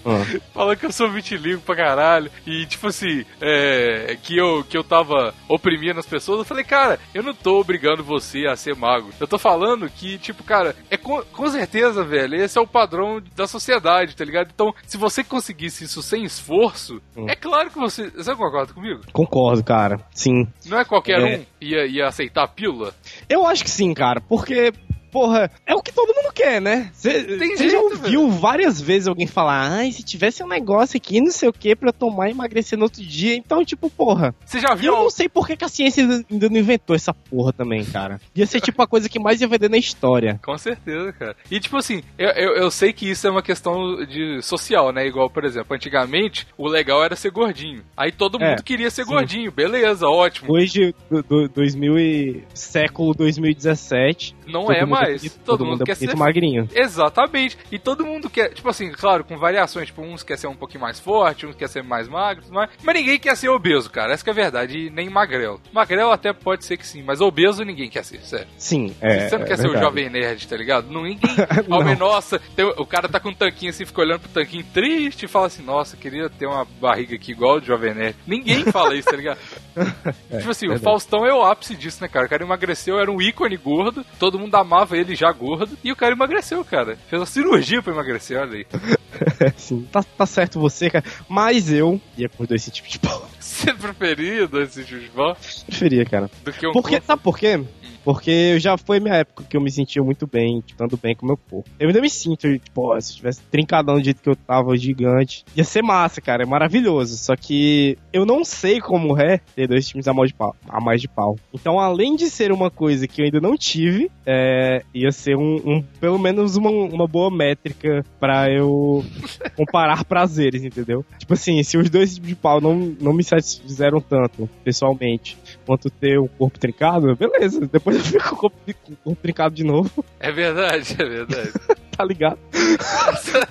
Ah, 0.06 0.40
Falou 0.54 0.76
que 0.76 0.86
eu 0.86 0.92
sou 0.92 1.10
vitiligo 1.10 1.62
pra 1.62 1.76
caralho. 1.76 2.30
E 2.46 2.66
tipo 2.66 2.88
assim, 2.88 3.26
é, 3.42 4.18
que, 4.22 4.38
eu, 4.38 4.64
que 4.64 4.78
eu 4.78 4.84
tava 4.84 5.34
oprimindo 5.48 6.00
as 6.00 6.06
pessoas. 6.06 6.40
Eu 6.40 6.46
falei, 6.46 6.64
cara, 6.64 7.00
eu 7.14 7.24
não 7.24 7.34
tô 7.34 7.60
obrigando 7.60 8.04
você 8.04 8.46
a 8.48 8.56
ser 8.56 8.76
mago. 8.76 9.10
Eu 9.20 9.28
tô 9.28 9.38
falando 9.38 9.90
que, 9.90 10.18
tipo, 10.18 10.44
cara, 10.44 10.76
é 10.90 10.98
com, 10.98 11.22
com 11.24 11.48
certeza, 11.50 12.04
velho, 12.04 12.36
esse 12.36 12.58
é 12.58 12.62
o 12.62 12.68
padrão 12.68 13.22
da 13.36 13.48
sociedade, 13.48 14.16
tá 14.16 14.26
ligado? 14.26 14.50
Então, 14.54 14.74
se 14.86 14.98
você 14.98 15.24
conseguisse 15.24 15.84
isso 15.86 16.02
sem 16.02 16.24
esforço, 16.24 17.02
Hum. 17.16 17.26
é 17.30 17.36
claro 17.36 17.70
que 17.70 17.78
você. 17.80 18.10
Você 18.10 18.36
concorda 18.36 18.74
comigo? 18.74 19.02
concordo, 19.12 19.64
cara. 19.64 20.00
Sim. 20.14 20.48
Não 20.66 20.80
é 20.80 20.86
qualquer 20.86 21.20
É. 21.20 21.24
um 21.38 21.46
ia, 21.62 21.86
ia 21.86 22.08
aceitar 22.08 22.44
a 22.44 22.48
pílula? 22.48 22.94
Eu 23.30 23.46
acho 23.48 23.64
que 23.64 23.70
sim, 23.70 23.94
cara, 23.94 24.20
porque, 24.22 24.72
porra, 25.14 25.52
é 25.66 25.76
o 25.76 25.82
que 25.82 25.92
todo 25.94 26.14
mundo 26.16 26.34
quer, 26.34 26.60
né? 26.60 26.90
Você 26.94 27.70
já 27.70 27.80
ouviu 27.80 28.30
várias 28.32 28.82
vezes 28.82 29.08
alguém 29.08 29.28
falar, 29.28 29.70
ai, 29.72 29.92
se 29.92 30.02
tivesse 30.04 30.44
um 30.44 30.48
negócio 30.48 30.98
aqui, 30.98 31.22
não 31.22 31.32
sei 31.32 31.48
o 31.48 31.54
que, 31.54 31.76
pra 31.76 31.92
tomar 31.94 32.28
e 32.28 32.32
emagrecer 32.32 32.78
no 32.78 32.86
outro 32.86 33.04
dia. 33.04 33.36
Então, 33.36 33.64
tipo, 33.64 33.90
porra, 33.90 34.34
Você 34.44 34.60
já 34.60 34.74
viu? 34.74 34.94
eu 34.96 35.04
não 35.04 35.10
sei 35.12 35.30
por 35.30 35.46
que, 35.48 35.56
que 35.56 35.64
a 35.64 35.70
ciência 35.70 36.04
ainda- 36.04 36.50
não 36.50 36.58
inventou 36.58 36.96
essa 36.96 37.14
porra 37.14 37.54
também, 37.54 37.86
cara. 37.86 38.20
Ia 38.36 38.46
ser 38.48 38.60
tipo 38.60 38.82
a 38.82 38.88
coisa 38.88 39.08
que 39.08 39.20
mais 39.20 39.40
ia 39.40 39.48
vender 39.48 39.70
na 39.70 39.78
história. 39.78 40.40
Com 40.44 40.58
certeza, 40.58 41.14
cara. 41.14 41.36
E 41.52 41.60
tipo 41.60 41.78
assim, 41.78 42.02
eu, 42.18 42.30
eu, 42.32 42.56
eu 42.56 42.72
sei 42.72 42.92
que 42.92 43.08
isso 43.10 43.28
é 43.28 43.30
uma 43.30 43.44
questão 43.44 44.04
de 44.06 44.42
social, 44.42 44.92
né? 44.92 45.06
Igual, 45.06 45.30
por 45.30 45.46
exemplo, 45.46 45.76
antigamente 45.76 46.48
o 46.58 46.68
legal 46.68 47.04
era 47.04 47.16
ser 47.16 47.30
gordinho. 47.32 47.84
Aí 47.96 48.12
todo 48.12 48.42
É, 48.42 48.50
mundo 48.50 48.64
queria 48.64 48.90
ser 48.90 49.04
sim. 49.06 49.12
gordinho, 49.12 49.52
beleza, 49.52 50.08
ótimo. 50.08 50.52
Hoje, 50.52 50.96
do, 51.10 51.22
do, 51.22 51.48
2000 51.50 52.00
e, 52.00 52.44
século 52.54 53.14
2017, 53.14 54.36
Não 54.48 54.72
é 54.72 54.82
mundo 54.86 54.96
mais. 55.04 55.22
bonito, 55.22 55.40
todo, 55.46 55.66
mundo, 55.66 55.84
é 55.84 55.86
quer 55.86 55.96
bonito 55.96 56.12
ser. 56.12 56.18
magrinho. 56.18 56.70
Exatamente. 56.74 57.58
E 57.72 57.80
todo 57.80 58.06
mundo 58.06 58.30
quer, 58.30 58.50
tipo 58.54 58.70
assim, 58.70 58.92
claro, 58.92 59.24
com 59.24 59.38
variações. 59.38 59.88
Tipo, 59.88 60.02
uns 60.02 60.24
quer 60.24 60.38
ser 60.38 60.48
um 60.48 60.56
pouquinho 60.56 60.82
mais 60.82 61.00
forte, 61.00 61.46
uns 61.46 61.56
quer 61.56 61.68
ser 61.70 61.84
mais 61.84 62.08
magro, 62.08 62.44
mais. 62.52 62.70
Mas 62.84 62.96
ninguém 62.96 63.20
quer 63.20 63.36
ser 63.36 63.50
obeso, 63.50 63.90
cara. 63.90 64.14
Essa 64.14 64.24
que 64.24 64.30
é 64.30 64.34
a 64.34 64.36
verdade. 64.36 64.78
E 64.78 64.90
nem 64.90 65.10
magrelo. 65.10 65.62
Magrelo 65.72 66.12
até 66.12 66.32
pode 66.34 66.66
ser 66.66 66.78
que 66.78 66.86
sim, 66.88 67.04
mas 67.04 67.22
obeso 67.22 67.64
ninguém 67.64 67.90
quer 67.90 68.04
ser, 68.04 68.22
sério. 68.22 68.48
Sim, 68.58 68.96
é. 69.02 69.28
Você 69.30 69.38
não 69.38 69.46
é 69.46 69.48
quer 69.48 69.58
ser 69.58 69.70
o 69.70 69.78
jovem 69.78 70.10
nerd, 70.10 70.48
tá 70.48 70.56
ligado? 70.56 70.92
Não, 70.92 71.04
ninguém. 71.04 71.34
Não. 71.68 71.80
Homem, 71.80 71.96
nossa, 71.96 72.40
tem- 72.56 72.66
o 72.66 72.86
cara 72.86 73.08
tá 73.08 73.20
com 73.20 73.30
um 73.30 73.34
tanquinho 73.34 73.70
assim, 73.72 73.86
fica 73.86 74.02
olhando 74.02 74.22
pro 74.22 74.30
tanquinho 74.30 74.64
triste 74.74 75.24
e 75.26 75.28
fala 75.28 75.48
assim: 75.48 75.64
Nossa, 75.64 75.96
queria 75.98 76.30
ter 76.30 76.46
uma 76.46 76.66
barriga 76.80 77.16
aqui 77.16 77.32
igual 77.32 77.58
o 77.58 77.62
jovem 77.62 77.94
nerd. 77.94 78.16
Ninguém 78.28 78.64
fala 78.66 78.96
isso, 78.96 79.10
tá 79.10 79.16
ligado? 79.16 79.40
tipo 80.38 80.50
assim, 80.50 80.68
o. 80.68 80.80
Faustão 80.80 81.26
é 81.26 81.34
o 81.34 81.44
ápice 81.44 81.76
disso, 81.76 82.02
né, 82.02 82.08
cara? 82.08 82.26
O 82.26 82.30
cara 82.30 82.44
emagreceu, 82.44 83.00
era 83.00 83.10
um 83.12 83.22
ícone 83.22 83.56
gordo, 83.56 84.06
todo 84.20 84.38
mundo 84.38 84.54
amava 84.56 84.93
ele 84.96 85.16
já 85.16 85.32
gordo, 85.32 85.78
e 85.84 85.92
o 85.92 85.96
cara 85.96 86.14
emagreceu, 86.14 86.64
cara. 86.64 86.98
Fez 87.10 87.20
uma 87.20 87.26
cirurgia 87.26 87.82
pra 87.82 87.94
emagrecer, 87.94 88.40
olha 88.40 88.58
aí. 88.58 88.66
Sim, 89.58 89.88
tá, 89.92 90.04
tá 90.04 90.26
certo 90.26 90.60
você, 90.60 90.90
cara. 90.90 91.06
Mas 91.30 91.72
eu 91.72 92.00
ia 92.18 92.30
os 92.44 92.48
dois 92.48 92.66
tipos 92.66 92.92
de 92.92 93.00
pau. 93.00 93.30
Você 93.40 93.74
preferia 93.74 94.48
dois 94.48 94.74
tipo 94.74 94.86
de 94.88 94.96
futebol 95.06 95.38
Preferia, 95.68 96.06
cara. 96.06 96.30
do 96.44 96.52
que 96.52 96.68
um 96.68 96.72
Porque, 96.74 96.92
corpo? 96.96 97.06
sabe 97.08 97.22
por 97.22 97.38
quê? 97.38 97.64
Porque 98.04 98.60
já 98.60 98.78
foi 98.78 99.00
minha 99.00 99.16
época 99.16 99.44
que 99.50 99.56
eu 99.56 99.62
me 99.62 99.72
sentia 99.72 100.04
muito 100.04 100.28
bem, 100.28 100.64
estando 100.68 100.98
bem 100.98 101.16
com 101.16 101.26
o 101.26 101.28
meu 101.28 101.38
corpo. 101.38 101.70
Eu 101.80 101.88
ainda 101.88 102.02
me 102.02 102.10
sinto, 102.10 102.48
tipo, 102.60 103.00
se 103.02 103.14
eu 103.14 103.16
tivesse 103.18 103.42
trincadão 103.52 103.96
do 103.98 104.04
jeito 104.04 104.22
que 104.22 104.30
eu 104.30 104.36
tava, 104.36 104.76
gigante, 104.78 105.46
ia 105.56 105.64
ser 105.64 105.82
massa, 105.82 106.20
cara, 106.22 106.44
é 106.44 106.46
maravilhoso. 106.46 107.16
Só 107.18 107.36
que 107.36 107.98
eu 108.12 108.26
não 108.26 108.44
sei 108.44 108.80
como 108.80 109.18
é 109.20 109.40
ter 109.56 109.68
dois 109.68 109.88
times 109.88 110.08
a 110.08 110.14
mais 110.14 110.30
de 110.30 110.36
pau. 110.36 110.56
A 110.68 110.82
mais 110.82 111.02
de 111.02 111.08
pau. 111.08 111.38
Então, 111.54 111.80
além 111.80 112.16
de 112.16 112.30
ser 112.30 112.52
uma 112.52 112.70
coisa 112.70 113.08
que 113.08 113.22
eu 113.22 113.26
ainda 113.26 113.40
não 113.40 113.56
tive, 113.56 114.12
é, 114.26 114.84
ia 114.94 115.12
ser 115.12 115.36
um, 115.38 115.56
um- 115.66 115.84
pelo 116.00 116.20
menos 116.20 116.56
uma, 116.56 116.70
uma 116.70 117.08
boa 117.08 117.30
métrica 117.32 118.04
pra 118.20 118.50
eu 118.52 119.04
comparar 119.56 120.04
prazeres, 120.04 120.64
entendeu? 120.64 121.06
Tipo 121.18 121.34
assim, 121.34 121.62
se 121.64 121.78
os 121.78 121.90
dois 121.90 122.16
tipos 122.16 122.30
de 122.30 122.36
pau 122.36 122.60
não, 122.60 122.76
não 123.00 123.14
me 123.14 123.24
satisfizeram 123.24 124.02
tanto, 124.02 124.50
pessoalmente, 124.64 125.38
quanto 125.66 125.90
ter 125.90 126.20
um 126.20 126.28
corpo 126.28 126.60
trincado, 126.60 127.16
beleza. 127.16 127.62
Depois 127.72 127.93
eu 127.96 128.04
fico 128.04 128.30
com 128.30 128.36
o 128.36 128.38
corpo, 128.38 128.58
com 128.66 128.94
o 128.94 128.96
corpo 128.98 129.22
trincado 129.22 129.56
de 129.56 129.64
novo. 129.64 130.06
É 130.20 130.32
verdade, 130.32 130.96
é 131.00 131.06
verdade. 131.06 131.52
tá 131.96 132.04
ligado? 132.04 132.40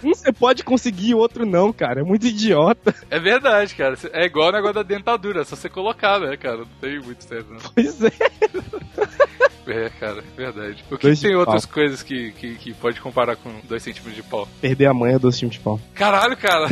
um 0.03 0.15
você 0.15 0.33
pode 0.33 0.65
conseguir 0.65 1.15
o 1.15 1.19
outro 1.19 1.47
não, 1.47 1.73
cara. 1.73 2.01
É 2.01 2.05
muito 2.05 2.27
idiota. 2.27 2.95
É 3.11 3.19
verdade, 3.19 3.75
cara. 3.75 3.97
É 4.13 4.25
igual 4.25 4.49
o 4.49 4.53
negócio 4.53 4.75
da 4.75 4.83
dentadura, 4.83 5.43
é 5.43 5.45
só 5.45 5.57
você 5.57 5.69
colocar, 5.69 6.19
né, 6.19 6.37
cara? 6.37 6.59
Não 6.59 6.67
tem 6.81 7.01
muito 7.01 7.27
tempo, 7.27 7.53
né? 7.53 7.61
Pois 7.75 8.03
é. 8.03 8.11
É, 9.65 9.89
cara, 9.91 10.19
é 10.19 10.37
verdade. 10.37 10.85
O 10.91 10.97
que 10.97 11.07
Dois 11.07 11.21
tem 11.21 11.37
outras 11.37 11.65
pau. 11.65 11.75
coisas 11.75 12.03
que, 12.03 12.33
que, 12.33 12.57
que 12.57 12.75
pode 12.75 13.01
comparar 13.01 13.37
com 13.37 13.61
2 13.69 13.81
centímetros 13.81 14.17
de 14.17 14.23
pau? 14.23 14.49
Perder 14.61 14.87
a 14.87 14.93
mãe 14.93 15.15
é 15.15 15.19
doce 15.21 15.39
time 15.39 15.53
de 15.53 15.61
pau. 15.61 15.81
Caralho, 15.95 16.37
cara. 16.37 16.67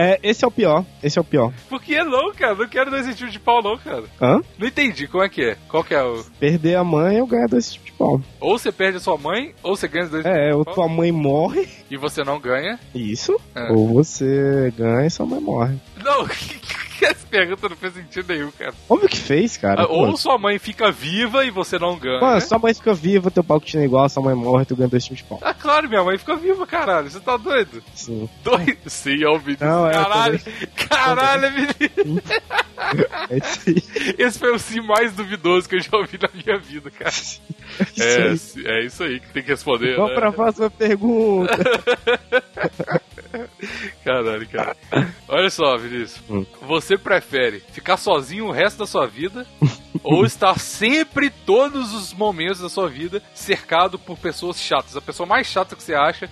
É, 0.00 0.20
esse 0.22 0.44
é 0.44 0.48
o 0.48 0.50
pior. 0.50 0.84
Esse 1.02 1.18
é 1.18 1.20
o 1.20 1.24
pior. 1.24 1.52
Por 1.68 1.82
que 1.82 2.00
não, 2.04 2.32
cara? 2.32 2.54
Não 2.54 2.68
quero 2.68 2.88
2 2.90 3.02
centímetros 3.04 3.32
de 3.32 3.40
pau, 3.40 3.60
não, 3.62 3.76
cara. 3.76 4.04
Hã? 4.22 4.40
Não 4.56 4.68
entendi 4.68 5.08
como 5.08 5.24
é 5.24 5.28
que 5.28 5.42
é. 5.42 5.56
Qual 5.68 5.82
que 5.82 5.92
é 5.94 6.02
o. 6.02 6.24
Perder 6.38 6.76
a 6.76 6.84
mãe 6.84 7.16
eu 7.16 7.26
ganho 7.26 7.48
doce 7.48 7.72
time 7.72 7.86
de 7.86 7.92
pau. 7.92 8.20
Ou 8.38 8.56
você 8.56 8.70
perde 8.70 8.98
a 8.98 9.00
sua 9.00 9.18
mãe, 9.18 9.52
ou 9.62 9.74
você 9.76 9.88
ganha 9.88 10.06
dois 10.06 10.24
É, 10.24 10.54
ou 10.54 10.64
tua 10.64 10.86
mãe 10.88 11.10
morre. 11.10 11.66
e 11.90 11.96
você 11.96 12.22
não 12.22 12.38
ganha. 12.38 12.78
Isso. 12.94 13.36
É. 13.56 13.72
Ou 13.72 13.88
você 13.88 14.72
ganha 14.76 15.06
e 15.06 15.10
sua 15.10 15.26
mãe 15.26 15.40
morre. 15.40 15.76
Não, 16.04 16.24
essa 17.06 17.26
pergunta 17.26 17.68
não 17.68 17.76
fez 17.76 17.94
sentido 17.94 18.32
nenhum, 18.32 18.50
cara. 18.50 18.74
Óbvio 18.88 19.08
que 19.08 19.16
fez, 19.18 19.56
cara. 19.56 19.82
Ah, 19.82 19.86
Pô, 19.86 20.06
ou 20.06 20.16
sua 20.16 20.38
mãe 20.38 20.58
fica 20.58 20.90
viva 20.90 21.44
e 21.44 21.50
você 21.50 21.78
não 21.78 21.96
ganha. 21.98 22.20
Mano, 22.20 22.40
sua 22.40 22.58
mãe 22.58 22.74
fica 22.74 22.92
viva, 22.94 23.30
teu 23.30 23.44
pau 23.44 23.60
continua 23.60 23.84
igual, 23.84 24.08
sua 24.08 24.22
mãe 24.22 24.34
morre, 24.34 24.64
tu 24.64 24.76
ganha 24.76 24.88
dois 24.88 25.04
times 25.04 25.18
de 25.18 25.24
pau. 25.28 25.38
Ah, 25.42 25.54
claro, 25.54 25.88
minha 25.88 26.02
mãe 26.02 26.18
fica 26.18 26.36
viva, 26.36 26.66
caralho. 26.66 27.10
Você 27.10 27.20
tá 27.20 27.36
doido? 27.36 27.82
Sim. 27.94 28.28
Doido? 28.42 28.78
Sim, 28.88 29.22
é 29.22 29.28
o 29.28 29.38
Vinícius. 29.38 29.68
Não, 29.68 29.86
é, 29.88 29.92
caralho, 29.92 30.40
caralho, 30.88 31.50
Vinícius. 31.52 32.22
É. 33.30 33.36
Esse 34.22 34.38
foi 34.38 34.52
o 34.54 34.58
sim 34.58 34.80
mais 34.80 35.12
duvidoso 35.12 35.68
que 35.68 35.74
eu 35.74 35.80
já 35.80 35.90
ouvi 35.96 36.16
na 36.16 36.28
minha 36.32 36.58
vida, 36.58 36.90
cara. 36.90 37.10
É 38.00 38.32
isso 38.32 38.58
É, 38.66 38.80
é 38.80 38.86
isso 38.86 39.02
aí 39.02 39.20
que 39.20 39.30
tem 39.32 39.42
que 39.42 39.50
responder, 39.50 39.94
Vamos 39.96 40.10
né? 40.12 40.16
pra 40.16 40.32
próxima 40.32 40.70
pergunta. 40.70 41.52
Caralho, 44.04 44.48
cara. 44.48 44.76
Olha 45.28 45.50
só, 45.50 45.76
Vinícius. 45.76 46.22
Hum. 46.30 46.46
Você 46.62 46.87
prefere 46.96 47.62
ficar 47.72 47.96
sozinho 47.96 48.46
o 48.46 48.52
resto 48.52 48.78
da 48.78 48.86
sua 48.86 49.06
vida 49.06 49.46
ou 50.02 50.24
estar 50.24 50.58
sempre, 50.58 51.30
todos 51.30 51.92
os 51.92 52.12
momentos 52.12 52.60
da 52.60 52.68
sua 52.68 52.88
vida, 52.88 53.22
cercado 53.34 53.98
por 53.98 54.16
pessoas 54.16 54.60
chatas? 54.60 54.96
A 54.96 55.00
pessoa 55.00 55.26
mais 55.26 55.46
chata 55.46 55.76
que 55.76 55.82
você 55.82 55.94
acha, 55.94 56.30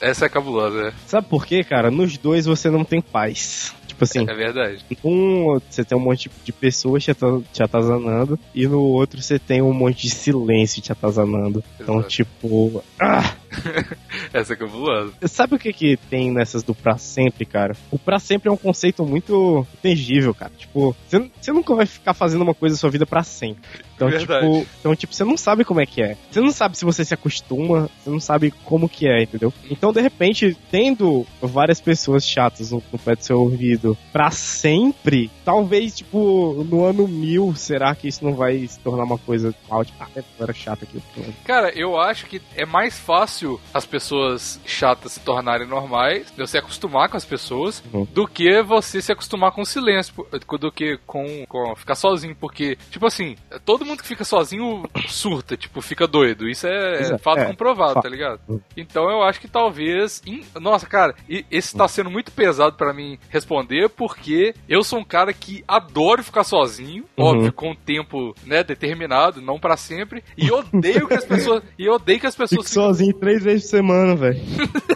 essa 0.00 0.26
é 0.26 0.28
cabulosa, 0.28 0.82
né? 0.82 0.92
Sabe 1.06 1.28
por 1.28 1.46
quê, 1.46 1.62
cara? 1.64 1.90
Nos 1.90 2.18
dois 2.18 2.44
você 2.44 2.70
não 2.70 2.84
tem 2.84 3.00
paz. 3.00 3.74
Tipo 3.98 4.04
assim, 4.04 4.20
É 4.30 4.34
verdade. 4.34 4.84
um 5.02 5.58
você 5.68 5.84
tem 5.84 5.98
um 5.98 6.00
monte 6.00 6.30
de 6.44 6.52
pessoas 6.52 7.02
te 7.02 7.10
ata- 7.10 7.42
te 7.52 7.62
atazanando, 7.62 8.38
e 8.54 8.64
no 8.68 8.80
outro 8.80 9.20
você 9.20 9.38
tem 9.40 9.60
um 9.60 9.72
monte 9.72 10.02
de 10.02 10.10
silêncio 10.10 10.80
te 10.80 10.92
atazanando. 10.92 11.64
Então, 11.80 11.96
Exato. 11.96 12.08
tipo. 12.08 12.84
Ah! 13.00 13.34
Essa 14.32 14.52
é 14.52 14.56
cabulosa. 14.56 15.12
Sabe 15.26 15.54
o 15.54 15.58
que 15.58 15.72
que 15.72 15.96
tem 15.96 16.30
nessas 16.30 16.62
do 16.62 16.74
pra 16.74 16.98
sempre, 16.98 17.44
cara? 17.44 17.74
O 17.90 17.98
pra 17.98 18.18
sempre 18.18 18.48
é 18.48 18.52
um 18.52 18.56
conceito 18.56 19.04
muito 19.04 19.66
tangível, 19.82 20.34
cara. 20.34 20.52
Tipo, 20.56 20.94
você, 21.08 21.52
nunca 21.52 21.74
vai 21.74 21.86
ficar 21.86 22.14
fazendo 22.14 22.42
uma 22.42 22.54
coisa 22.54 22.74
na 22.74 22.78
sua 22.78 22.90
vida 22.90 23.06
pra 23.06 23.22
sempre. 23.22 23.62
Então, 23.96 24.08
Verdade. 24.10 24.46
tipo, 24.46 24.66
então, 24.80 24.94
tipo, 24.94 25.14
você 25.14 25.24
não 25.24 25.36
sabe 25.36 25.64
como 25.64 25.80
é 25.80 25.86
que 25.86 26.02
é. 26.02 26.16
Você 26.30 26.40
não 26.40 26.52
sabe 26.52 26.76
se 26.76 26.84
você 26.84 27.04
se 27.04 27.14
acostuma, 27.14 27.88
você 28.04 28.10
não 28.10 28.20
sabe 28.20 28.52
como 28.64 28.88
que 28.88 29.08
é, 29.08 29.22
entendeu? 29.22 29.52
Então, 29.70 29.92
de 29.92 30.00
repente, 30.00 30.56
tendo 30.70 31.26
várias 31.40 31.80
pessoas 31.80 32.24
chatas 32.26 32.70
no, 32.70 32.82
no 32.92 32.98
pé 32.98 33.16
do 33.16 33.24
seu 33.24 33.40
ouvido 33.40 33.87
pra 34.12 34.30
sempre, 34.30 35.30
talvez, 35.44 35.96
tipo, 35.96 36.64
no 36.68 36.84
ano 36.84 37.06
mil, 37.06 37.54
será 37.54 37.94
que 37.94 38.08
isso 38.08 38.24
não 38.24 38.34
vai 38.34 38.66
se 38.66 38.78
tornar 38.80 39.04
uma 39.04 39.18
coisa 39.18 39.54
mal? 39.68 39.84
Tipo, 39.84 40.02
ah, 40.02 40.08
era 40.40 40.52
chato 40.52 40.84
aqui. 40.84 41.02
Cara, 41.44 41.70
eu 41.70 41.98
acho 41.98 42.26
que 42.26 42.40
é 42.56 42.64
mais 42.66 42.98
fácil 42.98 43.60
as 43.72 43.84
pessoas 43.86 44.60
chatas 44.66 45.12
se 45.12 45.20
tornarem 45.20 45.66
normais, 45.66 46.32
você 46.36 46.58
acostumar 46.58 47.08
com 47.08 47.16
as 47.16 47.24
pessoas, 47.24 47.82
Uhum. 47.92 48.06
do 48.12 48.26
que 48.26 48.62
você 48.62 49.00
se 49.00 49.12
acostumar 49.12 49.52
com 49.52 49.62
o 49.62 49.66
silêncio, 49.66 50.14
do 50.60 50.72
que 50.72 50.98
com, 51.06 51.44
com 51.48 51.74
ficar 51.76 51.94
sozinho. 51.94 52.34
Porque, 52.34 52.76
tipo 52.90 53.06
assim, 53.06 53.36
todo 53.64 53.84
mundo 53.84 54.02
que 54.02 54.08
fica 54.08 54.24
sozinho 54.24 54.84
surta, 55.08 55.56
tipo, 55.56 55.80
fica 55.80 56.06
doido. 56.06 56.48
Isso 56.48 56.66
é, 56.66 57.00
Exato, 57.00 57.22
fato 57.22 57.38
é, 57.40 57.44
comprovado, 57.46 57.94
fato. 57.94 58.02
tá 58.02 58.08
ligado? 58.08 58.40
Uhum. 58.48 58.60
Então 58.76 59.10
eu 59.10 59.22
acho 59.22 59.40
que 59.40 59.48
talvez. 59.48 60.22
em- 60.26 60.44
Nossa, 60.60 60.86
cara, 60.86 61.14
esse 61.50 61.76
tá 61.76 61.86
sendo 61.88 62.10
muito 62.10 62.32
pesado 62.32 62.76
pra 62.76 62.92
mim 62.92 63.18
responder, 63.28 63.77
porque 63.86 64.54
eu 64.66 64.82
sou 64.82 64.98
um 65.00 65.04
cara 65.04 65.30
que 65.34 65.62
adoro 65.68 66.24
ficar 66.24 66.42
sozinho, 66.44 67.04
Uhum. 67.18 67.24
óbvio, 67.26 67.52
com 67.52 67.72
um 67.72 67.76
tempo 67.76 68.34
né, 68.46 68.64
determinado, 68.64 69.42
não 69.42 69.58
pra 69.60 69.76
sempre, 69.76 70.24
e 70.38 70.50
odeio 70.50 71.06
que 71.06 71.14
as 71.14 71.24
pessoas. 71.26 71.62
E 71.78 71.86
odeio 71.88 72.18
que 72.18 72.26
as 72.26 72.34
Fico 72.34 72.48
pessoas 72.48 72.68
fiquem 72.68 72.82
sozinho 72.82 73.14
três 73.14 73.42
vezes 73.42 73.64
por 73.64 73.68
semana, 73.76 74.16
velho. 74.16 74.40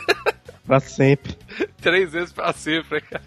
pra 0.67 0.81
sempre. 0.81 1.37
três 1.81 2.13
vezes 2.13 2.33
pra 2.33 2.53
sempre, 2.53 3.01
cara. 3.01 3.23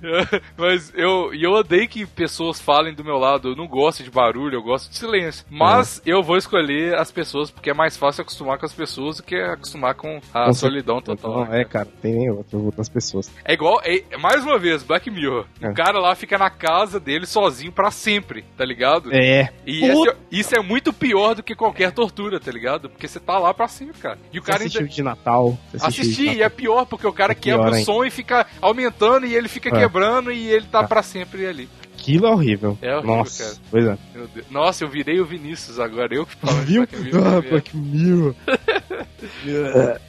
Mas 0.56 0.92
eu, 0.94 1.32
e 1.34 1.42
eu 1.42 1.52
odeio 1.52 1.88
que 1.88 2.06
pessoas 2.06 2.60
falem 2.60 2.94
do 2.94 3.04
meu 3.04 3.16
lado. 3.18 3.50
Eu 3.50 3.56
não 3.56 3.66
gosto 3.66 4.02
de 4.02 4.10
barulho, 4.10 4.54
eu 4.56 4.62
gosto 4.62 4.90
de 4.90 4.96
silêncio. 4.96 5.44
Mas 5.50 6.00
eu 6.04 6.22
vou 6.22 6.36
escolher 6.36 6.94
as 6.96 7.10
pessoas 7.10 7.50
porque 7.50 7.70
é 7.70 7.74
mais 7.74 7.96
fácil 7.96 8.22
acostumar 8.22 8.58
com 8.58 8.66
as 8.66 8.72
pessoas 8.72 9.16
do 9.18 9.22
que 9.22 9.34
acostumar 9.36 9.94
com 9.94 10.20
a 10.32 10.46
Com 10.46 10.52
solidão 10.54 11.00
total. 11.00 11.40
Não, 11.40 11.44
né, 11.46 11.62
é, 11.62 11.64
cara, 11.64 11.88
tem 12.00 12.14
nem 12.14 12.30
outro, 12.30 12.58
eu 12.58 12.62
vou 12.62 12.72
das 12.72 12.88
pessoas. 12.88 13.30
É 13.44 13.52
igual, 13.52 13.80
é, 13.84 14.02
é 14.10 14.16
mais 14.16 14.44
uma 14.44 14.58
vez, 14.58 14.82
Black 14.82 15.10
Mirror. 15.10 15.46
É. 15.60 15.68
O 15.68 15.74
cara 15.74 15.98
lá 15.98 16.14
fica 16.14 16.38
na 16.38 16.50
casa 16.50 16.98
dele 17.00 17.26
sozinho 17.26 17.72
pra 17.72 17.90
sempre, 17.90 18.44
tá 18.56 18.64
ligado? 18.64 19.10
É. 19.12 19.52
E 19.66 19.84
esse- 19.84 20.16
isso 20.30 20.54
é 20.56 20.60
muito 20.62 20.92
pior 20.92 21.34
do 21.34 21.42
que 21.42 21.54
qualquer 21.54 21.92
tortura, 21.92 22.38
tá 22.40 22.50
ligado? 22.50 22.88
Porque 22.88 23.08
você 23.08 23.20
tá 23.20 23.38
lá 23.38 23.52
pra 23.52 23.68
sempre, 23.68 23.98
cara. 24.00 24.18
E 24.32 24.38
o 24.38 24.42
Você 24.42 24.46
cara 24.50 24.58
assistiu 24.62 24.80
ainda. 24.82 24.92
de 24.92 25.02
Natal. 25.02 25.58
De 25.74 25.84
Assistir, 25.84 26.36
e 26.36 26.42
é 26.42 26.48
pior, 26.48 26.84
porque 26.90 27.06
o 27.06 27.12
cara 27.12 27.32
É 27.32 27.34
quebra 27.34 27.70
o 27.70 27.74
ainda. 27.74 27.84
som 27.86 28.04
e 28.04 28.10
fica 28.10 28.46
aumentando 28.60 29.24
e 29.24 29.34
ele 29.34 29.48
fica 29.48 29.70
É. 29.70 29.72
quebrando 29.72 30.30
e 30.30 30.46
ele 30.50 30.66
tá 30.66 30.80
É. 30.82 30.86
pra 30.86 31.02
sempre 31.02 31.46
ali. 31.46 31.68
Aquilo 32.00 32.26
é 32.26 32.30
horrível. 32.30 32.78
É 32.80 32.94
horrível, 32.96 33.16
Nossa, 33.16 33.44
cara. 33.44 33.56
pois 33.70 33.84
é. 33.86 33.98
Meu 34.14 34.26
Deus. 34.28 34.46
Nossa, 34.50 34.84
eu 34.84 34.88
virei 34.88 35.20
o 35.20 35.24
Vinícius 35.26 35.78
agora, 35.78 36.14
eu 36.14 36.24
que 36.24 36.34
falo 36.36 36.56
Viu? 36.62 36.82
Ah, 36.84 37.36
é, 37.36 37.40
Black 37.50 37.76
Mirror. 37.76 38.34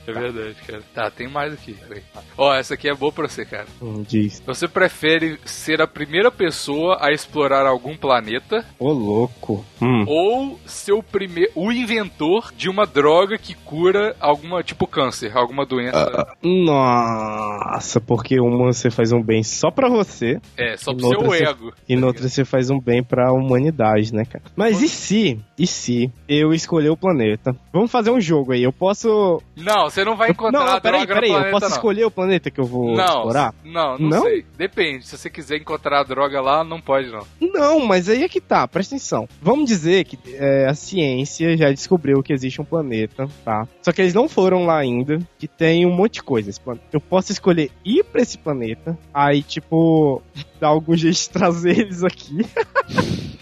é 0.08 0.12
verdade, 0.12 0.56
cara. 0.65 0.82
Tá, 0.93 1.10
tem 1.12 1.27
mais 1.27 1.54
aqui. 1.54 1.75
peraí. 1.88 2.01
Ó, 2.38 2.54
essa 2.54 2.73
aqui 2.75 2.89
é 2.89 2.93
boa 2.95 3.12
pra 3.12 3.27
você, 3.27 3.45
cara. 3.45 3.65
Hum, 3.82 4.04
diz. 4.08 4.41
Você 4.45 4.67
prefere 4.67 5.38
ser 5.45 5.82
a 5.82 5.88
primeira 5.88 6.32
pessoa 6.32 6.97
a 7.01 7.12
explorar 7.12 7.67
algum 7.67 7.95
planeta 7.95 8.65
Ô, 8.80 8.91
louco. 8.91 9.65
Hum. 9.82 10.06
ou 10.08 10.60
ser 10.65 10.93
o 10.93 11.04
primeiro, 11.04 11.51
o 11.56 11.71
inventor 11.71 12.51
de 12.56 12.69
uma 12.69 12.86
droga 12.86 13.38
que 13.38 13.54
cura 13.54 14.15
alguma 14.19 14.63
tipo 14.63 14.88
câncer, 14.88 15.36
alguma 15.36 15.65
doença? 15.65 16.27
Nossa, 16.41 17.99
porque 17.99 18.39
uma 18.39 18.71
você 18.71 18.89
faz 18.89 19.12
um 19.12 19.21
bem 19.21 19.43
só 19.43 19.69
pra 19.71 19.89
você, 19.89 20.39
é, 20.58 20.77
só 20.77 20.93
pro 20.93 21.08
seu 21.10 21.21
você- 21.21 21.43
ego. 21.45 21.73
E 21.99 22.04
outra 22.04 22.27
você 22.30 22.45
faz 22.45 22.69
um 22.69 22.80
bem 22.80 23.04
pra 23.04 23.32
humanidade, 23.32 24.13
né, 24.13 24.23
cara? 24.25 24.43
Mas 24.56 24.82
e 24.82 24.88
se, 24.88 25.39
e 25.62 25.67
se 25.67 26.12
eu 26.28 26.56
escolher 26.56 26.89
o 26.89 26.97
planeta? 26.97 27.56
Vamos 27.71 27.91
fazer 27.91 28.10
um 28.10 28.19
jogo 28.19 28.52
aí, 28.52 28.63
eu 28.63 28.74
posso... 28.74 29.39
Não, 29.56 29.84
você 29.84 30.04
não 30.04 30.17
vai 30.17 30.32
encontrar 30.32 30.60
não, 30.60 30.74
não, 30.74 30.82
peraí, 30.82 31.06
peraí, 31.06 31.30
no 31.30 31.36
eu 31.36 31.39
planeta, 31.39 31.52
posso 31.52 31.69
não. 31.69 31.76
escolher 31.76 32.06
o 32.06 32.10
planeta 32.10 32.50
que 32.50 32.60
eu 32.60 32.65
vou 32.65 32.95
não, 32.95 33.06
explorar? 33.06 33.54
Não, 33.63 33.95
não, 34.00 34.10
Não? 34.10 34.21
sei. 34.24 34.43
Depende. 34.58 35.06
Se 35.06 35.15
você 35.15 35.30
quiser 35.30 35.58
encontrar 35.58 36.00
a 36.00 36.04
droga 36.04 36.41
lá, 36.41 36.63
não 36.63 36.82
pode, 36.82 37.12
não. 37.12 37.28
Não, 37.39 37.80
mas 37.80 38.10
aí 38.10 38.24
é 38.24 38.28
que 38.28 38.41
tá, 38.41 38.67
presta 38.67 38.95
atenção. 38.95 39.30
Vamos 39.39 39.67
dizer 39.67 40.04
que 40.06 40.17
é, 40.34 40.65
a 40.65 40.74
ciência 40.74 41.56
já 41.56 41.69
descobriu 41.69 42.24
que 42.24 42.34
existe 42.34 42.60
um 42.60 42.65
planeta, 42.65 43.30
tá? 43.45 43.67
Só 43.84 43.91
que 43.91 44.02
eles 44.02 44.15
não 44.15 44.28
foram 44.28 44.65
lá 44.65 44.80
ainda, 44.80 45.19
que 45.38 45.47
tem 45.47 45.86
um 45.86 45.93
monte 45.93 46.15
de 46.15 46.24
coisa. 46.24 46.50
esse 46.50 46.60
planeta. 46.60 46.88
Eu 46.91 47.02
posso 47.02 47.32
escolher 47.32 47.69
ir 47.86 48.04
pra 48.06 48.24
esse 48.24 48.39
planeta, 48.39 48.97
aí, 49.13 49.43
tipo, 49.43 50.24
dar 50.60 50.69
algum 50.69 50.97
jeito 50.97 51.19
de 51.19 51.30
trazer 51.30 51.82
eles 51.82 52.04
aqui. 52.04 52.39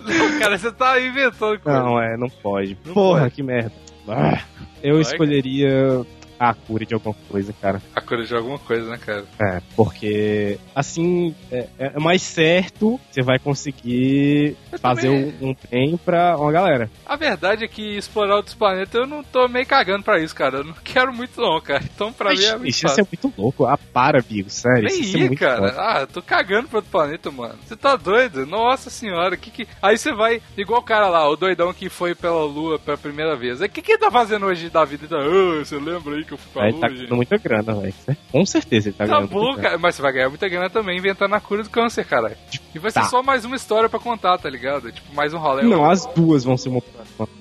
Não, 0.00 0.38
cara, 0.38 0.58
você 0.58 0.70
tá 0.72 1.00
inventando 1.00 1.58
coisa. 1.58 1.80
Não, 1.80 2.00
é, 2.00 2.16
não 2.16 2.28
pode. 2.28 2.76
Não 2.84 2.94
Porra, 2.94 3.22
pode. 3.22 3.34
que 3.34 3.42
merda. 3.42 3.72
Ah, 4.08 4.40
eu 4.82 5.00
escolheria 5.00 6.04
a 6.38 6.52
cura 6.54 6.84
de 6.84 6.94
alguma 6.94 7.14
coisa, 7.28 7.52
cara. 7.60 7.80
A 7.94 8.00
cura 8.00 8.24
de 8.24 8.34
alguma 8.34 8.58
coisa, 8.58 8.88
né, 8.90 8.98
cara? 8.98 9.24
É, 9.40 9.60
porque 9.76 10.58
assim 10.74 11.34
é, 11.50 11.68
é 11.78 11.98
mais 12.00 12.22
certo, 12.22 13.00
você 13.10 13.22
vai 13.22 13.38
conseguir 13.38 14.56
Mas 14.70 14.80
fazer 14.80 15.08
também- 15.08 15.34
um, 15.40 15.48
um 15.50 15.56
bem 15.70 15.96
pra 15.96 16.36
uma 16.36 16.52
galera. 16.52 16.90
A 17.06 17.16
verdade 17.16 17.64
é 17.64 17.68
que 17.68 17.96
explorar 17.96 18.36
outros 18.36 18.54
planetas 18.54 18.94
eu 18.94 19.06
não 19.06 19.22
tô 19.22 19.46
meio 19.48 19.66
cagando 19.66 20.02
pra 20.04 20.18
isso, 20.20 20.34
cara. 20.34 20.58
Eu 20.58 20.64
não 20.64 20.74
quero 20.84 21.12
muito, 21.14 21.40
não, 21.40 21.60
cara. 21.60 21.82
Então 21.84 22.12
pra 22.12 22.30
Mas 22.30 22.40
mim 22.40 22.44
é 22.46 22.56
muito 22.56 22.68
isso 22.70 22.82
fácil. 22.82 23.04
ser 23.04 23.08
muito 23.10 23.40
louco. 23.40 23.64
Ah, 23.66 23.78
para, 23.92 24.20
Bigo, 24.22 24.50
sério. 24.50 24.84
Nem 24.84 25.00
isso 25.00 25.16
ia, 25.18 25.26
muito 25.26 25.38
cara. 25.38 25.74
Ah, 25.78 26.00
eu 26.00 26.06
tô 26.06 26.22
cagando 26.22 26.68
pra 26.68 26.78
outro 26.78 26.90
planeta, 26.90 27.30
mano. 27.30 27.54
Você 27.64 27.76
tá 27.76 27.96
doido? 27.96 28.46
Nossa 28.46 28.90
senhora, 28.90 29.36
que 29.36 29.50
que. 29.50 29.68
Aí 29.82 29.96
você 29.98 30.12
vai, 30.12 30.40
igual 30.56 30.80
o 30.80 30.84
cara 30.84 31.08
lá, 31.08 31.28
o 31.28 31.36
doidão 31.36 31.72
que 31.72 31.88
foi 31.88 32.14
pela 32.14 32.44
lua 32.44 32.78
pela 32.78 32.96
primeira 32.96 33.36
vez. 33.36 33.60
O 33.60 33.68
que 33.68 33.82
que 33.82 33.92
ele 33.92 33.98
tá 34.00 34.10
fazendo 34.10 34.46
hoje 34.46 34.68
da 34.70 34.84
vida? 34.84 35.06
Tá, 35.08 35.16
"Ah, 35.18 35.58
você 35.64 35.76
lembra 35.78 36.16
aí 36.16 36.23
que 36.24 36.32
eu 36.32 36.38
fui 36.38 36.52
pra 36.52 36.64
Aí 36.64 36.72
lua, 36.72 36.80
tá 36.80 36.88
gente? 36.88 36.96
ganhando 36.98 37.16
muita 37.16 37.36
grana, 37.38 37.74
velho. 37.74 37.94
Com 38.32 38.44
certeza 38.46 38.88
ele 38.88 38.96
tá, 38.96 39.04
Tá 39.06 39.12
ganhando 39.14 39.28
bom, 39.30 39.38
muita 39.38 39.52
grana. 39.54 39.68
cara. 39.68 39.78
Mas 39.78 39.94
você 39.94 40.02
vai 40.02 40.12
ganhar 40.12 40.28
muita 40.28 40.48
grana 40.48 40.70
também 40.70 40.98
inventando 40.98 41.34
a 41.34 41.40
cura 41.40 41.62
do 41.62 41.70
câncer, 41.70 42.04
caralho. 42.04 42.36
E 42.74 42.78
vai 42.78 42.90
ser 42.90 43.00
Tá. 43.00 43.06
só 43.06 43.22
mais 43.22 43.44
uma 43.44 43.56
história 43.56 43.88
pra 43.88 44.00
contar, 44.00 44.36
tá 44.38 44.48
ligado? 44.50 44.90
Tipo, 44.90 45.14
mais 45.14 45.32
um 45.34 45.38
rolê. 45.38 45.62
Não, 45.62 45.88
as 45.88 46.06
duas 46.06 46.42
vão 46.44 46.56
ser 46.56 46.68
uma. 46.70 46.82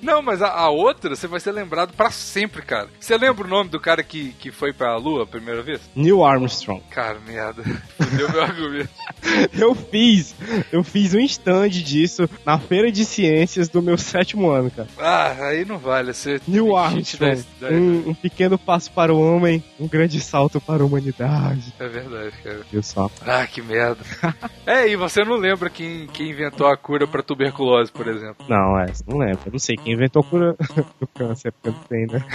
Não, 0.01 0.21
mas 0.21 0.41
a, 0.41 0.49
a 0.49 0.69
outra 0.69 1.15
você 1.15 1.27
vai 1.27 1.39
ser 1.39 1.51
lembrado 1.51 1.93
pra 1.93 2.11
sempre, 2.11 2.61
cara. 2.61 2.89
Você 2.99 3.17
lembra 3.17 3.45
o 3.45 3.49
nome 3.49 3.69
do 3.69 3.79
cara 3.79 4.03
que, 4.03 4.33
que 4.39 4.51
foi 4.51 4.71
pra 4.71 4.95
lua 4.97 5.23
a 5.23 5.25
primeira 5.27 5.61
vez? 5.63 5.81
Neil 5.95 6.23
Armstrong. 6.23 6.81
Cara, 6.91 7.17
merda. 7.25 7.63
Fudeu 7.97 8.29
meu 8.31 8.41
argumento. 8.43 8.89
Eu 9.57 9.73
fiz, 9.73 10.35
eu 10.71 10.83
fiz 10.83 11.13
um 11.13 11.19
stand 11.19 11.69
disso 11.69 12.29
na 12.45 12.59
feira 12.59 12.91
de 12.91 13.05
ciências 13.05 13.69
do 13.69 13.81
meu 13.81 13.97
sétimo 13.97 14.49
ano, 14.49 14.69
cara. 14.69 14.87
Ah, 14.97 15.47
aí 15.47 15.63
não 15.65 15.77
vale. 15.77 16.13
Você 16.13 16.41
Neil 16.47 16.75
Armstrong, 16.75 17.43
da- 17.59 17.69
da- 17.69 17.73
um, 17.75 18.09
um 18.09 18.13
pequeno 18.13 18.57
passo 18.73 18.91
para 18.91 19.13
o 19.13 19.21
homem, 19.21 19.63
um 19.79 19.87
grande 19.87 20.19
salto 20.19 20.59
para 20.59 20.81
a 20.81 20.85
humanidade. 20.85 21.71
É 21.79 21.87
verdade, 21.87 22.33
cara. 22.43 22.61
Viu 22.71 22.81
só? 22.81 23.07
Ah, 23.21 23.45
que 23.45 23.61
merda. 23.61 24.01
é, 24.65 24.87
e 24.87 24.95
você 24.95 25.23
não 25.23 25.35
lembra 25.35 25.69
quem, 25.69 26.07
quem 26.07 26.31
inventou 26.31 26.65
a 26.65 26.75
cura 26.75 27.05
pra 27.05 27.21
tuberculose, 27.21 27.91
por 27.91 28.07
exemplo? 28.07 28.43
Não, 28.49 28.79
é, 28.79 28.87
não 29.07 29.19
lembro. 29.19 29.41
Eu 29.45 29.51
não 29.51 29.59
sei 29.59 29.75
quem 29.75 29.93
inventou 29.93 30.23
a 30.23 30.25
cura 30.25 30.55
do 30.99 31.05
câncer, 31.05 31.51
porque 31.51 31.69
não 31.69 31.83
tem, 31.83 32.07
né? 32.07 32.25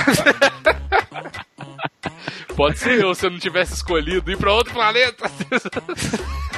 Pode 2.57 2.78
ser 2.78 3.01
eu 3.01 3.14
se 3.14 3.26
eu 3.26 3.30
não 3.30 3.38
tivesse 3.38 3.74
escolhido 3.74 4.30
ir 4.30 4.36
pra 4.36 4.53
outro 4.53 4.72
planeta. 4.72 5.30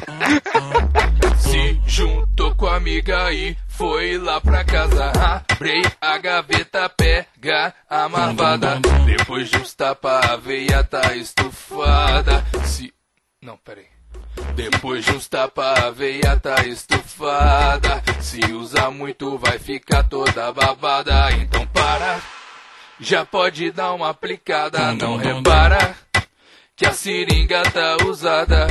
Se 1.39 1.81
juntou 1.87 2.55
com 2.55 2.67
a 2.67 2.77
amiga 2.77 3.33
e 3.33 3.57
foi 3.69 4.19
lá 4.19 4.41
pra 4.41 4.65
casa. 4.65 5.13
Abrei 5.49 5.83
a 6.01 6.19
gaveta, 6.19 6.89
pega 6.89 7.75
a 7.89 8.09
marvada. 8.09 8.81
Depois 9.05 9.51
de 9.51 9.57
uns 9.57 9.75
tapa, 9.75 10.21
a 10.21 10.37
veia 10.37 10.85
tá 10.85 11.15
estufada. 11.17 12.45
Se. 12.65 12.93
Não, 13.43 13.57
peraí. 13.59 13.87
Depois 14.55 15.05
de 15.05 15.13
uns 15.13 15.29
tapa, 15.29 15.75
a 15.87 15.91
veia 15.91 16.39
tá 16.39 16.65
estufada. 16.67 18.03
Se 18.21 18.41
usa 18.53 18.91
muito, 18.91 19.39
vai 19.39 19.59
ficar 19.59 20.05
toda 20.05 20.53
babada. 20.53 21.33
Então 21.33 21.67
para. 21.67 22.21
Já 23.01 23.25
pode 23.25 23.71
dar 23.73 23.95
uma 23.95 24.11
aplicada, 24.11 24.93
não 24.93 25.17
repara 25.17 25.97
que 26.77 26.85
a 26.87 26.93
seringa 26.93 27.63
tá 27.63 27.97
usada. 28.07 28.67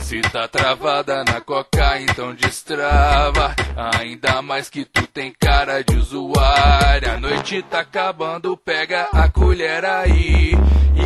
Se 0.00 0.20
tá 0.20 0.46
travada 0.46 1.24
na 1.24 1.40
coca, 1.40 2.00
então 2.00 2.34
destrava. 2.34 3.54
Ainda 3.98 4.40
mais 4.42 4.70
que 4.70 4.84
tu 4.84 5.06
tem 5.08 5.32
cara 5.32 5.82
de 5.82 5.96
usuária. 5.96 7.14
A 7.14 7.20
noite 7.20 7.62
tá 7.62 7.80
acabando, 7.80 8.56
pega 8.56 9.08
a 9.12 9.28
colher 9.28 9.84
aí. 9.84 10.52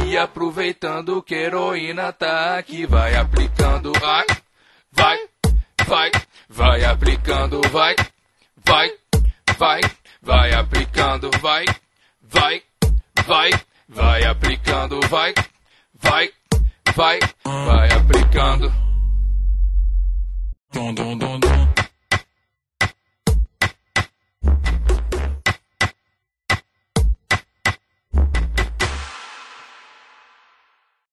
E 0.05 0.19
aproveitando 0.19 1.23
que 1.23 1.35
heroína 1.35 2.12
tá 2.12 2.59
aqui, 2.59 2.85
vai 2.85 3.16
aplicando. 3.16 3.93
Ai, 4.03 4.27
vai, 4.93 5.19
vai, 5.87 6.11
vai 6.49 6.85
aplicando, 6.85 7.61
vai, 7.71 7.95
vai, 8.64 8.91
vai, 9.57 9.81
vai 10.21 10.53
aplicando, 10.53 11.31
vai, 11.41 11.64
vai, 12.31 12.62
vai, 13.26 13.51
vai 13.89 14.24
aplicando, 14.24 15.01
vai, 15.09 15.35
vai, 15.95 16.31
vai, 16.95 17.18
vai 17.45 17.91
aplicando. 17.93 18.72
Dum, 20.72 20.95
dum, 20.95 21.18
dum, 21.18 21.41
dum. 21.41 21.68